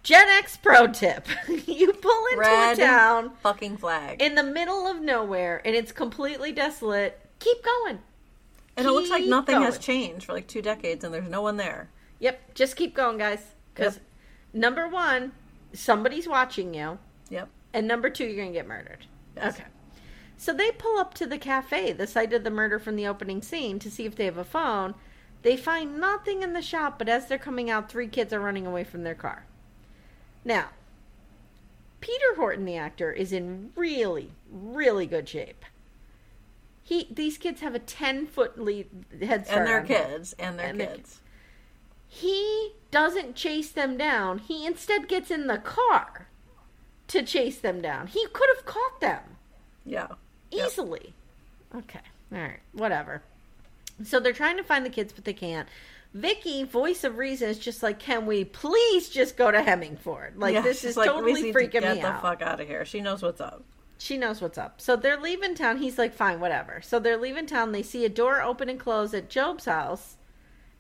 Gen 0.03 0.29
X 0.29 0.57
pro 0.57 0.87
tip: 0.87 1.27
You 1.67 1.93
pull 1.93 2.27
into 2.27 2.39
Red 2.39 2.79
a 2.79 2.81
town 2.83 3.33
fucking 3.43 3.79
flag. 3.79 4.23
in 4.23 4.37
the 4.37 4.45
middle 4.45 4.87
of 4.87 5.01
nowhere, 5.01 5.61
and 5.65 5.75
it's 5.75 5.91
completely 5.91 6.53
desolate. 6.53 7.19
Keep 7.41 7.65
going. 7.65 7.99
and 8.77 8.87
it 8.87 8.91
looks 8.93 9.11
like 9.11 9.23
keep 9.23 9.31
nothing 9.31 9.61
has 9.63 9.79
changed 9.79 10.27
for 10.27 10.33
like 10.33 10.47
two 10.47 10.63
decades, 10.63 11.03
and 11.03 11.13
there's 11.13 11.29
no 11.29 11.43
one 11.43 11.57
there. 11.57 11.89
Yep, 12.19 12.55
just 12.55 12.77
keep 12.77 12.95
going, 12.95 13.19
guys. 13.19 13.53
Because 13.75 13.95
Yep. 13.97 14.03
number 14.55 14.89
one, 14.89 15.33
somebody's 15.73 16.27
watching 16.29 16.75
you. 16.75 16.99
Yep. 17.31 17.49
And 17.75 17.87
number 17.87 18.09
two, 18.11 18.25
you're 18.25 18.37
going 18.37 18.53
to 18.53 18.59
get 18.59 18.67
murdered. 18.67 19.07
Yes. 19.37 19.55
Okay. 19.55 19.65
So 20.39 20.53
they 20.53 20.71
pull 20.71 20.99
up 20.99 21.15
to 21.15 21.27
the 21.27 21.39
cafe, 21.39 21.93
the 21.93 22.07
site 22.07 22.33
of 22.33 22.45
the 22.45 22.51
murder 22.51 22.79
from 22.79 22.97
the 22.97 23.07
opening 23.07 23.43
scene, 23.43 23.79
to 23.79 23.91
see 23.91 24.05
if 24.05 24.17
they 24.17 24.25
have 24.27 24.37
a 24.39 24.45
phone. 24.45 24.95
They 25.43 25.57
find 25.57 25.99
nothing 26.01 26.43
in 26.43 26.53
the 26.53 26.63
shop, 26.63 26.99
but 26.99 27.09
as 27.09 27.27
they're 27.27 27.39
coming 27.39 27.71
out, 27.71 27.91
three 27.91 28.09
kids 28.09 28.33
are 28.33 28.41
running 28.41 28.67
away 28.67 28.85
from 28.85 29.03
their 29.03 29.15
car. 29.15 29.45
Now, 30.45 30.71
Peter 32.01 32.35
Horton, 32.37 32.65
the 32.65 32.77
actor, 32.77 33.13
is 33.13 33.33
in 33.33 33.73
really, 33.77 34.33
really 34.51 35.07
good 35.07 35.29
shape. 35.29 35.65
He, 36.83 37.09
these 37.11 37.37
kids 37.39 37.61
have 37.63 37.75
a 37.75 37.79
ten 37.81 38.27
foot 38.27 38.59
lead 38.59 38.87
head 39.21 39.47
start 39.47 39.69
And 39.69 39.89
him. 39.89 39.97
kids. 39.97 40.33
And 40.39 40.59
their 40.59 40.67
And 40.69 40.81
their 40.81 40.87
kids. 40.89 41.21
He 42.09 42.73
doesn't 42.91 43.35
chase 43.35 43.71
them 43.71 43.97
down. 43.97 44.39
He 44.39 44.67
instead 44.67 45.09
gets 45.09 45.31
in 45.31 45.47
the 45.47 45.59
car 45.59 46.29
to 47.09 47.23
chase 47.23 47.59
them 47.59 47.81
down. 47.81 48.07
He 48.09 48.27
could 48.33 48.49
have 48.57 48.65
caught 48.65 49.01
them 49.01 49.23
Yeah. 49.85 50.09
Yep. 50.51 50.67
easily. 50.67 51.15
Okay. 51.75 52.01
All 52.33 52.39
right. 52.39 52.61
Whatever. 52.73 53.23
So 54.05 54.21
they're 54.21 54.33
trying 54.33 54.57
to 54.57 54.63
find 54.65 54.85
the 54.85 54.91
kids, 54.91 55.13
but 55.13 55.25
they 55.25 55.33
can't. 55.33 55.69
Vicky, 56.15 56.65
voice 56.65 57.05
of 57.05 57.19
reason, 57.19 57.49
is 57.51 57.59
just 57.59 57.83
like, 57.83 57.99
can 57.99 58.25
we 58.27 58.45
please 58.45 59.09
just 59.11 59.37
go 59.37 59.51
to 59.51 59.63
Hemingford? 59.63 60.37
Like 60.39 60.55
Yeah, 60.55 60.63
this 60.63 60.85
is 60.85 60.97
like, 60.97 61.11
totally 61.11 61.53
freaking 61.53 61.61
to 61.65 61.81
get 61.81 61.83
me 61.97 62.01
the 62.01 62.07
out. 62.09 62.23
fuck 62.23 62.41
out 62.43 62.61
of 62.61 62.67
here. 62.67 62.85
She 62.85 63.01
knows 63.01 63.23
what's 63.23 63.41
up. 63.41 63.63
She 63.99 64.17
knows 64.17 64.41
what's 64.41 64.59
up. 64.59 64.81
So 64.81 64.97
they're 64.97 65.21
leaving 65.21 65.55
town. 65.55 65.79
He's 65.79 65.99
like, 65.99 66.15
fine, 66.15 66.41
whatever. 66.41 66.81
So 66.83 66.99
they're 66.99 67.17
leaving 67.19 67.47
town. 67.47 67.73
They 67.73 67.83
see 67.83 68.05
a 68.05 68.09
door 68.11 68.43
open 68.43 68.69
and 68.69 68.79
close 68.81 69.13
at 69.15 69.29
Job's 69.31 69.65
house, 69.67 70.17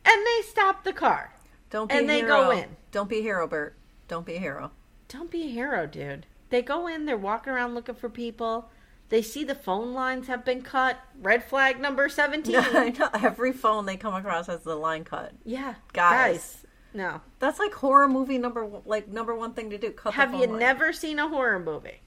and 0.06 0.26
they 0.26 0.42
stop 0.48 0.84
the 0.84 0.92
car. 0.92 1.32
Don't 1.70 1.88
be 1.90 1.96
And 1.96 2.04
a 2.04 2.08
they 2.08 2.18
hero. 2.20 2.28
go 2.44 2.50
in. 2.52 2.76
Don't 2.92 3.08
be 3.10 3.18
a 3.18 3.22
hero, 3.22 3.46
Burt. 3.46 3.74
Don't 4.08 4.24
be 4.24 4.36
a 4.36 4.38
hero. 4.38 4.70
Don't 5.08 5.30
be 5.30 5.42
a 5.44 5.48
hero, 5.48 5.86
dude. 5.86 6.26
They 6.50 6.62
go 6.62 6.86
in, 6.86 7.04
they're 7.06 7.16
walking 7.16 7.52
around 7.52 7.74
looking 7.74 7.94
for 7.96 8.08
people. 8.08 8.70
They 9.08 9.22
see 9.22 9.44
the 9.44 9.54
phone 9.54 9.92
lines 9.92 10.26
have 10.28 10.44
been 10.44 10.62
cut. 10.62 10.98
Red 11.20 11.44
flag 11.44 11.80
number 11.80 12.08
17. 12.08 12.54
I 12.56 12.88
know. 12.90 13.08
Every 13.14 13.52
phone 13.52 13.86
they 13.86 13.96
come 13.96 14.14
across 14.14 14.46
has 14.46 14.62
the 14.62 14.76
line 14.76 15.04
cut. 15.04 15.32
yeah. 15.44 15.74
Guys. 15.92 16.36
Guys. 16.36 16.62
No. 16.94 17.20
That's 17.40 17.58
like 17.58 17.74
horror 17.74 18.08
movie 18.08 18.38
number 18.38 18.64
one- 18.64 18.82
like 18.86 19.08
number 19.08 19.34
one 19.34 19.52
thing 19.52 19.70
to 19.70 19.78
do. 19.78 19.90
Cut 19.90 20.10
the 20.10 20.16
Have 20.16 20.32
you 20.34 20.46
line. 20.46 20.58
never 20.58 20.92
seen 20.92 21.18
a 21.18 21.28
horror 21.28 21.58
movie? 21.60 22.00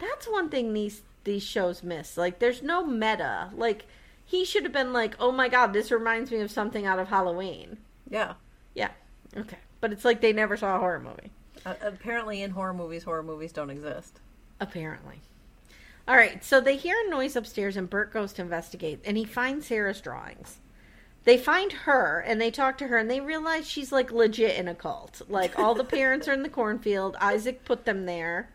That's 0.00 0.28
one 0.28 0.48
thing 0.50 0.72
these 0.72 1.02
these 1.24 1.42
shows 1.42 1.82
miss. 1.82 2.16
Like 2.16 2.38
there's 2.38 2.62
no 2.62 2.84
meta. 2.86 3.50
Like 3.54 3.86
he 4.28 4.44
should 4.44 4.62
have 4.64 4.72
been 4.72 4.92
like, 4.92 5.16
"Oh 5.18 5.32
my 5.32 5.48
god, 5.48 5.72
this 5.72 5.90
reminds 5.90 6.30
me 6.30 6.40
of 6.40 6.50
something 6.50 6.84
out 6.84 6.98
of 6.98 7.08
Halloween." 7.08 7.78
Yeah. 8.10 8.34
Yeah. 8.74 8.90
Okay. 9.36 9.58
But 9.80 9.92
it's 9.92 10.04
like 10.04 10.20
they 10.20 10.32
never 10.32 10.56
saw 10.56 10.76
a 10.76 10.78
horror 10.78 11.00
movie. 11.00 11.32
Uh, 11.64 11.74
apparently, 11.80 12.42
in 12.42 12.50
horror 12.50 12.74
movies, 12.74 13.04
horror 13.04 13.22
movies 13.22 13.52
don't 13.52 13.70
exist. 13.70 14.20
Apparently. 14.60 15.20
All 16.06 16.16
right, 16.16 16.42
so 16.42 16.60
they 16.60 16.76
hear 16.76 16.96
a 17.06 17.10
noise 17.10 17.36
upstairs 17.36 17.76
and 17.76 17.88
Burt 17.88 18.12
goes 18.12 18.32
to 18.34 18.42
investigate 18.42 19.00
and 19.04 19.18
he 19.18 19.24
finds 19.24 19.66
Sarah's 19.66 20.00
drawings. 20.00 20.58
They 21.24 21.36
find 21.36 21.70
her 21.70 22.20
and 22.20 22.40
they 22.40 22.50
talk 22.50 22.78
to 22.78 22.86
her 22.86 22.96
and 22.96 23.10
they 23.10 23.20
realize 23.20 23.68
she's 23.68 23.92
like 23.92 24.10
legit 24.10 24.56
in 24.56 24.68
a 24.68 24.74
cult. 24.74 25.20
Like 25.28 25.58
all 25.58 25.74
the 25.74 25.84
parents 25.84 26.26
are 26.26 26.32
in 26.32 26.42
the 26.42 26.48
cornfield, 26.48 27.14
Isaac 27.20 27.64
put 27.66 27.84
them 27.84 28.06
there. 28.06 28.48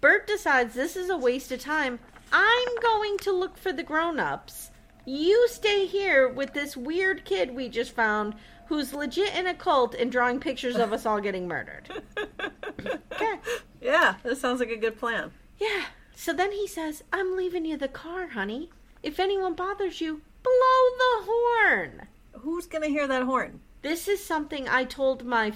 Burt 0.00 0.26
decides 0.26 0.74
this 0.74 0.96
is 0.96 1.08
a 1.08 1.16
waste 1.16 1.52
of 1.52 1.60
time. 1.60 2.00
I'm 2.32 2.80
going 2.82 3.18
to 3.18 3.32
look 3.32 3.56
for 3.56 3.72
the 3.72 3.84
grown-ups. 3.84 4.72
You 5.08 5.46
stay 5.48 5.86
here 5.86 6.28
with 6.28 6.52
this 6.52 6.76
weird 6.76 7.24
kid 7.24 7.54
we 7.54 7.68
just 7.68 7.92
found 7.92 8.34
who's 8.66 8.92
legit 8.92 9.34
in 9.36 9.46
a 9.46 9.54
cult 9.54 9.94
and 9.94 10.10
drawing 10.10 10.40
pictures 10.40 10.74
of 10.74 10.92
us 10.92 11.06
all 11.06 11.20
getting 11.20 11.46
murdered. 11.46 11.88
okay. 13.12 13.38
Yeah, 13.80 14.16
this 14.24 14.40
sounds 14.40 14.58
like 14.58 14.70
a 14.70 14.76
good 14.76 14.98
plan. 14.98 15.30
Yeah. 15.58 15.84
So 16.16 16.32
then 16.32 16.50
he 16.50 16.66
says, 16.66 17.04
I'm 17.12 17.36
leaving 17.36 17.64
you 17.64 17.76
the 17.76 17.86
car, 17.86 18.26
honey. 18.26 18.70
If 19.02 19.20
anyone 19.20 19.54
bothers 19.54 20.00
you, 20.00 20.22
blow 20.42 20.52
the 20.98 21.30
horn. 21.30 22.08
Who's 22.32 22.66
gonna 22.66 22.88
hear 22.88 23.06
that 23.06 23.22
horn? 23.22 23.60
This 23.82 24.08
is 24.08 24.24
something 24.24 24.68
I 24.68 24.82
told 24.82 25.24
my 25.24 25.52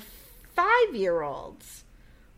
five 0.55 0.95
year 0.95 1.23
olds 1.23 1.85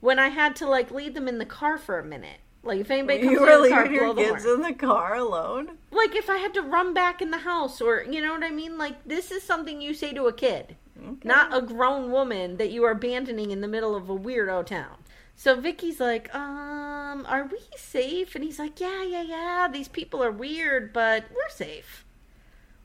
when 0.00 0.18
I 0.18 0.28
had 0.28 0.56
to 0.56 0.66
like 0.66 0.90
lead 0.90 1.12
them 1.12 1.28
in 1.28 1.36
the 1.36 1.44
car 1.44 1.76
for 1.76 1.98
a 1.98 2.04
minute. 2.04 2.40
Like 2.64 2.80
if 2.80 2.90
anybody 2.90 3.20
comes 3.20 3.32
You 3.32 3.44
really 3.44 3.70
the 3.70 3.74
car, 3.74 3.86
your 3.86 4.14
kids 4.14 4.44
in 4.44 4.62
the 4.62 4.72
car 4.72 5.16
alone? 5.16 5.78
Like 5.90 6.14
if 6.14 6.30
I 6.30 6.36
had 6.36 6.54
to 6.54 6.62
run 6.62 6.94
back 6.94 7.20
in 7.20 7.30
the 7.30 7.38
house 7.38 7.80
or 7.80 8.04
you 8.08 8.20
know 8.20 8.32
what 8.32 8.44
I 8.44 8.50
mean? 8.50 8.78
Like 8.78 9.02
this 9.04 9.30
is 9.30 9.42
something 9.42 9.80
you 9.80 9.94
say 9.94 10.12
to 10.12 10.26
a 10.26 10.32
kid. 10.32 10.76
Not 11.24 11.56
a 11.56 11.60
grown 11.60 12.12
woman 12.12 12.58
that 12.58 12.70
you 12.70 12.84
are 12.84 12.92
abandoning 12.92 13.50
in 13.50 13.60
the 13.60 13.66
middle 13.68 13.96
of 13.96 14.08
a 14.08 14.16
weirdo 14.16 14.66
town. 14.66 14.98
So 15.34 15.58
Vicky's 15.58 15.98
like, 15.98 16.32
um, 16.34 17.26
are 17.26 17.48
we 17.50 17.58
safe? 17.76 18.36
And 18.36 18.44
he's 18.44 18.58
like, 18.58 18.78
yeah, 18.78 19.02
yeah, 19.02 19.22
yeah. 19.22 19.68
These 19.72 19.88
people 19.88 20.22
are 20.22 20.30
weird, 20.30 20.92
but 20.92 21.24
we're 21.34 21.50
safe. 21.50 22.04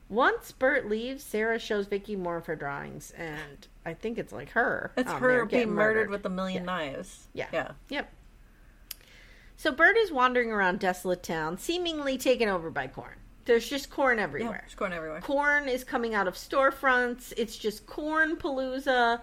Once 0.08 0.52
Burt 0.52 0.88
leaves, 0.88 1.22
Sarah 1.22 1.58
shows 1.58 1.86
Vicky 1.86 2.16
more 2.16 2.38
of 2.38 2.46
her 2.46 2.56
drawings, 2.56 3.12
and 3.16 3.68
I 3.84 3.92
think 3.92 4.16
it's 4.16 4.32
like 4.32 4.50
her. 4.52 4.90
It's 4.96 5.12
her 5.12 5.44
being 5.44 5.66
getting 5.66 5.74
murdered, 5.74 6.08
with 6.08 6.24
a 6.24 6.30
million 6.30 6.64
knives. 6.64 7.28
Yeah. 7.34 7.48
Yeah. 7.52 7.72
Yep. 7.90 8.10
So 9.58 9.72
Burt 9.72 9.96
is 9.96 10.12
wandering 10.12 10.52
around 10.52 10.78
desolate 10.78 11.24
town, 11.24 11.58
seemingly 11.58 12.16
taken 12.16 12.48
over 12.48 12.70
by 12.70 12.86
corn. 12.86 13.16
There's 13.44 13.68
just 13.68 13.90
corn 13.90 14.18
Yeah, 14.18 14.22
everywhere. 14.22 14.62
it's 14.64 14.76
going 14.76 14.92
everywhere. 14.92 15.20
Corn 15.20 15.68
is 15.68 15.82
coming 15.82 16.14
out 16.14 16.28
of 16.28 16.34
storefronts. 16.34 17.32
It's 17.36 17.56
just 17.58 17.84
corn 17.84 18.36
palooza, 18.36 19.20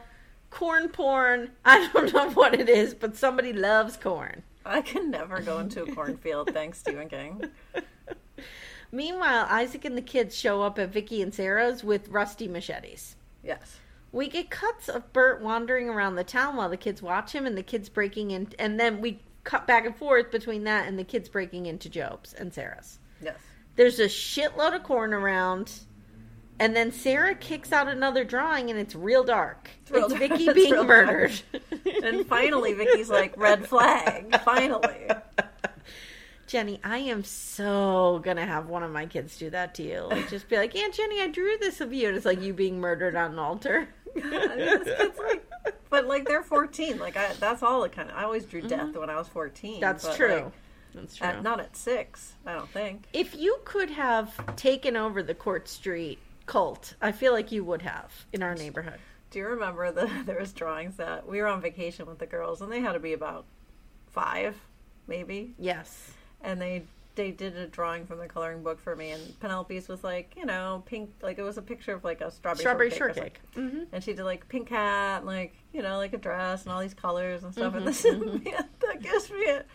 corn 0.49 0.89
porn. 0.89 1.51
I 1.65 1.89
don't 1.93 2.13
know 2.13 2.31
what 2.31 2.53
it 2.53 2.67
is, 2.67 2.93
but 2.93 3.15
somebody 3.15 3.53
loves 3.53 3.95
corn. 3.95 4.43
I 4.65 4.81
can 4.81 5.09
never 5.09 5.39
go 5.39 5.59
into 5.59 5.83
a 5.83 5.95
cornfield, 5.95 6.51
thanks, 6.51 6.79
Stephen 6.79 7.07
King. 7.07 7.49
Meanwhile, 8.91 9.47
Isaac 9.49 9.86
and 9.86 9.97
the 9.97 10.01
kids 10.01 10.38
show 10.38 10.61
up 10.63 10.77
at 10.77 10.89
Vicky 10.89 11.21
and 11.21 11.33
Sarah's 11.33 11.81
with 11.81 12.09
rusty 12.09 12.49
machetes. 12.49 13.15
Yes. 13.41 13.77
We 14.11 14.27
get 14.27 14.49
cuts 14.49 14.89
of 14.89 15.13
Burt 15.13 15.41
wandering 15.41 15.88
around 15.88 16.15
the 16.15 16.25
town 16.25 16.57
while 16.57 16.69
the 16.69 16.75
kids 16.75 17.01
watch 17.01 17.31
him 17.31 17.45
and 17.45 17.57
the 17.57 17.63
kids 17.63 17.88
breaking 17.88 18.31
in 18.31 18.49
and 18.59 18.77
then 18.77 18.99
we 18.99 19.21
cut 19.45 19.65
back 19.65 19.85
and 19.85 19.95
forth 19.95 20.29
between 20.31 20.65
that 20.65 20.87
and 20.87 20.99
the 20.99 21.03
kids 21.05 21.29
breaking 21.29 21.67
into 21.67 21.87
Job's 21.89 22.33
and 22.33 22.53
Sarah's. 22.53 22.99
Yes. 23.21 23.37
There's 23.77 23.99
a 23.99 24.05
shitload 24.05 24.75
of 24.75 24.83
corn 24.83 25.13
around. 25.13 25.71
And 26.57 26.75
then 26.75 26.91
Sarah 26.91 27.35
kicks 27.35 27.73
out 27.73 27.89
another 27.89 28.23
drawing, 28.23 28.69
and 28.69 28.79
it's 28.79 28.95
real 28.95 29.25
dark. 29.25 29.69
It's, 29.81 29.91
real- 29.91 30.07
Vicky 30.09 30.45
it's 30.47 30.53
being 30.53 30.71
real 30.71 30.83
murdered. 30.83 31.39
And 32.03 32.27
finally, 32.27 32.73
Vicky's 32.73 33.09
like, 33.09 33.35
red 33.35 33.65
flag. 33.67 34.39
Finally. 34.41 35.07
Jenny, 36.47 36.79
I 36.83 36.99
am 36.99 37.23
so 37.23 38.21
gonna 38.23 38.45
have 38.45 38.67
one 38.67 38.83
of 38.83 38.91
my 38.91 39.07
kids 39.07 39.37
do 39.37 39.49
that 39.49 39.73
to 39.75 39.83
you. 39.83 40.01
Like, 40.01 40.29
just 40.29 40.47
be 40.47 40.57
like, 40.57 40.75
Aunt 40.75 40.93
Jenny, 40.93 41.21
I 41.21 41.27
drew 41.27 41.57
this 41.59 41.81
of 41.81 41.91
you, 41.91 42.07
and 42.07 42.15
it's 42.15 42.25
like 42.25 42.41
you 42.41 42.53
being 42.53 42.79
murdered 42.79 43.15
on 43.15 43.31
an 43.33 43.39
altar. 43.39 43.89
It's 44.15 45.19
like, 45.19 45.43
but 45.95 46.07
like 46.07 46.27
they're 46.27 46.43
14. 46.43 46.99
Like 46.99 47.15
I, 47.15 47.33
that's 47.39 47.63
all 47.63 47.83
it 47.85 47.91
kind 47.93 48.09
of. 48.09 48.17
I 48.17 48.23
always 48.23 48.45
drew 48.45 48.61
death 48.61 48.95
when 48.95 49.09
I 49.09 49.15
was 49.15 49.27
14. 49.29 49.71
Mm-hmm. 49.73 49.81
That's 49.81 50.05
but, 50.05 50.15
true. 50.15 50.33
like, 50.35 50.51
That's 50.93 51.15
true. 51.15 51.27
at, 51.27 51.43
not 51.43 51.59
at 51.59 51.75
six, 51.77 52.33
I 52.45 52.53
don't 52.53 52.69
think. 52.69 53.05
if 53.13 53.35
you 53.35 53.57
could 53.65 53.89
have 53.91 54.55
taken 54.55 54.95
over 54.97 55.23
the 55.23 55.33
Court 55.35 55.67
Street 55.69 56.19
cult, 56.45 56.95
I 57.01 57.11
feel 57.11 57.31
like 57.33 57.51
you 57.51 57.63
would 57.63 57.81
have 57.81 58.11
in 58.33 58.43
our 58.43 58.55
neighborhood. 58.55 58.99
Do 59.31 59.39
you 59.39 59.47
remember 59.47 59.91
the 59.91 60.09
there 60.25 60.39
was 60.39 60.51
drawings 60.53 60.97
that 60.97 61.27
we 61.27 61.39
were 61.41 61.47
on 61.47 61.61
vacation 61.61 62.05
with 62.05 62.19
the 62.19 62.25
girls 62.27 62.61
and 62.61 62.71
they 62.71 62.81
had 62.81 62.93
to 62.93 62.99
be 62.99 63.13
about 63.13 63.45
five, 64.11 64.55
maybe, 65.07 65.53
Yes. 65.57 66.11
and 66.41 66.61
they 66.61 66.83
they 67.16 67.32
did 67.32 67.55
a 67.55 67.68
drawing 67.68 68.05
from 68.05 68.20
the 68.20 68.28
coloring 68.28 68.61
book 68.63 68.80
for 68.80 68.95
me 68.95 69.11
and 69.11 69.39
Penelope's 69.39 69.88
was 69.88 70.03
like 70.03 70.34
you 70.38 70.45
know 70.45 70.84
pink 70.86 71.09
like 71.22 71.38
it 71.38 71.43
was 71.43 71.57
a 71.57 71.61
picture 71.61 71.93
of 71.93 72.03
like 72.03 72.22
a 72.22 72.30
strawberry 72.30 72.59
Strawberry 72.59 72.89
shortcake, 72.91 73.09
or 73.09 73.13
shortcake. 73.16 73.39
something. 73.53 73.88
and 73.91 74.03
she 74.03 74.13
did 74.13 74.24
like 74.24 74.47
pink 74.49 74.70
hat 74.70 75.26
like 75.26 75.55
you 75.74 75.82
know 75.82 75.97
like 75.97 76.13
a 76.13 76.18
dress 76.18 76.63
and 76.63 76.72
all 76.74 76.82
these 76.82 76.93
colors 76.93 77.43
and 77.43 77.53
stuff 77.53 77.74
Mm-hmm, 77.74 77.78
and 77.78 77.88
this 77.88 78.05
is 78.05 78.22
that 78.82 79.01
gives 79.01 79.30
me 79.32 79.38
it 79.38 79.68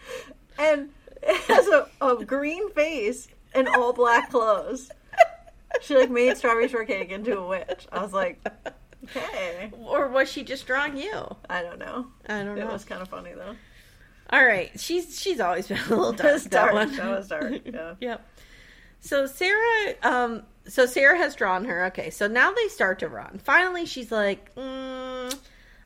and 0.58 0.90
it 1.22 1.36
has 1.48 1.66
a, 1.68 1.88
a 2.00 2.24
green 2.24 2.70
face 2.72 3.28
and 3.54 3.68
all 3.68 3.92
black 3.92 4.30
clothes. 4.30 4.90
She 5.82 5.96
like 5.96 6.10
made 6.10 6.36
strawberry 6.36 6.68
shortcake 6.68 7.10
into 7.10 7.38
a 7.38 7.46
witch. 7.46 7.86
I 7.92 8.02
was 8.02 8.12
like, 8.12 8.40
okay. 9.04 9.70
Or 9.72 10.08
was 10.08 10.30
she 10.30 10.42
just 10.42 10.66
drawing 10.66 10.96
you? 10.96 11.36
I 11.48 11.62
don't 11.62 11.78
know. 11.78 12.06
I 12.28 12.42
don't 12.42 12.56
know. 12.58 12.68
It 12.68 12.72
was 12.72 12.84
kind 12.84 13.00
of 13.02 13.08
funny 13.08 13.32
though. 13.32 13.54
All 14.32 14.44
right, 14.44 14.70
she's 14.78 15.20
she's 15.20 15.40
always 15.40 15.66
been 15.66 15.78
a 15.78 15.88
little 15.88 16.12
dark. 16.12 16.40
that 16.42 16.50
dark. 16.50 16.72
one. 16.72 16.96
That 16.96 17.10
was 17.10 17.28
dark. 17.28 17.52
Yeah. 17.64 17.94
Yep. 18.00 18.26
So 19.00 19.26
Sarah, 19.26 19.94
um, 20.02 20.42
so 20.66 20.86
Sarah 20.86 21.16
has 21.16 21.34
drawn 21.34 21.64
her. 21.64 21.86
Okay, 21.86 22.10
so 22.10 22.26
now 22.28 22.52
they 22.52 22.68
start 22.68 23.00
to 23.00 23.08
run. 23.08 23.40
Finally, 23.42 23.86
she's 23.86 24.12
like, 24.12 24.54
mm, 24.54 25.36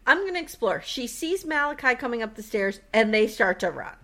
"I'm 0.06 0.18
going 0.18 0.34
to 0.34 0.40
explore." 0.40 0.82
She 0.84 1.06
sees 1.06 1.46
Malachi 1.46 1.94
coming 1.94 2.22
up 2.22 2.34
the 2.34 2.42
stairs, 2.42 2.80
and 2.92 3.14
they 3.14 3.28
start 3.28 3.60
to 3.60 3.70
run. 3.70 3.94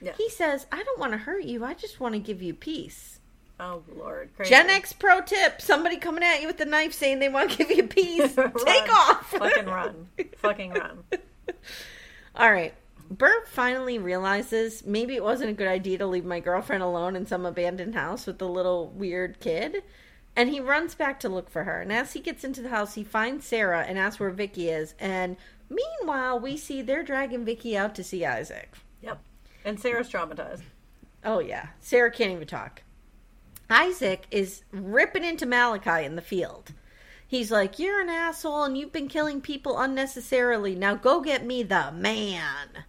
Yeah. 0.00 0.12
He 0.16 0.28
says, 0.30 0.66
"I 0.72 0.82
don't 0.82 0.98
want 0.98 1.12
to 1.12 1.18
hurt 1.18 1.44
you. 1.44 1.64
I 1.64 1.74
just 1.74 2.00
want 2.00 2.14
to 2.14 2.18
give 2.18 2.42
you 2.42 2.54
peace." 2.54 3.20
Oh 3.60 3.82
Lord. 3.94 4.30
Crazy. 4.34 4.50
Gen 4.50 4.70
X 4.70 4.92
pro 4.92 5.20
tip: 5.20 5.60
Somebody 5.60 5.98
coming 5.98 6.24
at 6.24 6.40
you 6.40 6.48
with 6.48 6.60
a 6.60 6.64
knife 6.64 6.92
saying 6.92 7.20
they 7.20 7.28
want 7.28 7.52
to 7.52 7.56
give 7.58 7.70
you 7.70 7.84
peace, 7.86 8.34
take 8.64 8.92
off. 8.92 9.30
Fucking 9.30 9.66
run. 9.66 10.08
Fucking 10.38 10.72
run. 10.72 11.04
All 12.34 12.50
right. 12.50 12.74
Burt 13.10 13.46
finally 13.46 13.98
realizes 13.98 14.84
maybe 14.84 15.14
it 15.14 15.22
wasn't 15.22 15.50
a 15.50 15.54
good 15.54 15.68
idea 15.68 15.98
to 15.98 16.06
leave 16.06 16.24
my 16.24 16.40
girlfriend 16.40 16.82
alone 16.82 17.16
in 17.16 17.26
some 17.26 17.44
abandoned 17.46 17.94
house 17.94 18.26
with 18.26 18.38
the 18.38 18.48
little 18.48 18.88
weird 18.88 19.40
kid. 19.40 19.82
And 20.36 20.48
he 20.48 20.60
runs 20.60 20.94
back 20.94 21.20
to 21.20 21.28
look 21.28 21.48
for 21.48 21.64
her. 21.64 21.80
And 21.80 21.92
as 21.92 22.12
he 22.12 22.20
gets 22.20 22.42
into 22.42 22.60
the 22.60 22.70
house, 22.70 22.94
he 22.94 23.04
finds 23.04 23.46
Sarah 23.46 23.84
and 23.86 23.98
asks 23.98 24.18
where 24.18 24.30
Vicky 24.30 24.68
is. 24.68 24.94
And 24.98 25.36
meanwhile, 25.70 26.40
we 26.40 26.56
see 26.56 26.82
they're 26.82 27.04
dragging 27.04 27.44
Vicky 27.44 27.76
out 27.76 27.94
to 27.94 28.04
see 28.04 28.24
Isaac. 28.24 28.74
Yep. 29.02 29.20
And 29.64 29.78
Sarah's 29.78 30.10
traumatized. 30.10 30.62
Oh, 31.24 31.38
yeah. 31.38 31.68
Sarah 31.78 32.10
can't 32.10 32.32
even 32.32 32.48
talk. 32.48 32.82
Isaac 33.70 34.26
is 34.30 34.62
ripping 34.72 35.24
into 35.24 35.46
Malachi 35.46 36.04
in 36.04 36.16
the 36.16 36.22
field. 36.22 36.72
He's 37.26 37.50
like, 37.50 37.78
You're 37.78 38.00
an 38.00 38.10
asshole 38.10 38.64
and 38.64 38.76
you've 38.76 38.92
been 38.92 39.08
killing 39.08 39.40
people 39.40 39.78
unnecessarily. 39.78 40.74
Now 40.74 40.94
go 40.94 41.20
get 41.20 41.44
me 41.44 41.62
the 41.62 41.92
man. 41.92 42.84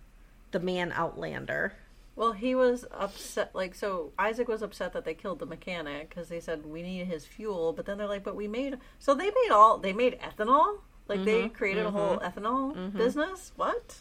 The 0.56 0.62
man 0.62 0.94
Outlander. 0.94 1.74
Well, 2.16 2.32
he 2.32 2.56
was 2.56 2.86
upset. 2.90 3.54
Like, 3.54 3.76
so 3.76 4.14
Isaac 4.18 4.48
was 4.48 4.62
upset 4.62 4.94
that 4.94 5.04
they 5.04 5.14
killed 5.14 5.40
the 5.40 5.46
mechanic 5.46 6.08
because 6.08 6.30
they 6.30 6.40
said 6.40 6.66
we 6.66 6.82
need 6.82 7.08
his 7.08 7.26
fuel. 7.26 7.74
But 7.74 7.86
then 7.86 7.98
they're 7.98 8.08
like, 8.08 8.24
but 8.24 8.38
we 8.38 8.48
made. 8.48 8.78
So 8.98 9.14
they 9.14 9.26
made 9.26 9.50
all. 9.52 9.80
They 9.80 9.92
made 9.92 10.18
ethanol. 10.22 10.78
Like 11.10 11.26
they 11.26 11.42
mm-hmm, 11.42 11.54
created 11.56 11.86
a 11.86 11.90
mm-hmm, 11.90 11.98
whole 11.98 12.18
ethanol 12.20 12.74
mm-hmm. 12.74 12.98
business. 12.98 13.52
What? 13.58 13.98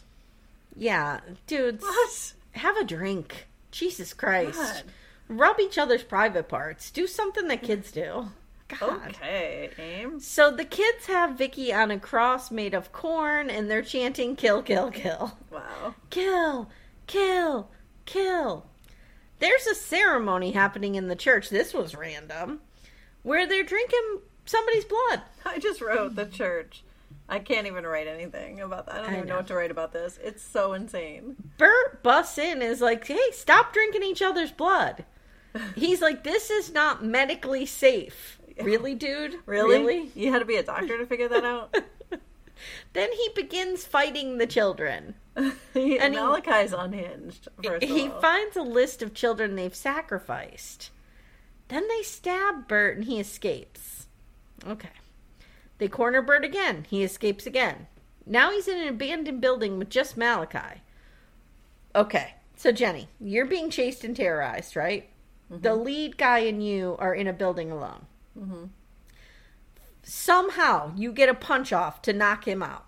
Yeah, 0.77 1.19
dudes, 1.45 1.83
What? 1.83 2.33
have 2.53 2.77
a 2.77 2.85
drink. 2.85 3.49
Jesus 3.71 4.13
Christ. 4.13 4.57
God. 4.57 4.83
Rub 5.27 5.59
each 5.59 5.77
other's 5.77 6.03
private 6.03 6.47
parts. 6.47 6.89
Do 6.89 7.05
something 7.05 7.49
that 7.49 7.63
kids 7.63 7.91
do. 7.91 8.29
God. 8.67 9.09
Okay, 9.09 9.69
Ames. 9.77 10.25
So 10.25 10.49
the 10.51 10.65
kids 10.65 11.05
have 11.05 11.37
Vicky 11.37 11.71
on 11.71 11.91
a 11.91 11.99
cross 11.99 12.49
made 12.49 12.73
of 12.73 12.91
corn 12.91 13.49
and 13.49 13.69
they're 13.69 13.83
chanting 13.83 14.35
kill, 14.35 14.63
kill, 14.63 14.89
kill. 14.91 15.37
Wow. 15.51 15.95
Kill, 16.09 16.69
kill, 17.05 17.69
kill. 18.05 18.65
There's 19.39 19.67
a 19.67 19.75
ceremony 19.75 20.51
happening 20.51 20.95
in 20.95 21.07
the 21.07 21.15
church. 21.15 21.49
This 21.49 21.73
was 21.73 21.95
random. 21.95 22.61
Where 23.21 23.47
they're 23.47 23.63
drinking 23.63 24.19
somebody's 24.45 24.85
blood. 24.85 25.21
I 25.45 25.59
just 25.59 25.81
wrote 25.81 26.15
the 26.15 26.25
church. 26.25 26.83
I 27.27 27.39
can't 27.39 27.67
even 27.67 27.85
write 27.85 28.07
anything 28.07 28.61
about 28.61 28.85
that. 28.85 28.95
I 28.95 28.97
don't 29.01 29.09
I 29.09 29.13
even 29.13 29.27
know. 29.27 29.33
know. 29.33 29.39
what 29.39 29.47
to 29.47 29.55
write 29.55 29.71
about 29.71 29.93
this. 29.93 30.19
It's 30.23 30.43
so 30.43 30.73
insane. 30.73 31.35
Burt 31.57 32.03
busts 32.03 32.37
in 32.37 32.61
and 32.61 32.63
is 32.63 32.81
like, 32.81 33.05
hey, 33.05 33.31
stop 33.31 33.73
drinking 33.73 34.03
each 34.03 34.21
other's 34.21 34.51
blood. 34.51 35.05
He's 35.75 36.01
like, 36.01 36.23
this 36.23 36.49
is 36.49 36.71
not 36.71 37.03
medically 37.03 37.65
safe. 37.65 38.39
Really, 38.63 38.95
dude? 38.95 39.37
Really? 39.45 40.11
You 40.15 40.31
had 40.31 40.39
to 40.39 40.45
be 40.45 40.55
a 40.55 40.63
doctor 40.63 40.97
to 40.97 41.05
figure 41.05 41.27
that 41.29 41.43
out? 41.45 41.75
Then 42.93 43.11
he 43.11 43.29
begins 43.35 43.83
fighting 43.85 44.37
the 44.37 44.47
children. 44.47 45.15
He- 45.73 45.99
And 45.99 46.13
he- 46.13 46.19
Malachi's 46.19 46.71
unhinged, 46.73 47.49
He 47.81 48.07
finds 48.21 48.55
a 48.55 48.61
list 48.61 49.01
of 49.01 49.13
children 49.13 49.55
they've 49.55 49.75
sacrificed. 49.75 50.89
Then 51.67 51.85
they 51.89 52.01
stab 52.03 52.67
Burt 52.69 52.95
and 52.95 53.05
he 53.05 53.19
escapes. 53.19 54.07
Okay. 54.65 54.89
They 55.77 55.89
corner 55.89 56.21
Burt 56.21 56.45
again. 56.45 56.85
He 56.89 57.03
escapes 57.03 57.45
again. 57.45 57.87
Now 58.25 58.51
he's 58.51 58.69
in 58.69 58.77
an 58.77 58.87
abandoned 58.87 59.41
building 59.41 59.77
with 59.77 59.89
just 59.89 60.15
Malachi. 60.15 60.81
Okay. 61.93 62.35
So, 62.55 62.71
Jenny, 62.71 63.09
you're 63.19 63.45
being 63.45 63.69
chased 63.69 64.05
and 64.05 64.15
terrorized, 64.15 64.75
right? 64.77 65.09
Mm-hmm. 65.51 65.61
The 65.61 65.75
lead 65.75 66.17
guy 66.17 66.39
and 66.39 66.65
you 66.65 66.95
are 66.99 67.13
in 67.13 67.27
a 67.27 67.33
building 67.33 67.71
alone. 67.71 68.05
Somehow 70.03 70.91
you 70.95 71.11
get 71.11 71.29
a 71.29 71.33
punch 71.33 71.73
off 71.73 72.01
to 72.03 72.13
knock 72.13 72.47
him 72.47 72.61
out. 72.61 72.85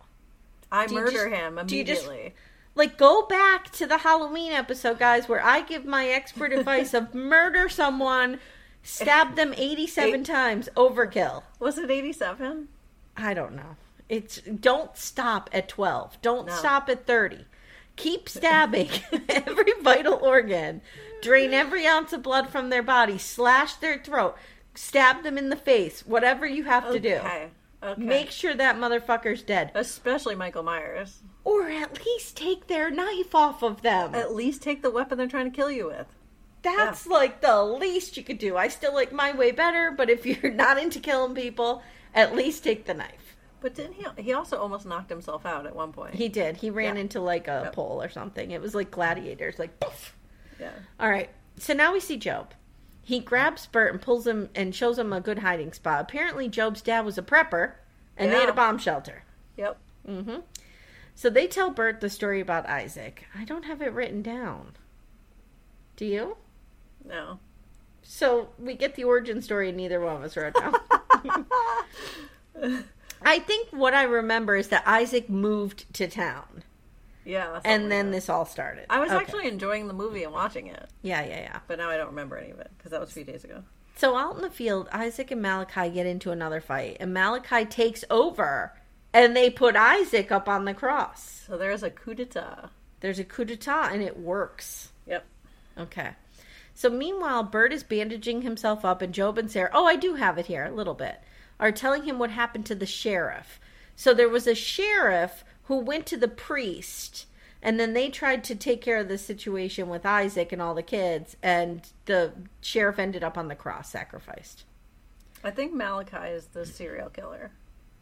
I 0.71 0.85
Do 0.85 0.95
murder 0.95 1.11
just- 1.11 1.27
him 1.27 1.55
just- 1.55 1.71
immediately. 1.73 2.35
Like, 2.75 2.95
go 2.97 3.23
back 3.25 3.71
to 3.71 3.87
the 3.87 3.97
Halloween 3.99 4.51
episode, 4.51 4.99
guys, 4.99 5.27
where 5.27 5.43
I 5.43 5.61
give 5.61 5.83
my 5.85 6.07
expert 6.09 6.53
advice 6.57 6.93
of 6.93 7.15
murder 7.15 7.69
someone, 7.69 8.39
stab 8.83 9.35
them 9.35 9.53
87 9.57 10.23
times, 10.23 10.69
overkill. 10.75 11.41
Was 11.59 11.79
it 11.79 11.89
87? 11.89 12.67
I 13.15 13.33
don't 13.33 13.55
know. 13.55 13.77
It's 14.09 14.37
don't 14.41 14.95
stop 14.95 15.49
at 15.51 15.67
12. 15.67 16.21
Don't 16.21 16.47
No. 16.47 16.53
stop 16.53 16.87
at 16.87 17.07
30. 17.07 17.45
Keep 17.95 18.29
stabbing 18.29 18.89
every 19.29 19.73
vital 19.81 20.13
organ. 20.21 20.81
Drain 21.23 21.55
every 21.55 21.87
ounce 21.87 22.13
of 22.13 22.21
blood 22.21 22.49
from 22.49 22.69
their 22.69 22.83
body. 22.83 23.17
Slash 23.17 23.73
their 23.73 23.97
throat. 23.97 24.37
Stab 24.77 25.23
them 25.23 25.37
in 25.39 25.49
the 25.49 25.55
face. 25.55 26.05
Whatever 26.05 26.45
you 26.45 26.63
have 26.65 26.91
to 26.91 26.99
do. 26.99 27.15
Okay. 27.15 27.49
Okay. 27.81 28.01
Make 28.01 28.29
sure 28.31 28.53
that 28.53 28.75
motherfucker's 28.77 29.41
dead. 29.41 29.71
Especially 29.73 30.35
Michael 30.35 30.61
Myers. 30.63 31.23
Or 31.43 31.67
at 31.69 32.03
least 32.05 32.37
take 32.37 32.67
their 32.67 32.91
knife 32.91 33.33
off 33.33 33.63
of 33.63 33.81
them. 33.81 34.13
At 34.13 34.33
least 34.35 34.61
take 34.61 34.81
the 34.83 34.91
weapon 34.91 35.17
they're 35.17 35.27
trying 35.27 35.49
to 35.49 35.55
kill 35.55 35.71
you 35.71 35.87
with. 35.87 36.05
That's 36.61 37.07
like 37.07 37.41
the 37.41 37.63
least 37.63 38.17
you 38.17 38.23
could 38.23 38.37
do. 38.37 38.55
I 38.57 38.67
still 38.67 38.93
like 38.93 39.11
my 39.11 39.31
way 39.35 39.51
better, 39.51 39.91
but 39.91 40.09
if 40.09 40.25
you're 40.43 40.51
not 40.51 40.77
into 40.77 40.99
killing 40.99 41.33
people, 41.33 41.81
at 42.13 42.35
least 42.35 42.63
take 42.63 42.85
the 42.85 42.93
knife. 42.93 43.35
But 43.61 43.73
didn't 43.73 43.93
he? 43.93 44.05
He 44.21 44.33
also 44.33 44.57
almost 44.57 44.85
knocked 44.85 45.09
himself 45.09 45.43
out 45.45 45.65
at 45.65 45.75
one 45.75 45.91
point. 45.91 46.13
He 46.13 46.29
did. 46.29 46.57
He 46.57 46.69
ran 46.69 46.95
Yeah. 46.95 47.01
into 47.01 47.19
like 47.21 47.47
a 47.47 47.61
Yep. 47.65 47.73
pole 47.73 48.01
or 48.03 48.09
something. 48.09 48.51
It 48.51 48.61
was 48.61 48.75
like 48.75 48.91
gladiators, 48.91 49.57
like 49.57 49.79
poof. 49.79 50.15
yeah. 50.59 50.71
All 50.99 51.09
right. 51.09 51.29
So 51.57 51.73
now 51.73 51.93
we 51.93 51.99
see 51.99 52.17
Job. 52.17 52.53
He 53.07 53.21
grabs 53.21 53.67
Burt 53.67 53.93
and 53.93 54.01
pulls 54.01 54.27
him 54.27 54.49
and 54.53 54.75
shows 54.75 54.99
him 54.99 55.13
a 55.13 55.21
good 55.21 55.39
hiding 55.39 55.71
spot. 55.71 56.01
Apparently, 56.01 56.49
Job's 56.49 56.81
dad 56.81 57.05
was 57.05 57.17
a 57.17 57.21
prepper, 57.21 57.75
and 58.17 58.33
they 58.33 58.35
had 58.35 58.49
a 58.49 58.53
bomb 58.53 58.77
shelter. 58.77 59.23
Yep. 59.55 59.77
Mm-hmm. 60.05 60.39
So 61.15 61.29
they 61.29 61.47
tell 61.47 61.69
Burt 61.69 62.01
the 62.01 62.09
story 62.09 62.41
about 62.41 62.65
Isaac. 62.67 63.25
I 63.33 63.45
don't 63.45 63.63
have 63.63 63.81
it 63.81 63.93
written 63.93 64.21
down. 64.21 64.73
Do 65.95 66.05
you? 66.05 66.35
No. 67.07 67.39
So 68.03 68.49
we 68.59 68.73
get 68.73 68.95
the 68.95 69.05
origin 69.05 69.41
story, 69.41 69.69
and 69.69 69.77
neither 69.77 70.01
one 70.01 70.17
of 70.17 70.23
us 70.23 70.35
wrote 70.35 70.55
down. 70.55 70.75
I 73.21 73.39
think 73.39 73.69
what 73.71 73.93
I 73.93 74.03
remember 74.03 74.57
is 74.57 74.67
that 74.67 74.85
Isaac 74.85 75.29
moved 75.29 75.85
to 75.93 76.09
town, 76.09 76.65
Yeah. 77.27 77.59
and 77.65 77.91
then 77.91 78.11
this 78.11 78.29
all 78.29 78.45
started. 78.45 78.85
I 78.89 78.99
was 78.99 79.11
Okay. 79.11 79.19
actually 79.19 79.47
enjoying 79.47 79.87
the 79.87 79.93
movie 79.93 80.23
and 80.23 80.31
watching 80.33 80.67
it, 80.67 80.89
yeah, 81.01 81.21
yeah, 81.23 81.39
yeah. 81.41 81.59
but 81.67 81.77
now 81.77 81.89
I 81.89 81.97
don't 81.97 82.07
remember 82.07 82.37
any 82.37 82.51
of 82.51 82.59
it 82.59 82.71
because 82.77 82.91
that 82.91 82.99
was 83.01 83.09
a 83.09 83.13
few 83.13 83.23
days 83.25 83.43
ago. 83.43 83.63
So 83.97 84.15
out 84.15 84.35
in 84.35 84.41
the 84.41 84.49
field, 84.49 84.87
Isaac 84.93 85.31
and 85.31 85.41
Malachi 85.41 85.89
get 85.89 86.05
into 86.05 86.31
another 86.31 86.61
fight, 86.61 86.97
and 86.99 87.13
Malachi 87.13 87.65
takes 87.65 88.03
over, 88.09 88.73
and 89.13 89.35
they 89.35 89.49
put 89.49 89.75
Isaac 89.75 90.31
up 90.31 90.47
on 90.47 90.65
the 90.65 90.73
cross. 90.73 91.43
So 91.47 91.57
there's 91.57 91.83
a 91.83 91.89
coup 91.89 92.13
d'etat. 92.13 92.69
There's 93.01 93.19
a 93.19 93.23
coup 93.23 93.43
d'etat, 93.45 93.89
and 93.91 94.01
it 94.01 94.17
works. 94.19 94.91
Yep. 95.07 95.25
Okay. 95.79 96.11
So 96.75 96.89
meanwhile, 96.91 97.41
Burt 97.43 97.73
is 97.73 97.83
bandaging 97.83 98.43
himself 98.43 98.85
up, 98.85 99.01
and 99.01 99.13
Job 99.13 99.37
and 99.39 99.49
Sarah, 99.51 99.71
oh, 99.73 99.85
I 99.85 99.95
do 99.95 100.13
have 100.15 100.37
it 100.37 100.45
here 100.45 100.65
a 100.65 100.71
little 100.71 100.93
bit, 100.93 101.19
are 101.59 101.71
telling 101.71 102.03
him 102.03 102.19
what 102.19 102.29
happened 102.29 102.67
to 102.67 102.75
the 102.75 102.85
sheriff. 102.85 103.59
So 103.95 104.13
there 104.13 104.29
was 104.29 104.45
a 104.45 104.53
sheriff 104.53 105.43
who 105.67 105.77
went 105.79 106.05
to 106.07 106.17
the 106.17 106.27
priest, 106.27 107.25
and 107.61 107.79
then 107.79 107.93
they 107.93 108.09
tried 108.09 108.43
to 108.45 108.55
take 108.55 108.81
care 108.81 108.97
of 108.97 109.07
the 109.07 109.17
situation 109.17 109.89
with 109.89 110.05
Isaac 110.05 110.51
and 110.51 110.61
all 110.61 110.75
the 110.75 110.83
kids, 110.83 111.37
and 111.43 111.81
the 112.05 112.33
sheriff 112.61 112.99
ended 112.99 113.23
up 113.23 113.37
on 113.37 113.47
the 113.47 113.55
cross, 113.55 113.89
sacrificed. 113.89 114.63
I 115.43 115.51
think 115.51 115.73
Malachi 115.73 116.29
is 116.29 116.47
the 116.47 116.65
serial 116.65 117.09
killer. 117.09 117.51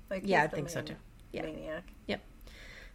Like 0.10 0.24
Yeah, 0.26 0.44
I 0.44 0.48
think 0.48 0.70
so, 0.70 0.82
too. 0.82 0.96
Yeah. 1.32 1.44
Maniac. 1.44 1.84
Yep. 2.08 2.22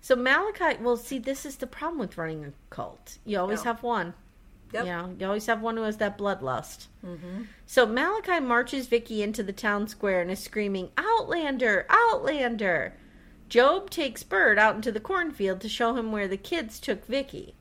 So 0.01 0.17
Malachi, 0.17 0.79
well, 0.81 0.97
see, 0.97 1.19
this 1.19 1.45
is 1.45 1.57
the 1.57 1.67
problem 1.67 1.99
with 1.99 2.17
running 2.17 2.45
a 2.45 2.53
cult. 2.71 3.19
You 3.25 3.39
always 3.39 3.61
Yeah. 3.61 3.65
have 3.65 3.83
one. 3.83 4.15
Yep. 4.73 4.85
You 4.87 4.93
know, 4.93 5.17
you 5.19 5.27
always 5.27 5.47
have 5.47 5.61
one 5.61 5.77
who 5.77 5.83
has 5.83 5.97
that 5.97 6.17
bloodlust. 6.17 6.87
Mm-hmm. 7.05 7.43
So 7.67 7.87
Malachi 7.87 8.39
marches 8.41 8.87
Vicky 8.87 9.23
into 9.23 9.43
the 9.43 9.53
town 9.53 9.89
square 9.89 10.21
and 10.23 10.31
is 10.31 10.39
screaming, 10.39 10.91
Outlander! 10.97 11.87
Outlander! 11.91 12.95
Job 13.51 13.91
takes 13.91 14.23
Burt 14.23 14.59
out 14.59 14.77
into 14.77 14.93
the 14.93 15.01
cornfield 15.01 15.61
to 15.61 15.69
show 15.69 15.97
him 15.97 16.13
where 16.13 16.29
the 16.29 16.37
kids 16.37 16.79
took 16.79 17.05
Vicky. 17.05 17.57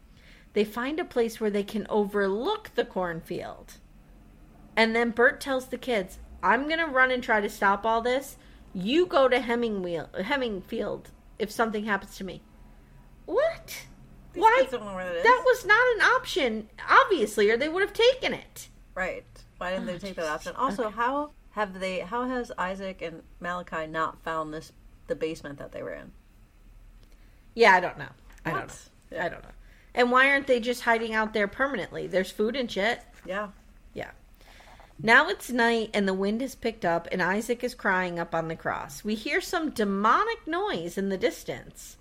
They 0.53 0.63
find 0.63 0.99
a 0.99 1.03
place 1.03 1.41
where 1.41 1.49
they 1.49 1.63
can 1.63 1.87
overlook 1.89 2.71
the 2.75 2.85
cornfield. 2.85 3.73
And 4.77 4.95
then 4.95 5.09
Burt 5.09 5.41
tells 5.41 5.67
the 5.67 5.79
kids, 5.79 6.19
I'm 6.43 6.67
going 6.67 6.79
to 6.79 6.85
run 6.85 7.09
and 7.11 7.23
try 7.23 7.41
to 7.41 7.49
stop 7.49 7.85
all 7.85 8.01
this. 8.01 8.37
You 8.71 9.07
go 9.07 9.27
to 9.27 9.39
Hemingwheel, 9.39 10.09
Hemmingfield 10.23 11.07
if 11.39 11.49
something 11.51 11.85
happens 11.85 12.15
to 12.17 12.23
me. 12.23 12.43
What? 13.25 13.87
These 14.33 14.43
Why? 14.43 14.57
kids 14.59 14.71
don't 14.71 14.85
know 14.85 14.93
where 14.93 15.11
that. 15.11 15.23
That 15.23 15.43
was 15.43 15.65
not 15.65 15.95
an 15.95 16.01
option, 16.01 16.69
obviously, 16.87 17.49
or 17.49 17.57
they 17.57 17.67
would 17.67 17.81
have 17.81 17.93
taken 17.93 18.31
it. 18.33 18.69
Right. 18.93 19.25
Why 19.57 19.71
didn't 19.71 19.87
they 19.87 19.95
Oh, 19.95 19.97
take 19.97 20.15
that 20.15 20.27
option? 20.27 20.55
Also, 20.55 20.89
how 20.89 21.31
have 21.51 21.79
they? 21.79 21.99
How 21.99 22.27
has 22.27 22.51
Isaac 22.57 23.01
and 23.01 23.23
Malachi 23.39 23.87
not 23.87 24.23
found 24.23 24.53
this 24.53 24.71
the 25.09 25.15
basement 25.15 25.59
that 25.59 25.71
they 25.73 25.83
were 25.83 25.93
in? 25.93 26.11
Yeah, 27.55 27.73
I 27.73 27.79
don't 27.81 27.97
know. 27.97 28.09
I 28.45 28.51
don't 28.51 28.59
What? 28.61 28.89
know. 29.11 29.19
I 29.19 29.29
don't 29.29 29.43
know. 29.43 29.49
And 29.93 30.11
why 30.11 30.29
aren't 30.29 30.47
they 30.47 30.59
just 30.59 30.83
hiding 30.83 31.13
out 31.13 31.33
there 31.33 31.47
permanently? 31.47 32.07
There's 32.07 32.31
food 32.31 32.55
and 32.55 32.71
shit. 32.71 33.01
Yeah. 33.25 33.49
Yeah. 33.93 34.11
Now 35.01 35.27
it's 35.29 35.49
night 35.49 35.89
and 35.93 36.07
the 36.07 36.13
wind 36.13 36.41
has 36.41 36.55
picked 36.55 36.85
up 36.85 37.07
and 37.11 37.21
Isaac 37.21 37.63
is 37.63 37.73
crying 37.75 38.19
up 38.19 38.35
on 38.35 38.47
the 38.47 38.55
cross. 38.55 39.03
We 39.03 39.15
hear 39.15 39.41
some 39.41 39.71
demonic 39.71 40.45
noise 40.47 40.97
in 40.97 41.09
the 41.09 41.17
distance. 41.17 41.97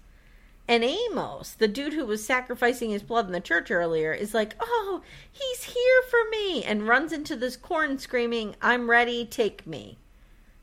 And 0.70 0.84
Amos, 0.84 1.52
the 1.52 1.66
dude 1.66 1.94
who 1.94 2.04
was 2.04 2.26
sacrificing 2.26 2.90
his 2.90 3.02
blood 3.02 3.24
in 3.26 3.32
the 3.32 3.40
church 3.40 3.70
earlier, 3.70 4.12
is 4.12 4.34
like, 4.34 4.54
Oh, 4.60 5.00
he's 5.32 5.62
here 5.64 6.02
for 6.10 6.28
me, 6.30 6.62
and 6.62 6.86
runs 6.86 7.10
into 7.10 7.36
this 7.36 7.56
corn 7.56 7.98
screaming, 7.98 8.54
I'm 8.60 8.90
ready, 8.90 9.24
take 9.24 9.66
me. 9.66 9.96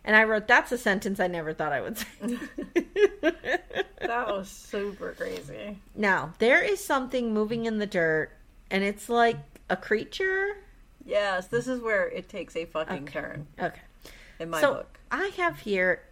And 0.05 0.15
I 0.15 0.23
wrote, 0.23 0.47
That's 0.47 0.71
a 0.71 0.77
sentence 0.77 1.19
I 1.19 1.27
never 1.27 1.51
thought 1.53 1.73
I 1.73 1.81
would 1.81 1.97
say. 1.97 2.05
That 4.01 4.27
was 4.27 4.49
super 4.49 5.13
crazy. 5.17 5.79
now, 5.95 6.33
there 6.37 6.61
is 6.61 6.83
something 6.83 7.33
moving 7.33 7.65
in 7.65 7.79
the 7.79 7.87
dirt, 7.87 8.29
and 8.69 8.83
it's 8.83 9.09
like 9.09 9.37
a 9.67 9.75
creature. 9.75 10.57
Yes, 11.03 11.47
this 11.47 11.67
is 11.67 11.81
where 11.81 12.07
it 12.09 12.29
takes 12.29 12.55
a 12.55 12.65
fucking 12.65 13.03
Okay. 13.03 13.11
turn 13.13 13.47
Okay. 13.59 13.81
in 14.39 14.51
my 14.51 14.61
so 14.61 14.73
book. 14.75 14.99
I 15.11 15.31
have 15.37 15.59
here, 15.61 16.03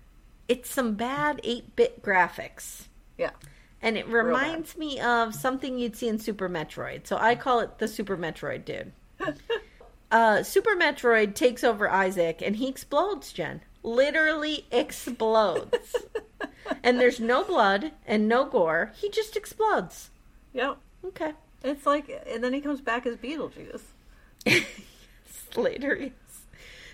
it's 0.48 0.72
some 0.72 0.96
bad 0.96 1.40
8 1.44 1.76
bit 1.76 2.02
graphics. 2.02 2.86
Yeah. 3.18 3.32
And 3.80 3.96
it 3.96 4.08
reminds 4.08 4.76
me 4.76 5.00
of 5.00 5.36
something 5.36 5.78
you'd 5.78 5.96
see 5.96 6.08
in 6.08 6.18
Super 6.18 6.50
Metroid. 6.50 7.06
So 7.06 7.18
I 7.18 7.36
call 7.36 7.60
it 7.60 7.78
the 7.78 7.88
Super 7.88 8.18
Metroid 8.18 8.66
dude. 8.66 8.92
uh, 10.12 10.42
Super 10.42 10.72
Metroid 10.76 11.36
takes 11.36 11.64
over 11.64 11.88
Isaac 11.90 12.42
and 12.42 12.56
he 12.56 12.68
explodes, 12.68 13.32
Jen. 13.34 13.62
Literally 13.84 14.66
explodes. 14.72 15.96
and 16.84 17.00
there's 17.00 17.20
no 17.20 17.44
blood 17.44 17.92
and 18.08 18.28
no 18.28 18.46
gore. 18.46 18.92
He 18.96 19.10
just 19.10 19.36
explodes. 19.36 20.10
Yep. 20.54 20.78
Okay. 21.06 21.34
It's 21.64 21.86
like, 21.86 22.10
and 22.28 22.44
then 22.44 22.54
he 22.54 22.62
comes 22.62 22.82
back 22.82 23.06
as 23.06 23.16
Beetlejuice. 23.18 23.82
Later, 25.56 25.96
yes. 25.96 26.12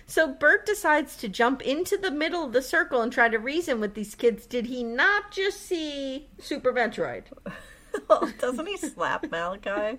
So 0.06 0.26
Burt 0.26 0.66
decides 0.66 1.16
to 1.18 1.28
jump 1.28 1.62
into 1.62 1.96
the 1.96 2.10
middle 2.10 2.44
of 2.44 2.52
the 2.52 2.62
circle 2.62 3.00
and 3.00 3.12
try 3.12 3.28
to 3.28 3.38
reason 3.38 3.80
with 3.80 3.94
these 3.94 4.16
kids. 4.16 4.44
Did 4.44 4.66
he 4.66 4.82
not 4.82 5.30
just 5.30 5.60
see 5.60 6.26
Super 6.38 6.72
Metroid? 6.72 7.24
Doesn't 8.38 8.66
he 8.66 8.76
slap 8.76 9.30
Malachi? 9.30 9.98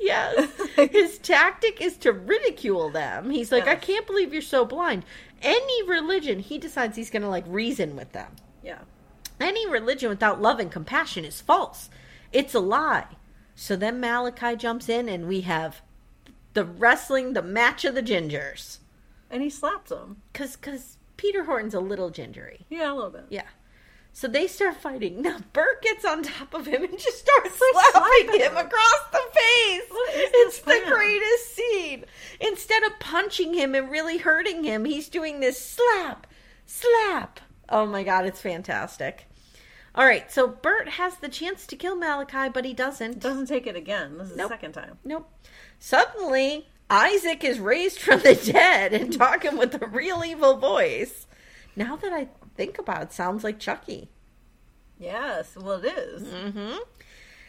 Yes. 0.00 0.50
His 0.76 1.18
tactic 1.18 1.80
is 1.80 1.96
to 1.98 2.12
ridicule 2.12 2.90
them. 2.90 3.30
He's 3.30 3.52
like, 3.52 3.66
I 3.66 3.76
can't 3.76 4.06
believe 4.06 4.32
you're 4.32 4.42
so 4.42 4.64
blind. 4.64 5.04
Any 5.42 5.88
religion, 5.88 6.38
he 6.38 6.58
decides 6.58 6.96
he's 6.96 7.10
going 7.10 7.22
to 7.22 7.28
like 7.28 7.44
reason 7.46 7.96
with 7.96 8.12
them. 8.12 8.32
Yeah. 8.62 8.80
Any 9.40 9.68
religion 9.68 10.08
without 10.08 10.40
love 10.40 10.58
and 10.58 10.70
compassion 10.70 11.24
is 11.24 11.40
false. 11.40 11.90
It's 12.32 12.54
a 12.54 12.60
lie. 12.60 13.06
So 13.54 13.76
then 13.76 14.00
Malachi 14.00 14.56
jumps 14.56 14.88
in 14.88 15.08
and 15.08 15.28
we 15.28 15.42
have 15.42 15.82
the 16.54 16.64
wrestling, 16.64 17.32
the 17.32 17.42
match 17.42 17.84
of 17.84 17.94
the 17.94 18.02
gingers. 18.02 18.78
And 19.30 19.42
he 19.42 19.50
slaps 19.50 19.90
him. 19.90 20.22
Cause, 20.32 20.56
cause 20.56 20.98
Peter 21.16 21.44
Horton's 21.44 21.74
a 21.74 21.80
little 21.80 22.10
gingery. 22.10 22.66
Yeah, 22.68 22.92
a 22.92 22.94
little 22.94 23.10
bit. 23.10 23.26
Yeah. 23.30 23.42
So 24.16 24.28
they 24.28 24.46
start 24.46 24.76
fighting. 24.78 25.20
Now 25.26 25.36
Burt 25.52 25.82
gets 25.82 26.02
on 26.02 26.22
top 26.22 26.54
of 26.54 26.64
him 26.64 26.82
and 26.82 26.98
just 26.98 27.18
starts 27.18 27.60
like 27.60 27.92
slapping 27.92 28.40
him 28.40 28.56
across 28.56 29.00
the 29.12 29.18
face. 29.18 29.82
It's 30.08 30.58
the 30.60 30.64
plan? 30.64 30.88
greatest 30.90 31.54
scene. 31.54 32.04
Instead 32.40 32.82
of 32.84 32.98
punching 32.98 33.52
him 33.52 33.74
and 33.74 33.90
really 33.90 34.16
hurting 34.16 34.64
him, 34.64 34.86
he's 34.86 35.10
doing 35.10 35.40
this 35.40 35.60
slap, 35.60 36.26
slap. 36.64 37.40
Oh 37.68 37.84
my 37.84 38.02
god, 38.04 38.24
it's 38.24 38.40
fantastic. 38.40 39.26
All 39.94 40.06
right, 40.06 40.32
so 40.32 40.48
Burt 40.48 40.88
has 40.88 41.16
the 41.16 41.28
chance 41.28 41.66
to 41.66 41.76
kill 41.76 41.94
Malachi, 41.94 42.48
but 42.48 42.64
he 42.64 42.72
doesn't. 42.72 43.18
Doesn't 43.20 43.48
take 43.48 43.66
it 43.66 43.76
again. 43.76 44.16
This 44.16 44.30
is 44.30 44.36
Nope. 44.38 44.48
the 44.48 44.54
second 44.54 44.72
time. 44.72 44.98
Nope. 45.04 45.30
Suddenly, 45.78 46.68
Isaac 46.88 47.44
is 47.44 47.58
raised 47.58 47.98
from 47.98 48.20
the 48.20 48.34
dead 48.34 48.94
and 48.94 49.12
talking 49.12 49.58
with 49.58 49.74
a 49.74 49.86
real 49.86 50.24
evil 50.24 50.56
voice. 50.56 51.26
Now 51.76 51.96
that 51.96 52.14
I 52.14 52.28
think 52.56 52.78
about 52.78 53.02
it, 53.02 53.12
sounds 53.12 53.44
like 53.44 53.58
Chucky. 53.58 54.08
Yes, 54.98 55.56
well, 55.56 55.84
it 55.84 55.92
is. 55.92 56.22
Mm-hmm. 56.24 56.78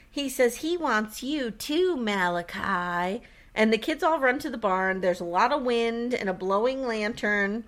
He 0.10 0.30
says 0.30 0.58
he 0.58 0.78
wants 0.78 1.24
you 1.24 1.52
too, 1.52 1.96
Malachi. 1.96 3.24
And 3.56 3.74
the 3.74 3.78
kids 3.78 4.04
all 4.04 4.20
run 4.20 4.38
to 4.40 4.50
the 4.50 4.58
barn. 4.58 5.02
There's 5.02 5.20
a 5.20 5.26
lot 5.26 5.52
of 5.52 5.64
wind 5.64 6.14
and 6.14 6.30
a 6.30 6.34
blowing 6.34 6.86
lantern. 6.86 7.64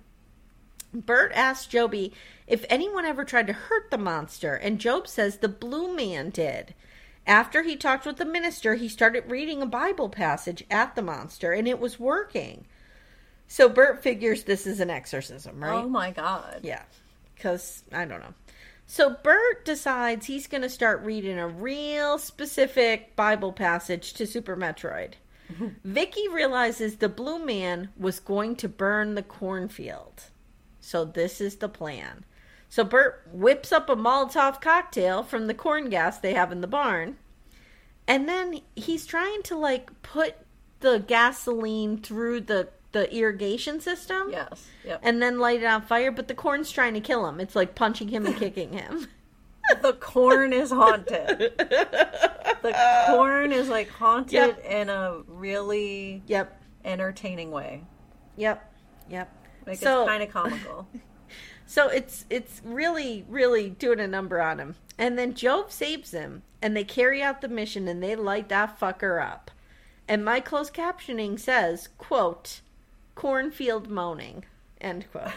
Burt 0.92 1.32
asks 1.34 1.66
Joby 1.66 2.12
if 2.46 2.64
anyone 2.68 3.04
ever 3.04 3.24
tried 3.24 3.46
to 3.46 3.52
hurt 3.52 3.90
the 3.90 3.98
monster, 3.98 4.54
and 4.54 4.80
Job 4.80 5.06
says 5.06 5.38
the 5.38 5.48
blue 5.48 5.94
man 5.94 6.30
did. 6.30 6.74
After 7.26 7.62
he 7.62 7.76
talked 7.76 8.06
with 8.06 8.16
the 8.16 8.24
minister, 8.24 8.74
he 8.74 8.88
started 8.88 9.30
reading 9.30 9.62
a 9.62 9.66
Bible 9.66 10.08
passage 10.08 10.64
at 10.70 10.96
the 10.96 11.02
monster, 11.02 11.52
and 11.52 11.68
it 11.68 11.78
was 11.78 12.00
working. 12.00 12.66
So 13.46 13.68
Burt 13.68 14.02
figures 14.02 14.44
this 14.44 14.66
is 14.66 14.80
an 14.80 14.90
exorcism, 14.90 15.62
right? 15.62 15.84
Oh 15.84 15.88
my 15.88 16.10
god. 16.10 16.60
Yeah, 16.62 16.82
because 17.40 17.82
I 17.90 18.04
don't 18.04 18.20
know. 18.20 18.34
So 18.86 19.16
Burt 19.22 19.64
decides 19.64 20.26
he's 20.26 20.46
going 20.46 20.62
to 20.62 20.68
start 20.68 21.02
reading 21.02 21.38
a 21.38 21.48
real 21.48 22.18
specific 22.18 23.16
Bible 23.16 23.52
passage 23.52 24.12
to 24.14 24.26
Super 24.26 24.56
Metroid. 24.56 25.12
Vicky 25.84 26.28
realizes 26.28 26.96
the 26.96 27.08
blue 27.08 27.44
man 27.44 27.88
was 27.96 28.20
going 28.20 28.56
to 28.56 28.68
burn 28.68 29.14
the 29.14 29.22
cornfield. 29.22 30.24
So 30.80 31.04
this 31.04 31.40
is 31.40 31.56
the 31.56 31.68
plan. 31.68 32.24
So 32.68 32.84
Burt 32.84 33.26
whips 33.32 33.72
up 33.72 33.88
a 33.88 33.96
Molotov 33.96 34.60
cocktail 34.60 35.22
from 35.22 35.46
the 35.46 35.54
corn 35.54 35.88
gas 35.88 36.18
they 36.18 36.34
have 36.34 36.52
in 36.52 36.60
the 36.60 36.66
barn. 36.66 37.16
And 38.06 38.28
then 38.28 38.60
he's 38.76 39.06
trying 39.06 39.42
to 39.44 39.56
like 39.56 40.02
put 40.02 40.34
the 40.80 40.98
gasoline 41.06 41.98
through 41.98 42.42
the 42.42 42.68
the 42.92 43.12
irrigation 43.14 43.80
system 43.80 44.30
Yes. 44.30 44.66
Yep. 44.84 45.00
and 45.02 45.22
then 45.22 45.38
light 45.38 45.62
it 45.62 45.66
on 45.66 45.82
fire, 45.82 46.10
but 46.10 46.28
the 46.28 46.34
corn's 46.34 46.70
trying 46.72 46.94
to 46.94 47.00
kill 47.00 47.26
him. 47.28 47.38
It's 47.40 47.54
like 47.56 47.74
punching 47.74 48.08
him 48.08 48.26
and 48.26 48.36
kicking 48.36 48.72
him. 48.72 49.06
the 49.82 49.92
corn 49.94 50.52
is 50.52 50.70
haunted. 50.70 51.38
the 51.58 53.04
corn 53.08 53.52
is 53.52 53.68
like 53.68 53.88
haunted 53.88 54.32
Yep. 54.32 54.64
in 54.64 54.88
a 54.88 55.20
really 55.28 56.22
Yep. 56.26 56.60
entertaining 56.84 57.50
way. 57.50 57.84
Yep. 58.36 58.72
Yep. 59.08 59.36
Like 59.66 59.78
so, 59.78 60.02
it's 60.02 60.08
kind 60.10 60.22
of 60.22 60.30
comical. 60.30 60.88
so 61.66 61.88
it's 61.88 62.24
it's 62.30 62.60
really 62.64 63.24
really 63.28 63.70
doing 63.70 64.00
a 64.00 64.06
number 64.08 64.40
on 64.40 64.58
him. 64.58 64.74
And 64.98 65.18
then 65.18 65.34
Job 65.34 65.70
saves 65.72 66.10
him, 66.10 66.42
and 66.60 66.76
they 66.76 66.84
carry 66.84 67.22
out 67.22 67.40
the 67.40 67.48
mission, 67.48 67.88
and 67.88 68.02
they 68.02 68.14
light 68.16 68.48
that 68.50 68.78
fucker 68.78 69.24
up. 69.24 69.50
And 70.08 70.24
my 70.24 70.40
closed 70.40 70.74
captioning 70.74 71.38
says, 71.38 71.88
"quote 71.98 72.60
cornfield 73.20 73.88
moaning. 73.90 74.44
End 74.80 75.06
quote. 75.12 75.30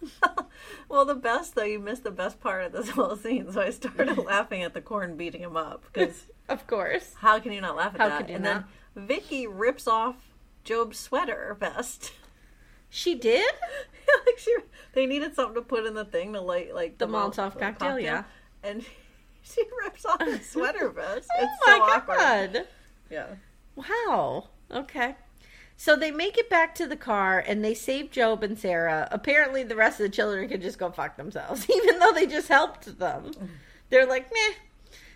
Well, 0.88 1.04
the 1.04 1.14
best 1.14 1.54
though, 1.54 1.64
you 1.64 1.78
missed 1.78 2.02
the 2.04 2.10
best 2.10 2.40
part 2.40 2.64
of 2.64 2.72
this 2.72 2.90
whole 2.90 3.14
scene. 3.16 3.50
So 3.52 3.60
I 3.60 3.70
started 3.70 4.16
laughing 4.24 4.62
at 4.62 4.72
the 4.74 4.80
corn 4.80 5.16
beating 5.16 5.42
him 5.42 5.56
up 5.56 5.84
because 5.92 6.24
Of 6.48 6.66
course. 6.66 7.14
how 7.18 7.38
can 7.40 7.52
you 7.52 7.60
not 7.60 7.76
laugh 7.76 7.94
at 7.94 8.00
How 8.00 8.08
that? 8.08 8.30
and 8.30 8.42
not? 8.44 8.64
then 8.96 9.06
Vicky 9.06 9.46
rips 9.46 9.86
off 9.86 10.16
Job's 10.64 10.98
sweater 10.98 11.56
vest. 11.60 12.12
She 12.88 13.14
did? 13.14 13.52
like 14.26 14.38
she, 14.38 14.54
they 14.94 15.04
needed 15.06 15.34
something 15.34 15.54
to 15.56 15.62
put 15.62 15.84
in 15.84 15.94
the 15.94 16.04
thing 16.06 16.32
to 16.32 16.40
light 16.40 16.74
like 16.74 16.98
The 16.98 17.06
mol- 17.06 17.30
Molotov 17.30 17.58
cocktail, 17.58 17.98
yeah. 17.98 18.24
And 18.62 18.84
she 19.42 19.62
rips 19.84 20.04
off 20.06 20.22
his 20.22 20.48
sweater 20.48 20.88
vest. 20.90 21.28
Oh 21.38 21.42
It's 21.42 21.66
my 21.66 21.76
so 21.76 21.82
awkward. 21.82 22.18
god. 22.18 22.66
Yeah. 23.10 23.26
Wow. 23.76 24.48
Okay. 24.72 25.16
So 25.80 25.94
they 25.94 26.10
make 26.10 26.36
it 26.36 26.50
back 26.50 26.74
to 26.74 26.88
the 26.88 26.96
car 26.96 27.38
and 27.38 27.64
they 27.64 27.72
save 27.72 28.10
Job 28.10 28.42
and 28.42 28.58
Sarah. 28.58 29.06
Apparently, 29.12 29.62
the 29.62 29.76
rest 29.76 30.00
of 30.00 30.04
the 30.04 30.14
children 30.14 30.48
could 30.48 30.60
just 30.60 30.76
go 30.78 30.90
fuck 30.90 31.16
themselves, 31.16 31.70
even 31.74 32.00
though 32.00 32.12
they 32.12 32.26
just 32.26 32.48
helped 32.48 32.98
them. 32.98 33.30
They're 33.88 34.04
like, 34.04 34.28
meh. 34.32 34.54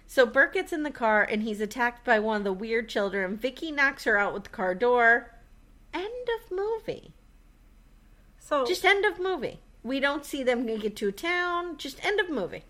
So 0.06 0.24
Burke 0.24 0.54
gets 0.54 0.72
in 0.72 0.84
the 0.84 0.90
car 0.92 1.24
and 1.24 1.42
he's 1.42 1.60
attacked 1.60 2.04
by 2.04 2.20
one 2.20 2.36
of 2.36 2.44
the 2.44 2.52
weird 2.52 2.88
children. 2.88 3.36
Vicky 3.36 3.72
knocks 3.72 4.04
her 4.04 4.16
out 4.16 4.32
with 4.34 4.44
the 4.44 4.50
car 4.50 4.72
door. 4.74 5.34
End 5.92 6.28
of 6.40 6.56
movie. 6.56 7.12
So 8.38 8.64
Just 8.64 8.84
end 8.84 9.04
of 9.04 9.18
movie. 9.18 9.58
We 9.82 9.98
don't 9.98 10.24
see 10.24 10.44
them 10.44 10.64
make 10.64 10.84
it 10.84 10.94
to 10.96 11.08
a 11.08 11.12
town. 11.12 11.76
Just 11.76 12.04
end 12.04 12.20
of 12.20 12.30
movie. 12.30 12.64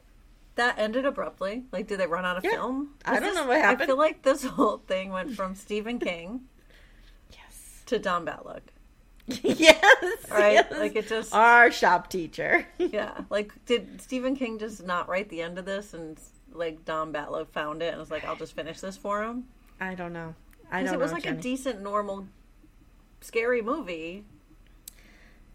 that 0.54 0.78
ended 0.78 1.04
abruptly. 1.06 1.64
Like, 1.72 1.88
did 1.88 1.98
they 2.00 2.06
run 2.06 2.24
out 2.24 2.36
of 2.38 2.44
Yeah. 2.44 2.52
film? 2.52 2.94
I 3.04 3.14
don't 3.14 3.22
this- 3.22 3.34
know 3.34 3.46
what 3.46 3.58
happened. 3.60 3.82
I 3.82 3.86
feel 3.86 3.96
like 3.98 4.22
this 4.22 4.44
whole 4.44 4.78
thing 4.86 5.10
went 5.10 5.34
from 5.34 5.54
Stephen 5.54 5.98
King. 5.98 6.42
To 7.92 7.98
Don 7.98 8.26
Batlook. 8.26 8.60
yes. 9.26 10.30
Right? 10.30 10.54
yes. 10.54 10.72
Like, 10.72 10.96
it 10.96 11.08
just- 11.08 11.32
Our 11.34 11.70
shop 11.70 12.10
teacher. 12.10 12.66
Yeah. 12.78 13.20
Like, 13.30 13.52
did 13.66 14.00
Stephen 14.02 14.34
King 14.36 14.58
just 14.58 14.84
not 14.84 15.08
write 15.08 15.28
the 15.28 15.40
end 15.42 15.58
of 15.58 15.64
this 15.64 15.94
and 15.94 16.18
like 16.52 16.84
Don 16.84 17.12
Batlow 17.12 17.46
found 17.48 17.82
it 17.82 17.88
and 17.90 17.98
was 17.98 18.10
like, 18.10 18.24
I'll 18.24 18.36
just 18.36 18.54
finish 18.54 18.80
this 18.80 18.96
for 18.96 19.22
him? 19.22 19.44
I 19.80 19.94
don't 19.94 20.12
know. 20.12 20.34
I 20.70 20.80
Because 20.80 20.92
don't 20.92 21.00
it 21.00 21.02
was 21.02 21.10
know, 21.12 21.14
like 21.16 21.22
Jenny. 21.24 21.38
a 21.38 21.40
decent, 21.40 21.80
normal, 21.82 22.26
scary 23.20 23.62
movie, 23.62 24.24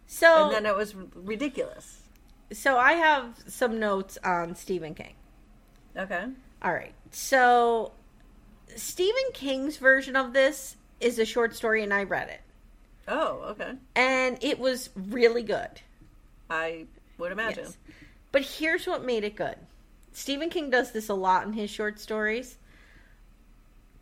So 0.08 0.46
and 0.46 0.56
then 0.56 0.66
it 0.66 0.76
was 0.76 0.96
r- 0.96 1.02
ridiculous. 1.16 2.02
so 2.52 2.78
I 2.78 2.94
have 2.94 3.36
some 3.48 3.80
notes 3.80 4.18
on 4.24 4.56
Stephen 4.56 4.96
King. 4.96 5.14
Okay. 5.96 6.26
All 6.62 6.74
right. 6.74 6.94
So 7.12 7.92
Stephen 8.76 9.24
King's 9.34 9.78
version 9.78 10.16
of 10.16 10.34
this 10.34 10.78
is 11.00 11.20
a 11.20 11.26
short 11.26 11.56
story 11.56 11.84
and 11.84 11.94
I 11.94 12.04
read 12.04 12.30
it. 12.30 12.42
Oh, 13.08 13.44
okay. 13.52 13.74
And 13.96 14.38
it 14.42 14.60
was 14.60 14.90
really 14.96 15.44
good. 15.44 15.70
I 16.50 16.86
would 17.18 17.32
imagine. 17.32 17.66
Yes. 17.66 17.78
But 18.32 18.42
here's 18.42 18.86
what 18.86 19.04
made 19.04 19.24
it 19.24 19.36
good. 19.36 19.56
Stephen 20.12 20.50
King 20.50 20.70
does 20.70 20.92
this 20.92 21.10
a 21.10 21.14
lot 21.14 21.46
in 21.46 21.54
his 21.54 21.70
short 21.70 22.00
stories. 22.00 22.58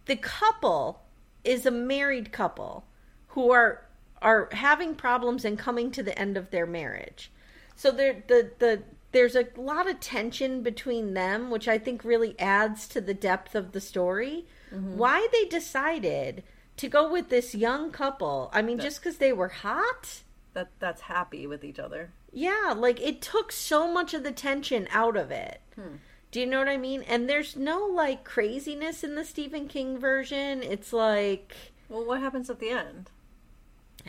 The 0.06 0.16
couple 0.16 1.02
is 1.44 1.66
a 1.66 1.72
married 1.72 2.32
couple 2.32 2.86
who 3.30 3.52
are 3.52 3.82
are 4.22 4.50
having 4.54 4.96
problems 4.96 5.46
and 5.46 5.60
coming 5.60 5.92
to 5.92 6.02
the 6.02 6.18
end 6.18 6.38
of 6.38 6.50
their 6.50 6.66
marriage. 6.66 7.32
So 7.76 7.92
there 7.92 8.24
the 8.28 8.52
the 8.60 8.84
there's 9.12 9.36
a 9.36 9.48
lot 9.56 9.90
of 9.90 10.00
tension 10.00 10.62
between 10.62 11.14
them, 11.14 11.50
which 11.50 11.68
I 11.68 11.78
think 11.78 12.04
really 12.04 12.38
adds 12.40 12.88
to 12.90 13.02
the 13.02 13.14
depth 13.14 13.56
of 13.56 13.72
the 13.72 13.82
story. 13.82 14.46
Mm-hmm. 14.74 14.98
Why 14.98 15.28
they 15.32 15.46
decided 15.46 16.44
to 16.78 16.88
go 16.88 17.10
with 17.12 17.30
this 17.30 17.56
young 17.56 17.92
couple. 17.92 18.50
I 18.54 18.62
mean, 18.62 18.80
just 18.80 19.00
because 19.00 19.18
they 19.18 19.34
were 19.34 19.48
hot? 19.48 20.24
That 20.54 20.70
that's 20.80 21.02
happy 21.02 21.48
with 21.48 21.64
each 21.64 21.80
other. 21.80 22.12
Yeah, 22.32 22.74
like 22.76 23.02
it 23.02 23.22
took 23.22 23.52
so 23.52 23.92
much 23.92 24.14
of 24.14 24.24
the 24.24 24.32
tension 24.32 24.88
out 24.92 25.18
of 25.18 25.32
it. 25.32 25.62
Hmm. 25.76 25.96
Do 26.32 26.40
you 26.42 26.46
know 26.46 26.60
what 26.60 26.68
I 26.68 26.78
mean? 26.78 27.02
And 27.04 27.30
there's 27.30 27.56
no 27.56 27.86
like 27.86 28.24
craziness 28.26 29.04
in 29.04 29.16
the 29.16 29.24
Stephen 29.24 29.68
King 29.68 29.98
version. 29.98 30.64
It's 30.64 30.92
like 30.92 31.56
Well, 31.88 32.06
what 32.06 32.20
happens 32.20 32.50
at 32.50 32.60
the 32.60 32.70
end? 32.70 33.10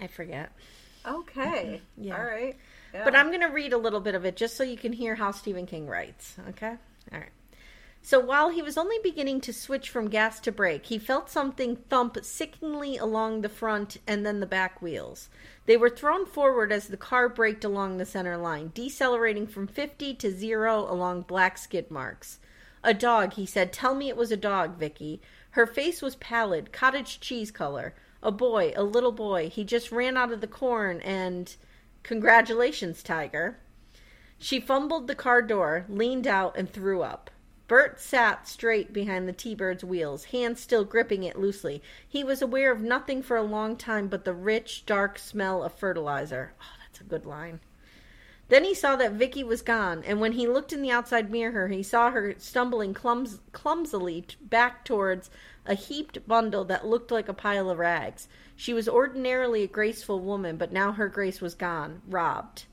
I 0.01 0.09
forget. 0.09 0.51
Okay. 1.07 1.81
Yeah. 1.97 2.17
All 2.17 2.25
right. 2.25 2.57
Yeah. 2.93 3.05
But 3.05 3.15
I'm 3.15 3.29
going 3.29 3.43
to 3.43 3.47
read 3.47 3.73
a 3.73 3.79
little 3.79 4.01
bit 4.01 4.15
of 4.15 4.25
it 4.25 4.37
just 4.37 4.57
so 4.57 4.65
you 4.65 4.77
can 4.77 4.93
hear 4.93 5.15
how 5.15 5.31
Stephen 5.31 5.67
King 5.67 5.87
writes, 5.87 6.37
okay? 6.49 6.75
All 7.13 7.19
right. 7.19 7.31
So 8.07 8.21
while 8.21 8.51
he 8.51 8.63
was 8.63 8.79
only 8.79 8.99
beginning 9.03 9.41
to 9.41 9.53
switch 9.53 9.91
from 9.91 10.11
gas 10.11 10.39
to 10.43 10.53
brake, 10.53 10.87
he 10.87 10.97
felt 10.97 11.29
something 11.29 11.75
thump 11.75 12.17
sickeningly 12.23 12.97
along 12.97 13.41
the 13.41 13.49
front 13.49 13.97
and 14.07 14.25
then 14.25 14.39
the 14.39 14.47
back 14.47 14.81
wheels. 14.81 15.29
They 15.65 15.77
were 15.77 15.91
thrown 15.91 16.25
forward 16.25 16.71
as 16.71 16.87
the 16.87 16.97
car 16.97 17.29
braked 17.29 17.65
along 17.65 17.97
the 17.97 18.07
center 18.07 18.37
line, 18.37 18.71
decelerating 18.73 19.49
from 19.49 19.67
50 19.67 20.15
to 20.15 20.31
0 20.31 20.89
along 20.89 21.23
black 21.23 21.59
skid 21.59 21.91
marks. 21.91 22.39
A 22.85 22.95
dog, 22.95 23.33
he 23.33 23.45
said. 23.45 23.73
Tell 23.73 23.97
me 23.97 24.09
it 24.09 24.17
was 24.17 24.31
a 24.31 24.37
dog, 24.37 24.79
Vicky. 24.79 25.21
Her 25.51 25.67
face 25.67 26.01
was 26.01 26.15
pallid, 26.15 26.73
cottage 26.73 27.19
cheese 27.19 27.51
color. 27.51 27.93
A 28.23 28.31
boy, 28.31 28.73
a 28.77 28.85
little 28.85 29.11
boy. 29.11 29.49
He 29.49 29.65
just 29.65 29.91
ran 29.91 30.17
out 30.17 30.31
of 30.31 30.41
the 30.41 30.47
corn 30.47 31.01
and. 31.01 31.57
Congratulations, 32.05 33.03
Tiger. 33.03 33.59
She 34.39 34.61
fumbled 34.61 35.09
the 35.09 35.17
car 35.17 35.43
door, 35.43 35.87
leaned 35.89 36.29
out, 36.29 36.57
and 36.57 36.73
threw 36.73 37.03
up. 37.03 37.33
Burt 37.69 38.01
sat 38.01 38.47
straight 38.47 38.93
behind 38.93 39.29
the 39.29 39.33
T-Bird's 39.33 39.83
wheels, 39.83 40.27
hands 40.27 40.61
still 40.61 40.85
gripping 40.85 41.25
it 41.25 41.39
loosely. 41.39 41.83
He 42.09 42.23
was 42.23 42.41
aware 42.41 42.71
of 42.71 42.81
nothing 42.81 43.23
for 43.23 43.37
a 43.37 43.43
long 43.43 43.77
time 43.77 44.07
but 44.07 44.25
the 44.25 44.35
rich, 44.35 44.87
dark 44.87 45.19
smell 45.19 45.65
of 45.65 45.75
fertilizer. 45.75 46.53
Oh, 46.61 46.77
that's 46.81 47.01
a 47.01 47.05
good 47.05 47.27
line. 47.27 47.59
Then 48.49 48.63
he 48.63 48.75
saw 48.75 48.95
that 48.95 49.15
Vicky 49.15 49.43
was 49.43 49.63
gone, 49.63 50.05
and 50.07 50.21
when 50.21 50.33
he 50.33 50.47
looked 50.47 50.73
in 50.73 50.81
the 50.81 50.93
outside 50.93 51.29
mirror, 51.33 51.67
he 51.67 51.83
saw 51.83 52.13
her 52.13 52.37
stumbling 52.39 52.95
clums- 52.95 53.41
clumsily 53.51 54.23
t- 54.23 54.37
back 54.41 54.85
towards 54.85 55.29
a 55.67 55.75
heaped 55.75 56.29
bundle 56.29 56.65
that 56.67 56.87
looked 56.87 57.11
like 57.11 57.29
a 57.29 57.35
pile 57.35 57.69
of 57.69 57.79
rags. 57.79 58.29
She 58.55 58.73
was 58.73 58.89
ordinarily 58.89 59.65
a 59.65 59.69
graceful 59.69 60.21
woman, 60.21 60.57
but 60.57 60.71
now 60.71 60.93
her 60.93 61.09
grace 61.09 61.41
was 61.41 61.57
gone, 61.57 62.03
robbed. 62.07 62.67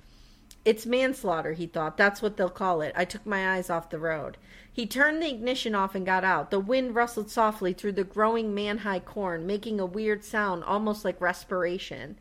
It's 0.66 0.86
manslaughter, 0.86 1.54
he 1.54 1.68
thought. 1.68 1.98
That's 1.98 2.22
what 2.22 2.38
they'll 2.38 2.50
call 2.50 2.82
it. 2.82 2.94
I 2.96 3.04
took 3.04 3.26
my 3.26 3.56
eyes 3.56 3.70
off 3.70 3.90
the 3.90 4.00
road. 4.00 4.38
He 4.72 4.88
turned 4.88 5.22
the 5.22 5.30
ignition 5.30 5.76
off 5.76 5.94
and 5.94 6.06
got 6.06 6.24
out. 6.24 6.52
The 6.52 6.60
wind 6.60 6.96
rustled 6.96 7.30
softly 7.30 7.74
through 7.74 7.92
the 7.92 8.04
growing 8.04 8.56
man 8.56 8.80
high 8.80 9.02
corn, 9.02 9.46
making 9.46 9.80
a 9.80 9.86
weird 9.86 10.24
sound, 10.24 10.64
almost 10.64 11.04
like 11.04 11.20
respiration. 11.20 12.18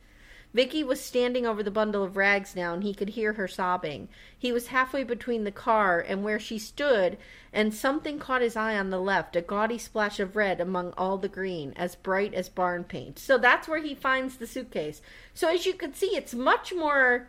Vicky 0.54 0.84
was 0.84 1.00
standing 1.00 1.46
over 1.46 1.62
the 1.62 1.70
bundle 1.70 2.02
of 2.02 2.16
rags 2.16 2.54
now, 2.54 2.74
and 2.74 2.82
he 2.82 2.92
could 2.92 3.10
hear 3.10 3.34
her 3.34 3.48
sobbing. 3.48 4.08
He 4.36 4.52
was 4.52 4.66
halfway 4.66 5.02
between 5.02 5.44
the 5.44 5.52
car 5.52 5.98
and 6.00 6.22
where 6.22 6.38
she 6.38 6.58
stood, 6.58 7.16
and 7.54 7.72
something 7.72 8.18
caught 8.18 8.42
his 8.42 8.56
eye 8.56 8.76
on 8.76 8.90
the 8.90 9.00
left, 9.00 9.34
a 9.34 9.40
gaudy 9.40 9.78
splash 9.78 10.20
of 10.20 10.36
red 10.36 10.60
among 10.60 10.92
all 10.98 11.16
the 11.16 11.28
green, 11.28 11.72
as 11.76 11.94
bright 11.94 12.34
as 12.34 12.50
barn 12.50 12.84
paint. 12.84 13.18
So 13.18 13.38
that's 13.38 13.66
where 13.66 13.80
he 13.80 13.94
finds 13.94 14.36
the 14.36 14.46
suitcase. 14.46 15.00
So 15.32 15.48
as 15.48 15.64
you 15.64 15.72
can 15.72 15.94
see, 15.94 16.16
it's 16.16 16.34
much 16.34 16.74
more. 16.74 17.28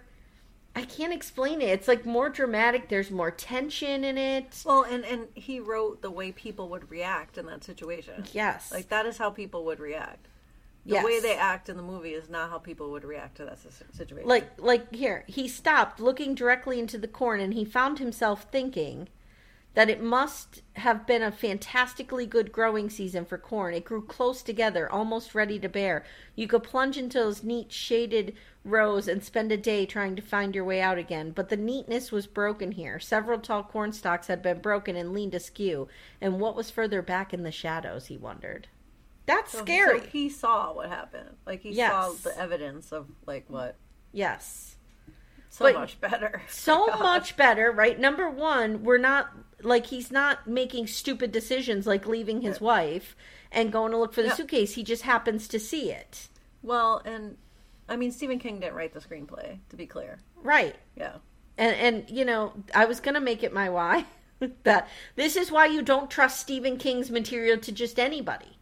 I 0.75 0.83
can't 0.83 1.13
explain 1.13 1.61
it. 1.61 1.69
It's 1.69 1.87
like 1.87 2.05
more 2.05 2.29
dramatic. 2.29 2.89
There's 2.89 3.11
more 3.11 3.29
tension 3.29 4.03
in 4.03 4.17
it. 4.17 4.63
Well, 4.65 4.83
and 4.83 5.05
and 5.05 5.27
he 5.35 5.59
wrote 5.59 6.01
the 6.01 6.09
way 6.09 6.31
people 6.31 6.69
would 6.69 6.89
react 6.89 7.37
in 7.37 7.45
that 7.45 7.63
situation. 7.63 8.25
Yes. 8.33 8.71
Like 8.71 8.89
that 8.89 9.05
is 9.05 9.17
how 9.17 9.29
people 9.29 9.65
would 9.65 9.79
react. 9.79 10.27
The 10.85 10.95
Yes. 10.95 11.05
way 11.05 11.19
they 11.21 11.37
act 11.37 11.69
in 11.69 11.77
the 11.77 11.83
movie 11.83 12.13
is 12.13 12.27
not 12.27 12.49
how 12.49 12.57
people 12.57 12.91
would 12.91 13.05
react 13.05 13.37
to 13.37 13.45
that 13.45 13.59
situation. 13.93 14.27
like 14.27 14.49
like 14.59 14.93
here 14.93 15.23
he 15.27 15.47
stopped 15.47 15.99
looking 15.99 16.35
directly 16.35 16.79
into 16.79 16.97
the 16.97 17.07
corn 17.07 17.39
and 17.39 17.53
he 17.53 17.63
found 17.63 17.99
himself 17.99 18.47
thinking 18.51 19.07
that 19.75 19.89
it 19.89 20.01
must 20.01 20.61
have 20.73 21.07
been 21.07 21.23
a 21.23 21.31
fantastically 21.31 22.25
good 22.27 22.51
growing 22.51 22.89
season 22.89 23.25
for 23.25 23.37
corn. 23.37 23.73
It 23.73 23.85
grew 23.85 24.03
close 24.03 24.43
together 24.43 24.91
almost 24.91 25.33
ready 25.33 25.57
to 25.59 25.67
bear. 25.69 26.03
You 26.35 26.47
could 26.47 26.63
plunge 26.63 26.97
into 26.97 27.17
those 27.17 27.43
neat 27.43 27.71
shaded 27.71 28.35
rows 28.63 29.07
and 29.07 29.23
spend 29.23 29.51
a 29.51 29.57
day 29.57 29.85
trying 29.85 30.15
to 30.15 30.21
find 30.21 30.53
your 30.53 30.63
way 30.63 30.79
out 30.79 30.97
again. 30.99 31.31
But 31.31 31.49
the 31.49 31.57
neatness 31.57 32.11
was 32.11 32.27
broken 32.27 32.71
here. 32.73 32.99
Several 32.99 33.39
tall 33.39 33.63
corn 33.63 33.91
stalks 33.93 34.27
had 34.27 34.41
been 34.43 34.59
broken 34.61 34.95
and 34.95 35.11
leaned 35.11 35.33
askew. 35.35 35.87
And 36.21 36.39
what 36.39 36.55
was 36.55 36.69
further 36.69 37.01
back 37.01 37.33
in 37.33 37.43
the 37.43 37.51
shadows 37.51 38.05
he 38.07 38.17
wondered. 38.17 38.67
That's 39.25 39.53
So- 39.53 39.59
scary. 39.59 39.99
So 40.01 40.05
he 40.05 40.29
saw 40.29 40.71
what 40.73 40.89
happened. 40.89 41.35
Like 41.47 41.61
he 41.61 41.71
Yes. 41.71 41.91
saw 41.91 42.11
the 42.29 42.37
evidence 42.37 42.91
of 42.91 43.07
like 43.25 43.45
what? 43.47 43.75
Yes. 44.11 44.75
So 45.49 45.65
But- 45.65 45.75
much 45.75 45.99
better. 45.99 46.41
so 46.49 46.87
much 46.87 47.35
better, 47.37 47.71
right? 47.71 47.99
Number 47.99 48.29
one, 48.29 48.83
we're 48.83 48.97
not 48.97 49.31
like 49.63 49.87
he's 49.87 50.11
not 50.11 50.47
making 50.47 50.87
stupid 50.87 51.31
decisions 51.31 51.85
like 51.87 52.05
leaving 52.07 52.41
his 52.41 52.59
wife 52.61 53.15
and 53.51 53.71
going 53.71 53.91
to 53.91 53.97
look 53.97 54.13
for 54.13 54.21
the 54.21 54.29
Yeah. 54.29 54.35
suitcase. 54.35 54.73
He 54.73 54.83
just 54.83 55.03
happens 55.03 55.47
to 55.49 55.59
see 55.59 55.91
it. 55.91 56.27
Well, 56.61 57.01
and 57.05 57.37
I 57.89 57.95
mean 57.95 58.11
Stephen 58.11 58.39
King 58.39 58.59
didn't 58.59 58.75
write 58.75 58.93
the 58.93 58.99
screenplay. 58.99 59.59
To 59.69 59.75
be 59.75 59.85
clear, 59.85 60.19
Right. 60.41 60.75
yeah. 60.95 61.17
And 61.57 61.75
and 61.75 62.09
you 62.09 62.25
know, 62.25 62.53
I 62.73 62.85
was 62.85 62.99
gonna 62.99 63.21
make 63.21 63.43
it 63.43 63.53
my 63.53 63.69
why. 63.69 64.05
that 64.63 64.87
this 65.15 65.35
is 65.35 65.51
why 65.51 65.65
you 65.67 65.81
don't 65.81 66.09
trust 66.11 66.39
Stephen 66.41 66.77
King's 66.77 67.09
material 67.11 67.57
to 67.59 67.71
just 67.71 67.99
anybody. 67.99 68.57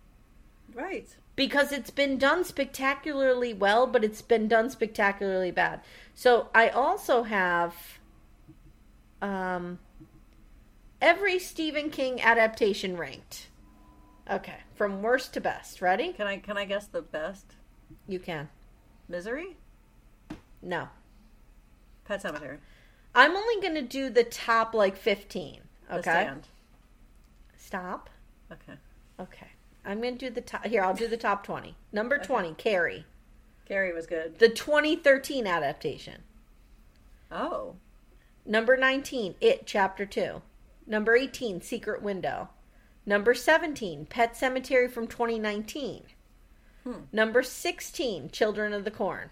Right. 0.74 1.08
because 1.36 1.72
it's 1.72 1.90
been 1.90 2.18
done 2.18 2.44
spectacularly 2.44 3.54
well, 3.54 3.88
but 3.88 4.04
it's 4.04 4.22
been 4.22 4.48
done 4.48 4.70
spectacularly 4.70 5.50
bad. 5.52 5.82
So 6.14 6.50
I 6.54 6.70
also 6.70 7.24
have 7.24 7.74
um, 9.22 9.80
every 11.02 11.40
Stephen 11.40 11.90
King 11.90 12.22
adaptation 12.22 12.96
ranked. 12.96 13.48
Okay, 14.30 14.58
from 14.76 15.02
worst 15.02 15.34
to 15.34 15.42
best. 15.42 15.82
Ready? 15.82 16.14
Can 16.14 16.28
I 16.28 16.38
can 16.38 16.58
I 16.58 16.66
guess 16.66 16.88
the 16.88 17.02
best? 17.02 17.56
You 18.08 18.20
can. 18.20 18.50
Misery? 19.10 19.58
No. 20.62 20.88
Pet 22.06 22.24
Sematary. 22.24 22.58
I'm 23.14 23.36
only 23.36 23.62
going 23.62 23.76
to 23.76 23.82
do 23.82 24.10
the 24.10 24.24
top 24.24 24.74
like 24.74 24.96
15. 24.96 25.60
The 25.90 25.96
Okay. 25.96 26.30
Stop. 27.58 28.10
Okay. 28.52 28.78
Okay. 29.20 29.48
I'm 29.84 30.02
going 30.02 30.18
to 30.18 30.30
do 30.30 30.34
the 30.34 30.42
top. 30.42 30.66
Here, 30.66 30.84
I'll 30.84 30.94
do 30.94 31.08
the 31.08 31.18
top 31.18 31.44
20. 31.44 31.76
Number 31.92 32.18
20, 32.18 32.54
Carrie. 32.54 33.06
Carrie 33.66 33.94
was 33.94 34.06
good. 34.06 34.40
The 34.40 34.50
2013 34.50 35.48
adaptation. 35.48 36.24
Oh. 37.32 37.76
Number 38.46 38.78
19, 38.78 39.36
It 39.42 39.64
Chapter 39.66 40.06
2. 40.06 40.42
Number 40.92 41.16
18, 41.16 41.62
Secret 41.62 42.02
Window. 42.02 42.50
Number 43.06 43.34
17, 43.34 44.08
Pet 44.08 44.34
Sematary 44.34 44.92
from 44.92 45.08
2019. 45.08 46.04
Hmm. 46.84 46.94
Number 47.14 47.42
16, 47.44 48.30
Children 48.30 48.74
of 48.74 48.84
the 48.84 48.92
Corn. 48.92 49.30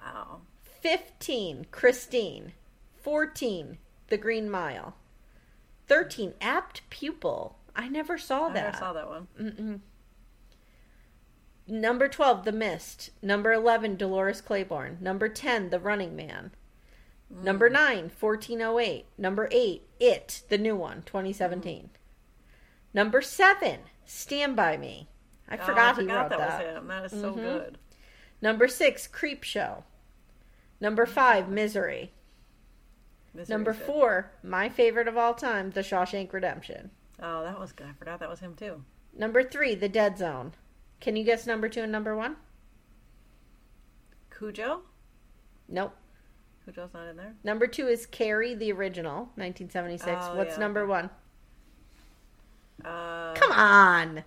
Wow. 0.00 0.42
15, 0.62 1.66
Christine. 1.72 2.52
14, 3.00 3.78
The 4.06 4.16
Green 4.16 4.48
Mile. 4.48 4.94
13, 5.88 6.34
Apt 6.40 6.88
Pupil. 6.88 7.58
I 7.74 7.88
never 7.88 8.16
saw 8.16 8.46
I 8.46 8.52
that. 8.52 8.62
I 8.62 8.66
never 8.66 8.78
saw 8.78 8.92
that 8.92 9.08
one. 9.08 9.82
Number 11.66 12.06
12, 12.06 12.44
The 12.44 12.52
Mist. 12.52 13.10
Number 13.20 13.52
11, 13.52 13.96
Dolores 13.96 14.40
Claiborne. 14.40 14.98
Number 15.00 15.28
10, 15.28 15.70
The 15.70 15.80
Running 15.80 16.14
Man. 16.14 16.52
Number 17.30 17.68
9, 17.68 18.10
1408. 18.18 19.06
Number 19.18 19.48
8, 19.50 19.82
It, 19.98 20.42
the 20.48 20.58
new 20.58 20.76
one, 20.76 21.02
2017. 21.04 21.90
Number 22.94 23.20
7, 23.20 23.80
Stand 24.04 24.56
By 24.56 24.76
Me. 24.76 25.08
I 25.48 25.56
Oh, 25.56 25.64
forgot, 25.64 25.98
I 25.98 26.02
he 26.02 26.06
wrote 26.08 26.30
that, 26.30 26.38
that. 26.38 26.58
was 26.64 26.76
him. 26.76 26.86
That 26.88 27.04
is 27.04 27.10
so 27.12 27.32
mm-hmm. 27.32 27.40
good. 27.40 27.78
Number 28.40 28.68
6, 28.68 29.08
Creepshow. 29.08 29.82
Number 30.80 31.04
mm-hmm. 31.04 31.14
5, 31.14 31.48
Misery. 31.48 32.12
Misery's 33.34 33.48
Number 33.48 33.72
good. 33.72 33.82
4, 33.82 34.30
my 34.42 34.68
favorite 34.68 35.08
of 35.08 35.16
all 35.16 35.34
time, 35.34 35.70
The 35.70 35.80
Shawshank 35.82 36.32
Redemption. 36.32 36.90
Oh, 37.20 37.42
that 37.42 37.58
was 37.58 37.72
good. 37.72 37.86
I 37.88 37.92
forgot 37.92 38.20
that 38.20 38.30
was 38.30 38.40
him 38.40 38.54
too. 38.54 38.82
Number 39.16 39.42
3, 39.42 39.74
The 39.74 39.88
Dead 39.88 40.16
Zone. 40.16 40.52
Can 41.00 41.16
you 41.16 41.24
guess 41.24 41.46
number 41.46 41.68
2 41.68 41.82
and 41.82 41.92
number 41.92 42.16
1? 42.16 42.36
Cujo? 44.30 44.82
Nope. 45.68 45.94
Cujo's 46.66 46.92
not 46.92 47.06
in 47.06 47.16
there. 47.16 47.34
Number 47.44 47.66
two 47.68 47.86
is 47.86 48.06
Carrie, 48.06 48.54
the 48.54 48.72
original, 48.72 49.30
1976. 49.36 50.12
Oh, 50.20 50.36
What's 50.36 50.54
yeah, 50.54 50.58
number 50.58 50.84
one? 50.86 51.10
Uh, 52.84 53.34
Come 53.34 53.52
on! 53.52 54.24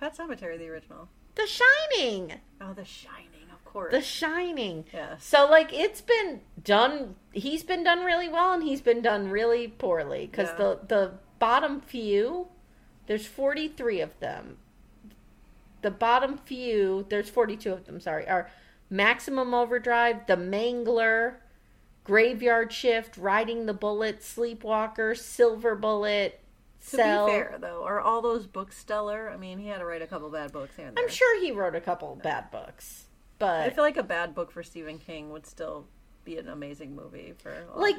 Pet 0.00 0.16
Sematary, 0.16 0.58
the 0.58 0.68
original. 0.68 1.08
The 1.34 1.46
Shining! 1.46 2.32
Oh, 2.60 2.72
The 2.72 2.84
Shining, 2.84 3.48
of 3.52 3.64
course. 3.64 3.92
The 3.92 4.00
Shining. 4.00 4.84
Yeah. 4.92 5.16
So, 5.18 5.46
like, 5.48 5.72
it's 5.72 6.00
been 6.00 6.40
done, 6.64 7.14
he's 7.32 7.62
been 7.62 7.84
done 7.84 8.04
really 8.04 8.28
well 8.28 8.52
and 8.54 8.62
he's 8.62 8.80
been 8.80 9.02
done 9.02 9.28
really 9.30 9.68
poorly. 9.68 10.26
Because 10.30 10.48
Yeah. 10.50 10.56
the, 10.56 10.78
the 10.88 11.12
bottom 11.38 11.80
few, 11.80 12.48
there's 13.06 13.26
43 13.26 14.00
of 14.00 14.18
them. 14.20 14.56
The 15.82 15.90
bottom 15.90 16.38
few, 16.38 17.06
there's 17.08 17.28
42 17.28 17.72
of 17.72 17.84
them, 17.86 18.00
sorry, 18.00 18.26
are 18.28 18.50
Maximum 18.92 19.54
Overdrive, 19.54 20.26
The 20.26 20.36
Mangler, 20.36 21.36
Graveyard 22.04 22.72
Shift, 22.72 23.16
Riding 23.16 23.66
the 23.66 23.74
Bullet, 23.74 24.22
Sleepwalker, 24.22 25.14
Silver 25.16 25.74
Bullet, 25.74 26.38
to 26.90 26.96
be 26.96 27.02
fair, 27.02 27.56
though, 27.60 27.84
are 27.84 28.00
all 28.00 28.20
those 28.22 28.46
books 28.46 28.76
stellar? 28.76 29.30
I 29.30 29.36
mean, 29.36 29.58
he 29.58 29.68
had 29.68 29.78
to 29.78 29.84
write 29.84 30.02
a 30.02 30.06
couple 30.06 30.28
bad 30.30 30.52
books 30.52 30.74
here. 30.76 30.92
I'm 30.96 31.08
sure 31.08 31.40
he 31.40 31.52
wrote 31.52 31.76
a 31.76 31.80
couple 31.80 32.16
bad 32.16 32.50
books, 32.50 33.06
but 33.38 33.60
I 33.60 33.70
feel 33.70 33.84
like 33.84 33.96
a 33.96 34.02
bad 34.02 34.34
book 34.34 34.50
for 34.50 34.62
Stephen 34.62 34.98
King 34.98 35.30
would 35.30 35.46
still 35.46 35.86
be 36.24 36.38
an 36.38 36.48
amazing 36.48 36.94
movie 36.94 37.34
for 37.38 37.64
like 37.74 37.96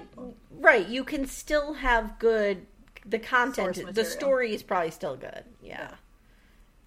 right, 0.52 0.88
you 0.88 1.04
can 1.04 1.26
still 1.26 1.74
have 1.74 2.20
good 2.20 2.66
the 3.06 3.20
content. 3.20 3.94
The 3.94 4.06
story 4.06 4.54
is 4.54 4.64
probably 4.64 4.92
still 4.92 5.16
good. 5.16 5.44
Yeah, 5.62 5.92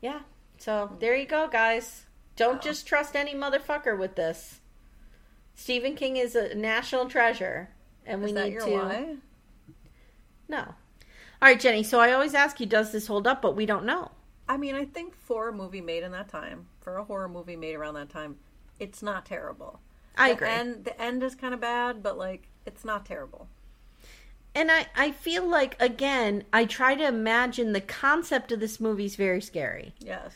yeah. 0.02 0.20
So 0.58 0.96
there 1.00 1.16
you 1.16 1.26
go, 1.26 1.48
guys. 1.48 2.05
Don't 2.36 2.62
just 2.62 2.86
trust 2.86 3.16
any 3.16 3.34
motherfucker 3.34 3.98
with 3.98 4.14
this. 4.14 4.60
Stephen 5.54 5.94
King 5.94 6.16
is 6.16 6.36
a 6.36 6.54
national 6.54 7.08
treasure, 7.08 7.70
and 8.04 8.22
we 8.22 8.28
Is 8.28 8.34
need 8.34 8.60
to. 8.60 8.70
why? 8.70 9.16
No. 10.48 10.58
All 10.60 10.74
right, 11.42 11.58
Jenny. 11.58 11.82
So 11.82 11.98
I 11.98 12.12
always 12.12 12.34
ask 12.34 12.60
you, 12.60 12.66
does 12.66 12.92
this 12.92 13.06
hold 13.06 13.26
up? 13.26 13.40
But 13.42 13.56
we 13.56 13.66
don't 13.66 13.86
know. 13.86 14.10
I 14.48 14.56
mean, 14.58 14.74
I 14.74 14.84
think 14.84 15.14
for 15.14 15.48
a 15.48 15.52
movie 15.52 15.80
made 15.80 16.02
in 16.02 16.12
that 16.12 16.28
time, 16.28 16.66
for 16.80 16.98
a 16.98 17.04
horror 17.04 17.28
movie 17.28 17.56
made 17.56 17.74
around 17.74 17.94
that 17.94 18.10
time, 18.10 18.36
it's 18.78 19.02
not 19.02 19.24
terrible. 19.24 19.80
I 20.16 20.28
the 20.28 20.34
agree. 20.34 20.48
End, 20.48 20.84
the 20.84 21.00
end 21.00 21.22
is 21.22 21.34
kind 21.34 21.52
of 21.52 21.60
bad, 21.60 22.02
but 22.02 22.16
like, 22.16 22.48
it's 22.64 22.84
not 22.84 23.04
terrible. 23.04 23.48
And 24.54 24.70
I, 24.70 24.86
I 24.96 25.10
feel 25.10 25.46
like 25.46 25.80
again, 25.80 26.44
I 26.52 26.64
try 26.64 26.94
to 26.94 27.06
imagine 27.06 27.72
the 27.72 27.80
concept 27.80 28.52
of 28.52 28.60
this 28.60 28.80
movie 28.80 29.04
is 29.04 29.16
very 29.16 29.40
scary. 29.40 29.94
Yes. 29.98 30.32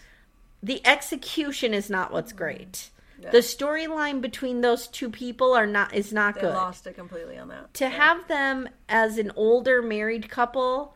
The 0.62 0.86
execution 0.86 1.72
is 1.74 1.88
not 1.90 2.12
what's 2.12 2.32
great. 2.32 2.90
Yeah. 3.20 3.30
The 3.30 3.38
storyline 3.38 4.20
between 4.20 4.60
those 4.62 4.86
two 4.86 5.10
people 5.10 5.52
are 5.54 5.66
not 5.66 5.94
is 5.94 6.12
not 6.12 6.34
They 6.36 6.40
good. 6.42 6.54
lost 6.54 6.86
it 6.86 6.94
completely 6.94 7.36
on 7.38 7.48
that. 7.48 7.74
to 7.74 7.88
have 7.88 8.26
them 8.28 8.68
as 8.88 9.18
an 9.18 9.30
older 9.36 9.82
married 9.82 10.28
couple 10.30 10.94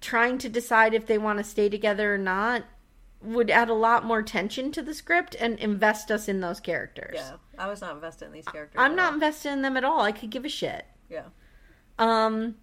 trying 0.00 0.38
to 0.38 0.48
decide 0.48 0.94
if 0.94 1.06
they 1.06 1.18
want 1.18 1.38
to 1.38 1.44
stay 1.44 1.68
together 1.68 2.14
or 2.14 2.18
not 2.18 2.64
would 3.22 3.50
add 3.50 3.68
a 3.68 3.74
lot 3.74 4.04
more 4.04 4.22
tension 4.22 4.72
to 4.72 4.80
the 4.82 4.94
script 4.94 5.36
and 5.38 5.58
invest 5.58 6.10
us 6.10 6.26
in 6.26 6.40
those 6.40 6.58
characters. 6.58 7.12
Yeah, 7.16 7.32
I 7.58 7.68
was 7.68 7.82
not 7.82 7.94
invested 7.94 8.24
in 8.26 8.32
these 8.32 8.46
characters. 8.46 8.80
I'm 8.80 8.96
not 8.96 9.08
all. 9.08 9.14
invested 9.14 9.50
in 9.52 9.62
them 9.62 9.76
at 9.76 9.84
all. 9.84 10.00
I 10.00 10.10
could 10.12 10.30
give 10.30 10.44
a 10.46 10.48
shit. 10.48 10.86
Yeah. 11.10 11.24
Um, 11.98 12.56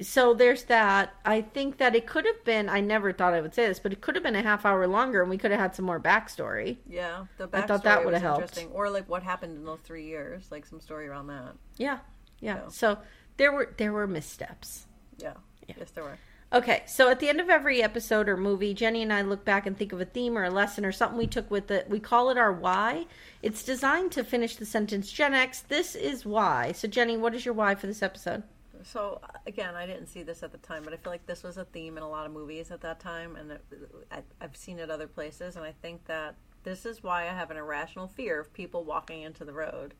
so 0.00 0.34
there's 0.34 0.64
that. 0.64 1.14
I 1.24 1.40
think 1.42 1.78
that 1.78 1.94
it 1.94 2.06
could 2.06 2.26
have 2.26 2.44
been. 2.44 2.68
I 2.68 2.80
never 2.80 3.12
thought 3.12 3.34
I 3.34 3.40
would 3.40 3.54
say 3.54 3.66
this, 3.66 3.78
but 3.78 3.92
it 3.92 4.00
could 4.00 4.14
have 4.16 4.24
been 4.24 4.34
a 4.34 4.42
half 4.42 4.66
hour 4.66 4.86
longer, 4.86 5.20
and 5.20 5.30
we 5.30 5.38
could 5.38 5.50
have 5.50 5.60
had 5.60 5.74
some 5.74 5.84
more 5.84 6.00
backstory. 6.00 6.78
Yeah, 6.88 7.26
the 7.38 7.48
I 7.52 7.62
thought 7.62 7.84
that 7.84 8.00
was 8.00 8.06
would've 8.06 8.22
helped. 8.22 8.42
interesting, 8.42 8.68
or 8.72 8.90
like 8.90 9.08
what 9.08 9.22
happened 9.22 9.56
in 9.56 9.64
those 9.64 9.80
three 9.80 10.04
years, 10.04 10.50
like 10.50 10.66
some 10.66 10.80
story 10.80 11.06
around 11.06 11.28
that. 11.28 11.54
Yeah, 11.76 11.98
yeah. 12.40 12.56
Yeah. 12.56 12.68
So 12.68 12.98
there 13.36 13.52
were 13.52 13.72
there 13.76 13.92
were 13.92 14.06
missteps. 14.06 14.86
Yeah, 15.18 15.34
yes, 15.68 15.90
there 15.92 16.04
were. 16.04 16.18
Okay, 16.52 16.84
so 16.86 17.08
at 17.10 17.18
the 17.18 17.28
end 17.28 17.40
of 17.40 17.50
every 17.50 17.82
episode 17.82 18.28
or 18.28 18.36
movie, 18.36 18.74
Jenny 18.74 19.02
and 19.02 19.12
I 19.12 19.22
look 19.22 19.44
back 19.44 19.66
and 19.66 19.76
think 19.76 19.92
of 19.92 20.00
a 20.00 20.04
theme 20.04 20.38
or 20.38 20.44
a 20.44 20.50
lesson 20.50 20.84
or 20.84 20.92
something 20.92 21.18
we 21.18 21.26
took 21.26 21.50
with 21.50 21.68
it. 21.72 21.90
We 21.90 21.98
call 21.98 22.30
it 22.30 22.38
our 22.38 22.52
why. 22.52 23.06
It's 23.42 23.64
designed 23.64 24.12
to 24.12 24.22
finish 24.22 24.54
the 24.54 24.64
sentence 24.64 25.10
Gen 25.10 25.34
X, 25.34 25.62
this 25.62 25.96
is 25.96 26.24
why. 26.24 26.70
So, 26.70 26.86
Jenny, 26.86 27.16
what 27.16 27.34
is 27.34 27.44
your 27.44 27.54
why 27.54 27.74
for 27.74 27.88
this 27.88 28.04
episode? 28.04 28.44
So 28.84 29.20
again, 29.46 29.74
I 29.74 29.86
didn't 29.86 30.06
see 30.08 30.22
this 30.22 30.42
at 30.42 30.52
the 30.52 30.58
time, 30.58 30.82
but 30.84 30.92
I 30.92 30.96
feel 30.96 31.12
like 31.12 31.26
this 31.26 31.42
was 31.42 31.56
a 31.56 31.64
theme 31.64 31.96
in 31.96 32.02
a 32.02 32.08
lot 32.08 32.26
of 32.26 32.32
movies 32.32 32.70
at 32.70 32.80
that 32.82 33.00
time, 33.00 33.36
and 33.36 33.52
it, 33.52 33.64
I, 34.12 34.18
I've 34.40 34.56
seen 34.56 34.78
it 34.78 34.90
other 34.90 35.06
places, 35.06 35.56
and 35.56 35.64
I 35.64 35.72
think 35.82 36.04
that 36.06 36.34
this 36.64 36.84
is 36.86 37.02
why 37.02 37.22
I 37.22 37.32
have 37.32 37.50
an 37.50 37.56
irrational 37.56 38.08
fear 38.08 38.40
of 38.40 38.52
people 38.52 38.84
walking 38.84 39.22
into 39.22 39.44
the 39.44 39.52
road 39.52 39.94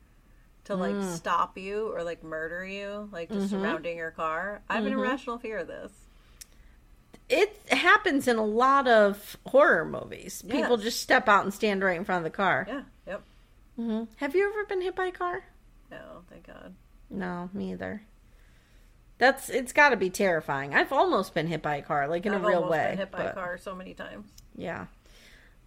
to 0.65 0.75
like 0.75 0.95
Mm. 0.95 1.03
stop 1.03 1.57
you 1.57 1.91
or 1.93 2.03
like 2.03 2.23
murder 2.23 2.65
you, 2.65 3.09
like 3.11 3.31
just 3.31 3.47
Mm-hmm. 3.51 3.61
surrounding 3.61 3.97
your 3.97 4.11
car. 4.11 4.61
I 4.69 4.75
have 4.75 4.85
an 4.85 4.93
irrational 4.93 5.37
fear 5.37 5.59
of 5.59 5.67
this. 5.67 5.91
It 7.29 7.55
happens 7.69 8.27
in 8.27 8.37
a 8.37 8.45
lot 8.45 8.87
of 8.87 9.35
horror 9.47 9.83
movies. 9.85 10.43
People 10.47 10.77
just 10.77 11.01
step 11.01 11.27
out 11.27 11.43
and 11.43 11.53
stand 11.53 11.83
right 11.83 11.97
in 11.97 12.05
front 12.05 12.25
of 12.25 12.31
the 12.31 12.35
car. 12.35 12.65
Yeah. 12.67 12.81
Yep. 13.77 14.07
Have 14.17 14.35
you 14.35 14.47
ever 14.49 14.63
been 14.65 14.81
hit 14.81 14.95
by 14.95 15.07
a 15.07 15.11
car? 15.11 15.43
No, 15.91 16.23
thank 16.29 16.45
God. 16.47 16.73
No, 17.09 17.49
me 17.53 17.71
either. 17.73 18.01
That's 19.17 19.49
it's 19.49 19.71
got 19.71 19.89
to 19.89 19.97
be 19.97 20.09
terrifying. 20.09 20.73
I've 20.73 20.91
almost 20.91 21.33
been 21.33 21.47
hit 21.47 21.61
by 21.61 21.77
a 21.77 21.81
car, 21.81 22.07
like 22.07 22.25
in 22.25 22.33
I've 22.33 22.43
a 22.43 22.47
real 22.47 22.57
almost 22.57 22.71
way. 22.71 22.87
been 22.89 22.97
hit 22.97 23.11
by 23.11 23.23
a 23.23 23.33
car 23.33 23.57
so 23.57 23.73
many 23.73 23.93
times. 23.93 24.27
Yeah. 24.55 24.87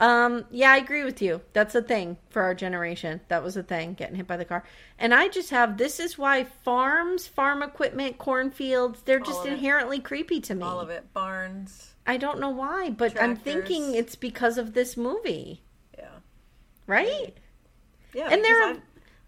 Um, 0.00 0.44
yeah, 0.52 0.70
I 0.70 0.76
agree 0.76 1.02
with 1.02 1.20
you. 1.20 1.40
That's 1.54 1.74
a 1.74 1.82
thing 1.82 2.18
for 2.30 2.42
our 2.42 2.54
generation. 2.54 3.20
That 3.28 3.42
was 3.42 3.56
a 3.56 3.64
thing, 3.64 3.94
getting 3.94 4.14
hit 4.14 4.28
by 4.28 4.36
the 4.36 4.44
car. 4.44 4.62
And 4.98 5.12
I 5.12 5.26
just 5.28 5.50
have 5.50 5.76
this 5.76 5.98
is 5.98 6.16
why 6.16 6.44
farms, 6.44 7.26
farm 7.26 7.62
equipment, 7.64 8.16
cornfields, 8.18 9.02
they're 9.02 9.18
just 9.18 9.40
of 9.40 9.46
it. 9.46 9.52
inherently 9.54 9.98
creepy 9.98 10.40
to 10.42 10.54
me. 10.54 10.62
All 10.62 10.78
of 10.78 10.90
it, 10.90 11.12
barns. 11.12 11.94
I 12.06 12.16
don't 12.16 12.38
know 12.38 12.50
why, 12.50 12.90
but 12.90 13.20
I'm 13.20 13.34
thinking 13.34 13.94
it's 13.94 14.14
because 14.14 14.56
of 14.56 14.72
this 14.72 14.96
movie, 14.96 15.62
Yeah. 15.98 16.08
right? 16.86 17.36
Yeah. 18.14 18.28
And 18.30 18.44
there 18.44 18.62
are, 18.70 18.76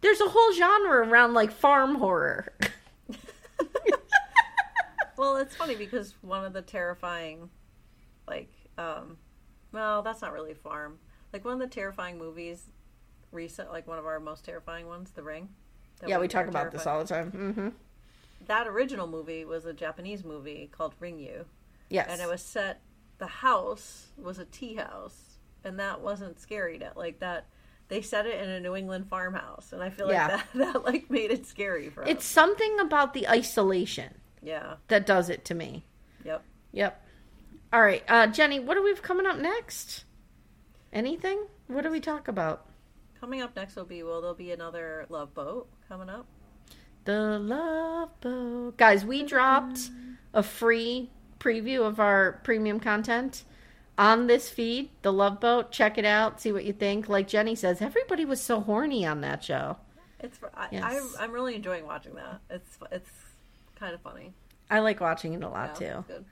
there's 0.02 0.20
a 0.20 0.28
whole 0.28 0.52
genre 0.52 1.06
around 1.08 1.34
like 1.34 1.50
farm 1.50 1.96
horror. 1.96 2.52
Well, 5.20 5.36
it's 5.36 5.54
funny 5.54 5.74
because 5.76 6.14
one 6.22 6.46
of 6.46 6.54
the 6.54 6.62
terrifying, 6.62 7.50
like, 8.26 8.50
um, 8.78 9.18
Well, 9.70 10.00
that's 10.00 10.22
not 10.22 10.32
really 10.32 10.54
farm. 10.54 10.98
Like 11.30 11.44
one 11.44 11.52
of 11.52 11.60
the 11.60 11.66
terrifying 11.66 12.16
movies, 12.16 12.70
recent, 13.30 13.70
like 13.70 13.86
one 13.86 13.98
of 13.98 14.06
our 14.06 14.18
most 14.18 14.46
terrifying 14.46 14.86
ones, 14.86 15.10
The 15.10 15.22
Ring. 15.22 15.50
Yeah, 16.06 16.16
we 16.16 16.26
talk 16.26 16.46
about 16.46 16.72
this 16.72 16.86
all 16.86 17.00
the 17.00 17.04
time. 17.04 17.32
Mm-hmm. 17.32 17.68
That 18.46 18.66
original 18.66 19.06
movie 19.06 19.44
was 19.44 19.66
a 19.66 19.74
Japanese 19.74 20.24
movie 20.24 20.70
called 20.72 20.94
Ringu, 20.98 21.44
Yes. 21.90 22.06
and 22.10 22.22
it 22.22 22.26
was 22.26 22.40
set. 22.40 22.80
The 23.18 23.26
house 23.26 24.06
was 24.16 24.38
a 24.38 24.46
tea 24.46 24.76
house, 24.76 25.36
and 25.64 25.78
that 25.78 26.00
wasn't 26.00 26.40
scary. 26.40 26.78
To, 26.78 26.92
like 26.96 27.18
that, 27.20 27.44
they 27.88 28.00
set 28.00 28.24
it 28.24 28.40
in 28.42 28.48
a 28.48 28.58
New 28.58 28.74
England 28.74 29.08
farmhouse, 29.10 29.74
and 29.74 29.82
I 29.82 29.90
feel 29.90 30.06
like 30.06 30.14
Yeah. 30.14 30.28
that 30.54 30.72
that 30.74 30.84
like 30.86 31.10
made 31.10 31.30
it 31.30 31.44
scary 31.44 31.90
for 31.90 32.04
us. 32.04 32.08
It's 32.08 32.24
something 32.24 32.80
about 32.80 33.12
the 33.12 33.28
isolation 33.28 34.14
yeah, 34.42 34.74
that 34.88 35.06
does 35.06 35.28
it 35.30 35.44
to 35.46 35.54
me. 35.54 35.84
yep. 36.24 36.42
Yep. 36.72 37.06
All 37.72 37.82
right, 37.82 38.02
uh, 38.08 38.26
Jenny, 38.28 38.58
what 38.60 38.74
do 38.74 38.82
we 38.82 38.90
have 38.90 39.02
coming 39.02 39.26
up 39.26 39.38
next? 39.38 40.04
Anything? 40.92 41.46
What 41.68 41.82
do 41.82 41.90
we 41.90 42.00
talk 42.00 42.26
about? 42.28 42.66
Coming 43.20 43.42
up 43.42 43.54
next 43.54 43.76
will 43.76 43.84
be 43.84 44.02
well, 44.02 44.20
there'll 44.20 44.34
be 44.34 44.50
another 44.50 45.06
Love 45.08 45.34
Boat 45.34 45.68
coming 45.88 46.08
up. 46.08 46.26
The 47.04 47.38
Love 47.38 48.20
Boat. 48.20 48.76
Guys, 48.76 49.04
we 49.04 49.22
dropped 49.22 49.90
a 50.34 50.42
free 50.42 51.10
preview 51.38 51.86
of 51.86 52.00
our 52.00 52.40
premium 52.44 52.80
content 52.80 53.44
on 53.96 54.26
this 54.26 54.48
feed, 54.48 54.90
The 55.02 55.12
Love 55.12 55.40
Boat. 55.40 55.70
Check 55.70 55.98
it 55.98 56.04
out, 56.04 56.40
see 56.40 56.52
what 56.52 56.64
you 56.64 56.72
think. 56.72 57.08
Like 57.08 57.28
Jenny 57.28 57.54
says, 57.54 57.80
everybody 57.82 58.24
was 58.24 58.40
so 58.40 58.60
horny 58.60 59.04
on 59.06 59.20
that 59.20 59.44
show. 59.44 59.76
It's 60.18 60.38
I, 60.54 60.68
Yes. 60.72 61.14
I'm 61.18 61.32
really 61.32 61.54
enjoying 61.54 61.86
watching 61.86 62.14
that. 62.14 62.40
It's 62.50 62.78
it's 62.90 63.10
kind 63.80 63.94
of 63.94 64.00
funny. 64.02 64.32
I 64.70 64.78
like 64.78 65.00
watching 65.00 65.32
it 65.32 65.42
a 65.42 65.48
lot 65.48 65.76
Yeah, 65.80 65.94
too. 65.94 66.04
good. 66.06 66.24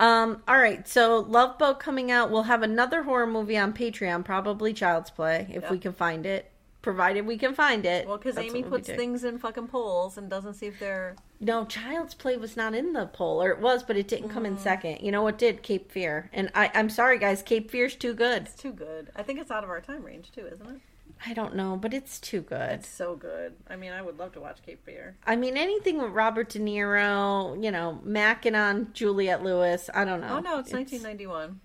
Um, 0.00 0.42
all 0.48 0.56
right, 0.58 0.88
so 0.88 1.18
Love 1.20 1.58
Boat 1.58 1.78
coming 1.78 2.10
out. 2.10 2.30
We'll 2.30 2.44
have 2.44 2.62
another 2.62 3.02
horror 3.02 3.26
movie 3.26 3.58
on 3.58 3.72
Patreon, 3.74 4.24
probably 4.24 4.72
Child's 4.72 5.10
Play, 5.10 5.46
if 5.52 5.64
Yeah. 5.64 5.70
we 5.70 5.78
can 5.78 5.92
find 5.92 6.24
it. 6.24 6.50
Provided 6.82 7.26
we 7.26 7.36
can 7.36 7.54
find 7.54 7.84
it. 7.84 8.08
Well, 8.08 8.16
because 8.16 8.38
Amy 8.38 8.62
what 8.62 8.70
we'll 8.70 8.80
be 8.80 8.86
puts 8.86 8.88
things 8.98 9.22
in 9.24 9.38
fucking 9.38 9.68
polls 9.68 10.16
and 10.16 10.30
doesn't 10.30 10.54
see 10.54 10.66
if 10.68 10.80
they're. 10.80 11.14
No, 11.38 11.66
Child's 11.66 12.14
Play 12.14 12.38
was 12.38 12.56
not 12.56 12.74
in 12.74 12.94
the 12.94 13.04
poll, 13.06 13.42
or 13.42 13.50
it 13.50 13.60
was, 13.60 13.82
but 13.82 13.98
it 13.98 14.08
didn't 14.08 14.30
come 14.30 14.46
in 14.46 14.56
Mm. 14.56 14.60
second. 14.60 15.00
You 15.02 15.12
know 15.12 15.20
what 15.22 15.36
did? 15.36 15.62
Cape 15.62 15.92
Fear. 15.92 16.30
And 16.32 16.50
I, 16.54 16.70
I'm 16.74 16.88
sorry, 16.88 17.18
guys, 17.18 17.42
Cape 17.42 17.70
Fear's 17.70 17.94
too 17.94 18.14
good. 18.14 18.44
It's 18.44 18.54
too 18.54 18.72
good. 18.72 19.10
I 19.14 19.22
think 19.22 19.38
it's 19.38 19.50
out 19.50 19.62
of 19.62 19.68
our 19.68 19.82
time 19.82 20.02
range 20.02 20.32
too, 20.32 20.46
isn't 20.50 20.66
it? 20.66 20.80
I 21.26 21.34
don't 21.34 21.54
know, 21.54 21.76
but 21.76 21.92
it's 21.94 22.18
too 22.20 22.40
good. 22.40 22.70
It's 22.72 22.88
so 22.88 23.16
good. 23.16 23.54
I 23.68 23.76
mean, 23.76 23.92
I 23.92 24.02
would 24.02 24.18
love 24.18 24.32
to 24.32 24.40
watch 24.40 24.58
Cape 24.64 24.84
Fear. 24.84 25.16
I 25.26 25.36
mean, 25.36 25.56
anything 25.56 25.98
with 26.02 26.12
Robert 26.12 26.48
De 26.50 26.58
Niro, 26.58 27.62
you 27.62 27.70
know, 27.70 28.00
macking 28.06 28.56
on 28.58 28.92
Juliette 28.92 29.42
Lewis. 29.42 29.88
I 29.94 30.04
don't 30.04 30.20
know. 30.20 30.36
Oh 30.38 30.40
no, 30.40 30.58
it's, 30.58 30.72
1991. 30.72 31.60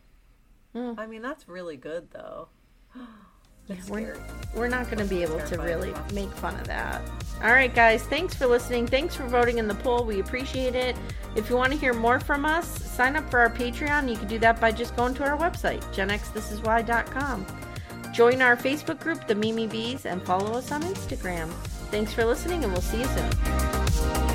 Hmm. 0.74 1.00
I 1.00 1.06
mean, 1.08 1.22
that's 1.22 1.48
really 1.48 1.78
good 1.78 2.10
though. 2.12 2.50
It's 3.68 3.90
we're- 3.90 4.16
We're 4.54 4.68
not 4.68 4.86
going 4.92 5.00
to 5.00 5.06
be 5.06 5.24
able 5.24 5.40
to 5.40 5.58
really 5.58 5.92
make 6.14 6.30
fun 6.34 6.54
of 6.60 6.68
that. 6.68 7.02
All 7.44 7.50
right, 7.52 7.74
guys, 7.74 8.04
thanks 8.04 8.36
for 8.36 8.46
listening. 8.46 8.86
Thanks 8.86 9.16
for 9.16 9.24
voting 9.28 9.58
in 9.58 9.68
the 9.68 9.74
poll. 9.74 10.06
We 10.06 10.20
appreciate 10.20 10.76
it. 10.76 10.96
If 11.36 11.50
you 11.50 11.56
want 11.58 11.74
to 11.74 11.78
hear 11.80 11.92
more 11.92 12.20
from 12.20 12.46
us, 12.46 12.68
sign 12.68 13.16
up 13.16 13.28
for 13.32 13.40
our 13.40 13.50
Patreon. 13.50 14.08
You 14.08 14.18
can 14.18 14.28
do 14.28 14.38
that 14.38 14.62
by 14.62 14.72
just 14.72 14.96
going 14.96 15.16
to 15.16 15.24
our 15.24 15.36
website, 15.36 15.82
genxthisiswhy.com. 15.96 17.46
Join 18.16 18.42
our 18.42 18.56
Facebook 18.56 19.02
group, 19.02 19.28
The 19.28 19.36
Mimi 19.36 19.68
Bees, 19.68 20.06
and 20.06 20.24
follow 20.24 20.54
us 20.54 20.72
on 20.72 20.82
Instagram. 20.84 21.50
Thanks 21.92 22.14
for 22.14 22.24
listening, 22.24 22.64
and 22.64 22.72
we'll 22.72 22.82
see 22.82 23.00
you 23.00 23.08
soon. 23.08 24.35